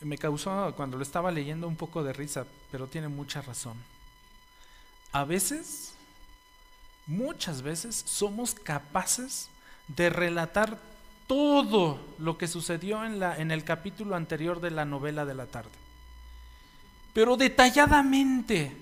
me 0.00 0.18
causó 0.18 0.74
cuando 0.76 0.96
lo 0.96 1.02
estaba 1.02 1.30
leyendo 1.30 1.68
un 1.68 1.76
poco 1.76 2.02
de 2.02 2.12
risa, 2.12 2.46
pero 2.70 2.86
tiene 2.86 3.08
mucha 3.08 3.42
razón. 3.42 3.76
A 5.12 5.24
veces, 5.24 5.94
muchas 7.06 7.62
veces, 7.62 8.02
somos 8.06 8.54
capaces 8.54 9.48
de 9.88 10.10
relatar 10.10 10.78
todo 11.26 12.00
lo 12.18 12.38
que 12.38 12.48
sucedió 12.48 13.04
en, 13.04 13.18
la, 13.20 13.36
en 13.36 13.50
el 13.50 13.64
capítulo 13.64 14.16
anterior 14.16 14.60
de 14.60 14.70
la 14.70 14.84
novela 14.84 15.24
de 15.24 15.34
la 15.34 15.46
tarde, 15.46 15.70
pero 17.12 17.36
detalladamente 17.36 18.76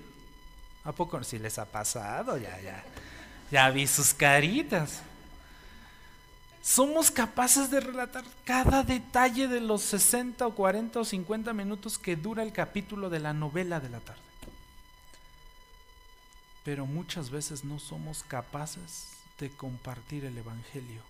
¿A 0.87 0.93
poco 0.93 1.21
si 1.21 1.37
les 1.37 1.59
ha 1.59 1.65
pasado? 1.65 2.37
Ya, 2.37 2.61
ya. 2.61 2.81
Ya 3.51 3.69
vi 3.69 3.85
sus 3.87 4.13
caritas. 4.13 5.01
Somos 6.67 7.11
capaces 7.11 7.71
de 7.71 7.79
relatar 7.79 8.25
cada 8.43 8.83
detalle 8.83 9.47
de 9.47 9.61
los 9.61 9.83
60 9.83 10.45
o 10.45 10.53
40 10.53 10.99
o 10.99 11.05
50 11.05 11.53
minutos 11.53 11.97
que 11.97 12.17
dura 12.17 12.43
el 12.43 12.51
capítulo 12.51 13.09
de 13.09 13.21
la 13.21 13.31
novela 13.31 13.79
de 13.79 13.87
la 13.87 14.01
tarde. 14.01 14.19
Pero 16.65 16.85
muchas 16.85 17.29
veces 17.29 17.63
no 17.63 17.79
somos 17.79 18.21
capaces 18.23 19.07
de 19.39 19.49
compartir 19.49 20.25
el 20.25 20.37
Evangelio 20.37 21.01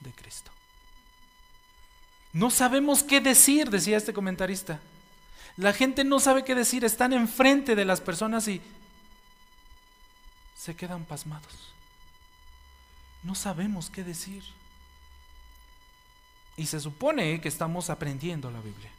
de 0.00 0.12
Cristo. 0.12 0.50
No 2.34 2.50
sabemos 2.50 3.02
qué 3.02 3.22
decir, 3.22 3.70
decía 3.70 3.96
este 3.96 4.12
comentarista. 4.12 4.80
La 5.56 5.72
gente 5.72 6.04
no 6.04 6.20
sabe 6.20 6.44
qué 6.44 6.54
decir, 6.54 6.84
están 6.84 7.14
enfrente 7.14 7.74
de 7.74 7.86
las 7.86 8.02
personas 8.02 8.46
y 8.48 8.60
se 10.58 10.76
quedan 10.76 11.06
pasmados. 11.06 11.72
No 13.22 13.34
sabemos 13.34 13.88
qué 13.88 14.04
decir. 14.04 14.59
Y 16.60 16.66
se 16.66 16.78
supone 16.78 17.40
que 17.40 17.48
estamos 17.48 17.88
aprendiendo 17.88 18.50
la 18.50 18.60
Biblia. 18.60 18.90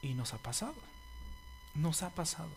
Y 0.00 0.14
nos 0.14 0.32
ha 0.32 0.38
pasado. 0.38 0.72
Nos 1.74 2.02
ha 2.02 2.08
pasado. 2.08 2.48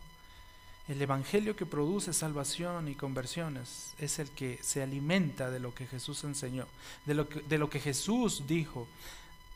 El 0.88 1.02
Evangelio 1.02 1.58
que 1.58 1.66
produce 1.66 2.14
salvación 2.14 2.88
y 2.88 2.96
conversiones 2.96 3.96
es 4.00 4.18
el 4.20 4.30
que 4.30 4.60
se 4.64 4.82
alimenta 4.82 5.52
de 5.52 5.60
lo 5.60 5.74
que 5.74 5.88
Jesús 5.88 6.24
enseñó, 6.24 6.68
de 7.06 7.16
lo 7.16 7.28
que, 7.28 7.42
de 7.42 7.58
lo 7.58 7.70
que 7.70 7.82
Jesús 7.82 8.48
dijo, 8.48 8.88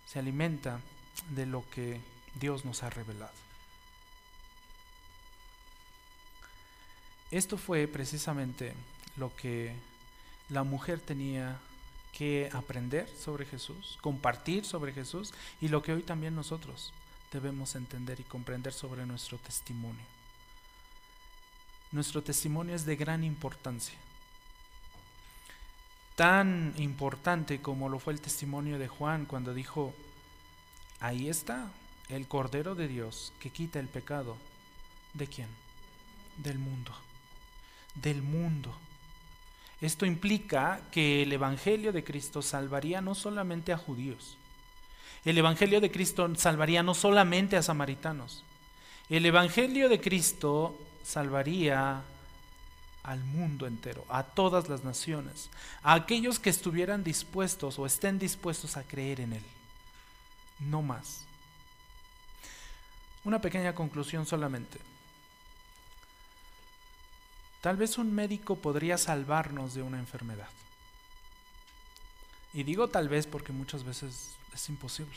se 0.06 0.20
alimenta 0.20 0.82
de 1.30 1.46
lo 1.46 1.64
que 1.70 2.02
Dios 2.36 2.66
nos 2.66 2.84
ha 2.84 2.90
revelado. 2.90 3.32
Esto 7.32 7.58
fue 7.58 7.88
precisamente 7.88 8.74
lo 9.16 9.34
que 9.34 9.74
la 10.50 10.64
mujer 10.64 11.00
tenía 11.00 11.58
que 12.18 12.50
aprender 12.54 13.10
sobre 13.10 13.46
Jesús, 13.46 13.98
compartir 14.02 14.66
sobre 14.66 14.94
Jesús 14.94 15.34
y 15.60 15.68
lo 15.68 15.82
que 15.82 15.94
hoy 15.94 16.04
también 16.04 16.36
nosotros 16.36 16.94
debemos 17.32 17.76
entender 17.76 18.20
y 18.20 18.24
comprender 18.24 18.74
sobre 18.74 19.06
nuestro 19.06 19.38
testimonio. 19.40 20.06
Nuestro 21.92 22.24
testimonio 22.24 22.76
es 22.76 22.86
de 22.86 22.96
gran 22.96 23.24
importancia, 23.24 23.98
tan 26.16 26.74
importante 26.78 27.62
como 27.62 27.90
lo 27.90 28.00
fue 28.00 28.14
el 28.14 28.22
testimonio 28.22 28.80
de 28.80 28.88
Juan 28.88 29.26
cuando 29.26 29.54
dijo, 29.54 29.94
ahí 31.00 31.30
está 31.30 31.72
el 32.10 32.28
Cordero 32.28 32.76
de 32.76 32.88
Dios 32.88 33.34
que 33.40 33.50
quita 33.50 33.80
el 33.80 33.88
pecado. 33.88 34.38
¿De 35.14 35.28
quién? 35.28 35.48
Del 36.38 36.58
mundo 36.58 36.94
del 37.96 38.22
mundo. 38.22 38.74
Esto 39.84 40.06
implica 40.06 40.80
que 40.92 41.24
el 41.24 41.34
Evangelio 41.34 41.92
de 41.92 42.06
Cristo 42.06 42.42
salvaría 42.42 43.02
no 43.02 43.16
solamente 43.16 43.74
a 43.74 43.78
judíos, 43.78 44.38
el 45.26 45.38
Evangelio 45.38 45.82
de 45.82 45.92
Cristo 45.92 46.34
salvaría 46.38 46.84
no 46.84 46.94
solamente 46.94 47.58
a 47.58 47.62
samaritanos, 47.62 48.46
el 49.10 49.26
Evangelio 49.26 49.90
de 49.90 50.00
Cristo 50.00 50.80
salvaría 51.04 52.02
al 53.04 53.26
mundo 53.26 53.68
entero, 53.68 54.06
a 54.08 54.24
todas 54.24 54.70
las 54.70 54.86
naciones, 54.86 55.50
a 55.82 55.96
aquellos 55.96 56.40
que 56.40 56.50
estuvieran 56.50 57.04
dispuestos 57.04 57.78
o 57.78 57.86
estén 57.86 58.18
dispuestos 58.18 58.78
a 58.78 58.84
creer 58.84 59.20
en 59.20 59.34
Él. 59.34 59.44
No 60.60 60.82
más. 60.82 61.26
Una 63.26 63.42
pequeña 63.42 63.76
conclusión 63.76 64.26
solamente. 64.26 64.80
Tal 67.64 67.78
vez 67.78 67.98
un 67.98 68.14
médico 68.14 68.58
podría 68.58 68.98
salvarnos 68.98 69.74
de 69.74 69.84
una 69.84 69.98
enfermedad. 69.98 70.50
Y 72.54 72.64
digo 72.64 72.90
tal 72.90 73.08
vez 73.08 73.26
porque 73.26 73.54
muchas 73.54 73.86
veces 73.86 74.32
es 74.54 74.68
imposible. 74.68 75.16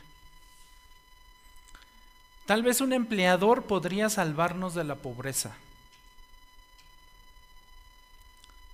Tal 2.44 2.62
vez 2.62 2.80
un 2.80 2.92
empleador 2.92 3.64
podría 3.64 4.09
salvarnos 4.09 4.74
de 4.74 4.84
la 4.84 4.94
pobreza. 4.94 5.57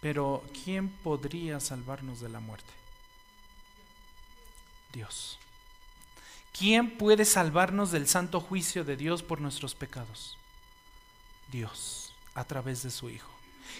Pero 0.03 0.45
¿quién 0.64 0.91
podría 0.91 1.59
salvarnos 1.59 2.20
de 2.20 2.29
la 2.29 2.41
muerte? 2.41 2.75
Dios. 4.93 5.39
¿Quién 6.53 6.99
puede 6.99 7.25
salvarnos 7.25 7.91
del 7.91 8.07
santo 8.07 8.39
juicio 8.39 8.85
de 8.85 8.99
Dios 8.99 9.23
por 9.23 9.41
nuestros 9.41 9.75
pecados? 9.75 10.37
Dios, 11.51 12.12
a 12.35 12.45
través 12.45 12.83
de 12.83 12.91
su 12.91 13.09
Hijo. 13.09 13.32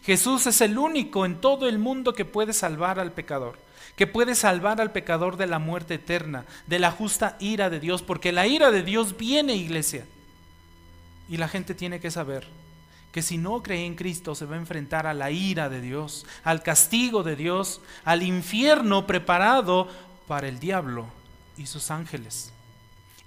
Jesús 0.05 0.47
es 0.47 0.61
el 0.61 0.79
único 0.79 1.25
en 1.27 1.41
todo 1.41 1.69
el 1.69 1.79
mundo 1.79 2.13
que 2.13 2.25
puede 2.25 2.53
salvar 2.53 2.99
al 2.99 3.13
pecador, 3.13 3.59
que 3.97 4.07
puede 4.07 4.35
salvar 4.35 4.81
al 4.81 4.93
pecador 4.93 5.37
de 5.37 5.47
la 5.47 5.59
muerte 5.59 5.95
eterna, 5.95 6.45
de 6.67 6.79
la 6.79 6.91
justa 6.91 7.37
ira 7.41 7.71
de 7.71 7.81
Dios, 7.81 8.03
porque 8.03 8.33
la 8.33 8.47
ira 8.47 8.71
de 8.71 8.83
Dios 8.83 9.17
viene, 9.17 9.55
iglesia. 9.55 10.05
Y 11.29 11.37
la 11.37 11.49
gente 11.49 11.75
tiene 11.75 12.01
que 12.01 12.11
saber 12.11 12.47
que 13.13 13.23
si 13.23 13.37
no 13.37 13.63
cree 13.63 13.85
en 13.85 13.95
Cristo 13.95 14.35
se 14.35 14.47
va 14.47 14.57
a 14.57 14.59
enfrentar 14.59 15.07
a 15.07 15.15
la 15.15 15.31
ira 15.31 15.69
de 15.69 15.81
Dios, 15.81 16.27
al 16.45 16.63
castigo 16.63 17.23
de 17.23 17.37
Dios, 17.37 17.81
al 18.05 18.23
infierno 18.23 19.07
preparado 19.07 19.89
para 20.27 20.49
el 20.49 20.59
diablo 20.59 21.07
y 21.59 21.67
sus 21.67 21.91
ángeles. 21.91 22.53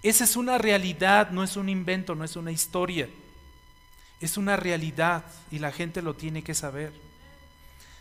Esa 0.02 0.24
es 0.24 0.36
una 0.36 0.58
realidad, 0.58 1.30
no 1.32 1.44
es 1.44 1.56
un 1.56 1.70
invento, 1.70 2.16
no 2.16 2.24
es 2.24 2.36
una 2.36 2.52
historia. 2.52 3.08
Es 4.22 4.38
una 4.38 4.56
realidad 4.56 5.26
y 5.52 5.60
la 5.60 5.72
gente 5.72 6.02
lo 6.02 6.16
tiene 6.16 6.44
que 6.44 6.54
saber. 6.54 6.94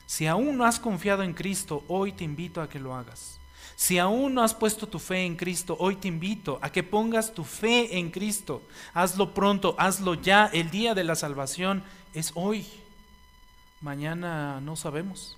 Si 0.07 0.27
aún 0.27 0.57
no 0.57 0.65
has 0.65 0.79
confiado 0.79 1.23
en 1.23 1.33
Cristo, 1.33 1.85
hoy 1.89 2.13
te 2.13 2.25
invito 2.25 2.61
a 2.61 2.69
que 2.69 2.79
lo 2.79 2.95
hagas. 2.95 3.39
Si 3.77 3.99
aún 3.99 4.35
no 4.35 4.43
has 4.43 4.55
puesto 4.55 4.87
tu 4.87 4.99
fe 4.99 5.25
en 5.25 5.37
Cristo, 5.37 5.77
hoy 5.81 5.97
te 5.97 6.09
invito 6.09 6.59
a 6.63 6.71
que 6.71 6.83
pongas 6.83 7.35
tu 7.35 7.43
fe 7.43 7.99
en 7.99 8.11
Cristo. 8.11 8.63
Hazlo 8.93 9.35
pronto, 9.35 9.75
hazlo 9.79 10.15
ya. 10.15 10.47
El 10.53 10.71
día 10.71 10.95
de 10.95 11.05
la 11.05 11.17
salvación 11.17 11.83
es 12.13 12.31
hoy. 12.35 12.67
Mañana 13.81 14.61
no 14.61 14.77
sabemos. 14.77 15.37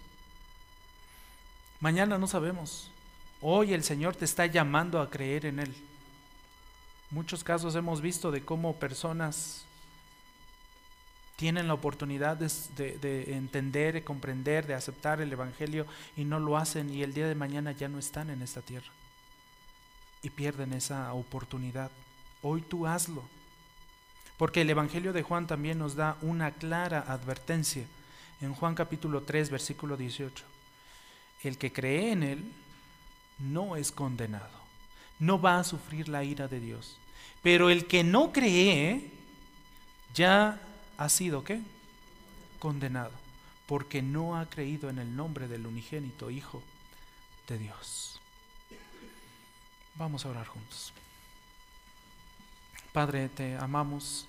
Mañana 1.80 2.18
no 2.18 2.26
sabemos. 2.26 2.90
Hoy 3.40 3.72
el 3.72 3.84
Señor 3.84 4.16
te 4.16 4.24
está 4.24 4.46
llamando 4.46 5.00
a 5.00 5.10
creer 5.10 5.46
en 5.46 5.60
Él. 5.60 5.74
Muchos 7.10 7.44
casos 7.44 7.74
hemos 7.74 8.00
visto 8.00 8.30
de 8.30 8.44
cómo 8.44 8.76
personas 8.76 9.65
tienen 11.36 11.68
la 11.68 11.74
oportunidad 11.74 12.38
de, 12.38 13.36
entender, 13.36 13.94
de 13.94 14.04
comprender, 14.04 14.66
de 14.66 14.74
aceptar 14.74 15.20
el 15.20 15.32
Evangelio 15.32 15.86
y 16.16 16.24
no 16.24 16.40
lo 16.40 16.56
hacen 16.56 16.90
y 16.90 17.02
el 17.02 17.12
día 17.12 17.28
de 17.28 17.34
mañana 17.34 17.72
ya 17.72 17.88
no 17.88 17.98
están 17.98 18.30
en 18.30 18.40
esta 18.40 18.62
tierra 18.62 18.88
y 20.22 20.30
pierden 20.30 20.72
esa 20.72 21.12
oportunidad. 21.12 21.90
Hoy 22.42 22.62
tú 22.62 22.86
hazlo, 22.86 23.22
porque 24.38 24.62
el 24.62 24.70
Evangelio 24.70 25.12
de 25.12 25.22
Juan 25.22 25.46
también 25.46 25.78
nos 25.78 25.94
da 25.94 26.16
una 26.22 26.52
clara 26.52 27.04
advertencia 27.06 27.84
en 28.40 28.54
Juan 28.54 28.74
capítulo 28.74 29.22
3, 29.22 29.50
versículo 29.50 29.96
18. 29.96 30.42
El 31.42 31.58
que 31.58 31.70
cree 31.70 32.12
en 32.12 32.22
Él 32.22 32.52
no 33.38 33.76
es 33.76 33.92
condenado, 33.92 34.48
no 35.18 35.38
va 35.38 35.58
a 35.58 35.64
sufrir 35.64 36.08
la 36.08 36.24
ira 36.24 36.48
de 36.48 36.60
Dios, 36.60 36.96
pero 37.42 37.68
el 37.68 37.86
que 37.86 38.04
no 38.04 38.32
cree 38.32 39.10
ya 40.14 40.65
ha 40.98 41.08
sido 41.08 41.44
qué? 41.44 41.60
Condenado, 42.58 43.12
porque 43.66 44.02
no 44.02 44.36
ha 44.36 44.46
creído 44.46 44.88
en 44.90 44.98
el 44.98 45.14
nombre 45.16 45.48
del 45.48 45.66
unigénito 45.66 46.30
Hijo 46.30 46.62
de 47.48 47.58
Dios. 47.58 48.20
Vamos 49.94 50.24
a 50.24 50.30
orar 50.30 50.46
juntos. 50.46 50.92
Padre, 52.92 53.28
te 53.28 53.56
amamos, 53.56 54.26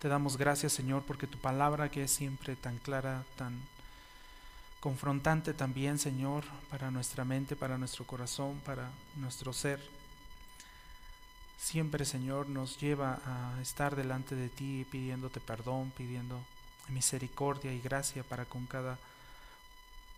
te 0.00 0.08
damos 0.08 0.36
gracias 0.36 0.72
Señor, 0.72 1.02
porque 1.04 1.26
tu 1.26 1.38
palabra 1.38 1.90
que 1.90 2.04
es 2.04 2.10
siempre 2.10 2.56
tan 2.56 2.78
clara, 2.78 3.24
tan 3.36 3.60
confrontante 4.80 5.54
también, 5.54 5.98
Señor, 5.98 6.44
para 6.70 6.90
nuestra 6.90 7.24
mente, 7.24 7.56
para 7.56 7.78
nuestro 7.78 8.04
corazón, 8.06 8.60
para 8.64 8.90
nuestro 9.16 9.52
ser 9.52 9.80
siempre, 11.58 12.04
Señor, 12.04 12.48
nos 12.48 12.78
lleva 12.78 13.20
a 13.26 13.60
estar 13.60 13.96
delante 13.96 14.34
de 14.34 14.48
ti 14.48 14.86
pidiéndote 14.90 15.40
perdón, 15.40 15.92
pidiendo 15.96 16.40
misericordia 16.88 17.72
y 17.74 17.80
gracia 17.80 18.22
para 18.22 18.44
con 18.44 18.66
cada 18.66 18.98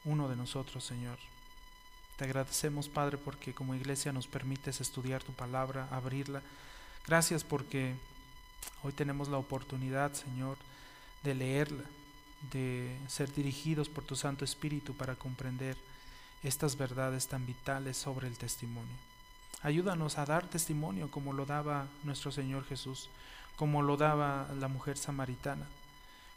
uno 0.04 0.28
de 0.28 0.36
nosotros, 0.36 0.84
Señor. 0.84 1.18
Te 2.16 2.24
agradecemos, 2.24 2.88
Padre, 2.88 3.16
porque 3.16 3.54
como 3.54 3.74
iglesia 3.74 4.12
nos 4.12 4.26
permites 4.26 4.80
estudiar 4.80 5.22
tu 5.22 5.32
palabra, 5.32 5.88
abrirla. 5.90 6.42
Gracias 7.06 7.42
porque 7.42 7.94
hoy 8.82 8.92
tenemos 8.92 9.28
la 9.28 9.38
oportunidad, 9.38 10.12
Señor, 10.12 10.58
de 11.22 11.34
leerla, 11.34 11.84
de 12.52 12.96
ser 13.08 13.32
dirigidos 13.32 13.88
por 13.88 14.04
tu 14.04 14.16
Santo 14.16 14.44
Espíritu 14.44 14.94
para 14.94 15.16
comprender 15.16 15.76
estas 16.42 16.76
verdades 16.76 17.26
tan 17.26 17.46
vitales 17.46 17.96
sobre 17.96 18.28
el 18.28 18.36
testimonio. 18.36 19.09
Ayúdanos 19.62 20.16
a 20.16 20.24
dar 20.24 20.46
testimonio 20.46 21.10
como 21.10 21.34
lo 21.34 21.44
daba 21.44 21.86
nuestro 22.02 22.32
Señor 22.32 22.64
Jesús, 22.64 23.10
como 23.56 23.82
lo 23.82 23.98
daba 23.98 24.48
la 24.58 24.68
mujer 24.68 24.96
samaritana, 24.96 25.66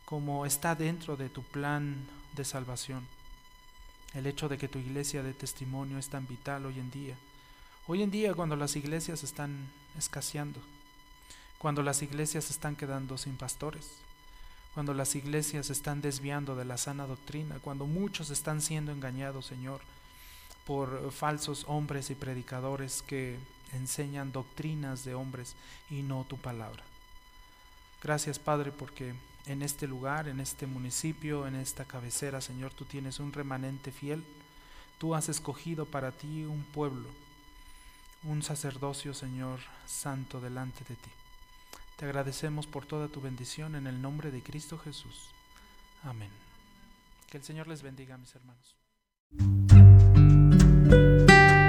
como 0.04 0.46
está 0.46 0.76
dentro 0.76 1.16
de 1.16 1.30
tu 1.30 1.42
plan 1.42 2.06
de 2.36 2.44
salvación. 2.44 3.08
El 4.14 4.28
hecho 4.28 4.50
de 4.50 4.58
que 4.58 4.68
tu 4.68 4.78
iglesia 4.78 5.24
de 5.24 5.34
testimonio 5.34 5.98
es 5.98 6.10
tan 6.10 6.28
vital 6.28 6.66
hoy 6.66 6.80
en 6.80 6.92
día. 6.92 7.16
Hoy 7.88 8.04
en 8.04 8.12
día 8.12 8.34
cuando 8.34 8.58
las 8.58 8.76
iglesias 8.76 9.24
están 9.24 9.70
escaseando, 9.98 10.60
cuando 11.58 11.82
las 11.82 12.02
iglesias 12.02 12.50
están 12.50 12.76
quedando 12.76 13.18
sin 13.18 13.38
pastores, 13.38 13.92
cuando 14.74 14.94
las 14.94 15.16
iglesias 15.16 15.70
están 15.70 16.02
desviando 16.02 16.58
de 16.58 16.66
la 16.66 16.78
sana 16.78 17.08
doctrina, 17.08 17.60
cuando 17.62 17.86
muchos 17.86 18.32
están 18.32 18.62
siendo 18.62 18.92
engañados, 18.92 19.46
Señor, 19.46 19.80
por 20.66 21.12
falsos 21.12 21.66
hombres 21.68 22.10
y 22.10 22.16
predicadores 22.16 23.02
que 23.02 23.38
enseñan 23.74 24.32
doctrinas 24.32 25.04
de 25.04 25.16
hombres 25.16 25.56
y 25.90 26.04
no 26.04 26.26
tu 26.28 26.38
palabra. 26.38 26.84
Gracias 28.02 28.40
Padre 28.40 28.72
porque 28.72 29.14
en 29.46 29.62
este 29.62 29.88
lugar, 29.88 30.28
en 30.28 30.40
este 30.40 30.68
municipio, 30.68 31.48
en 31.48 31.56
esta 31.56 31.86
cabecera, 31.86 32.40
Señor, 32.40 32.74
tú 32.74 32.86
tienes 32.86 33.20
un 33.20 33.34
remanente 33.34 33.92
fiel. 33.92 34.24
Tú 35.00 35.16
has 35.16 35.28
escogido 35.28 35.86
para 35.86 36.12
ti 36.12 36.44
un 36.46 36.64
pueblo, 36.64 37.10
un 38.24 38.42
sacerdocio, 38.42 39.14
Señor, 39.14 39.60
santo 39.86 40.40
delante 40.40 40.86
de 40.86 40.96
ti. 40.96 41.12
Te 41.98 42.06
agradecemos 42.06 42.68
por 42.68 42.86
toda 42.86 43.10
tu 43.10 43.20
bendición 43.20 43.76
en 43.76 43.88
el 43.88 44.02
nombre 44.02 44.32
de 44.32 44.42
Cristo 44.42 44.78
Jesús. 44.78 45.30
Amén. 46.04 46.32
Que 47.30 47.38
el 47.38 47.44
Señor 47.44 47.68
les 47.68 47.82
bendiga, 47.82 48.18
mis 48.18 48.34
hermanos. 48.34 48.78
Música 50.94 51.63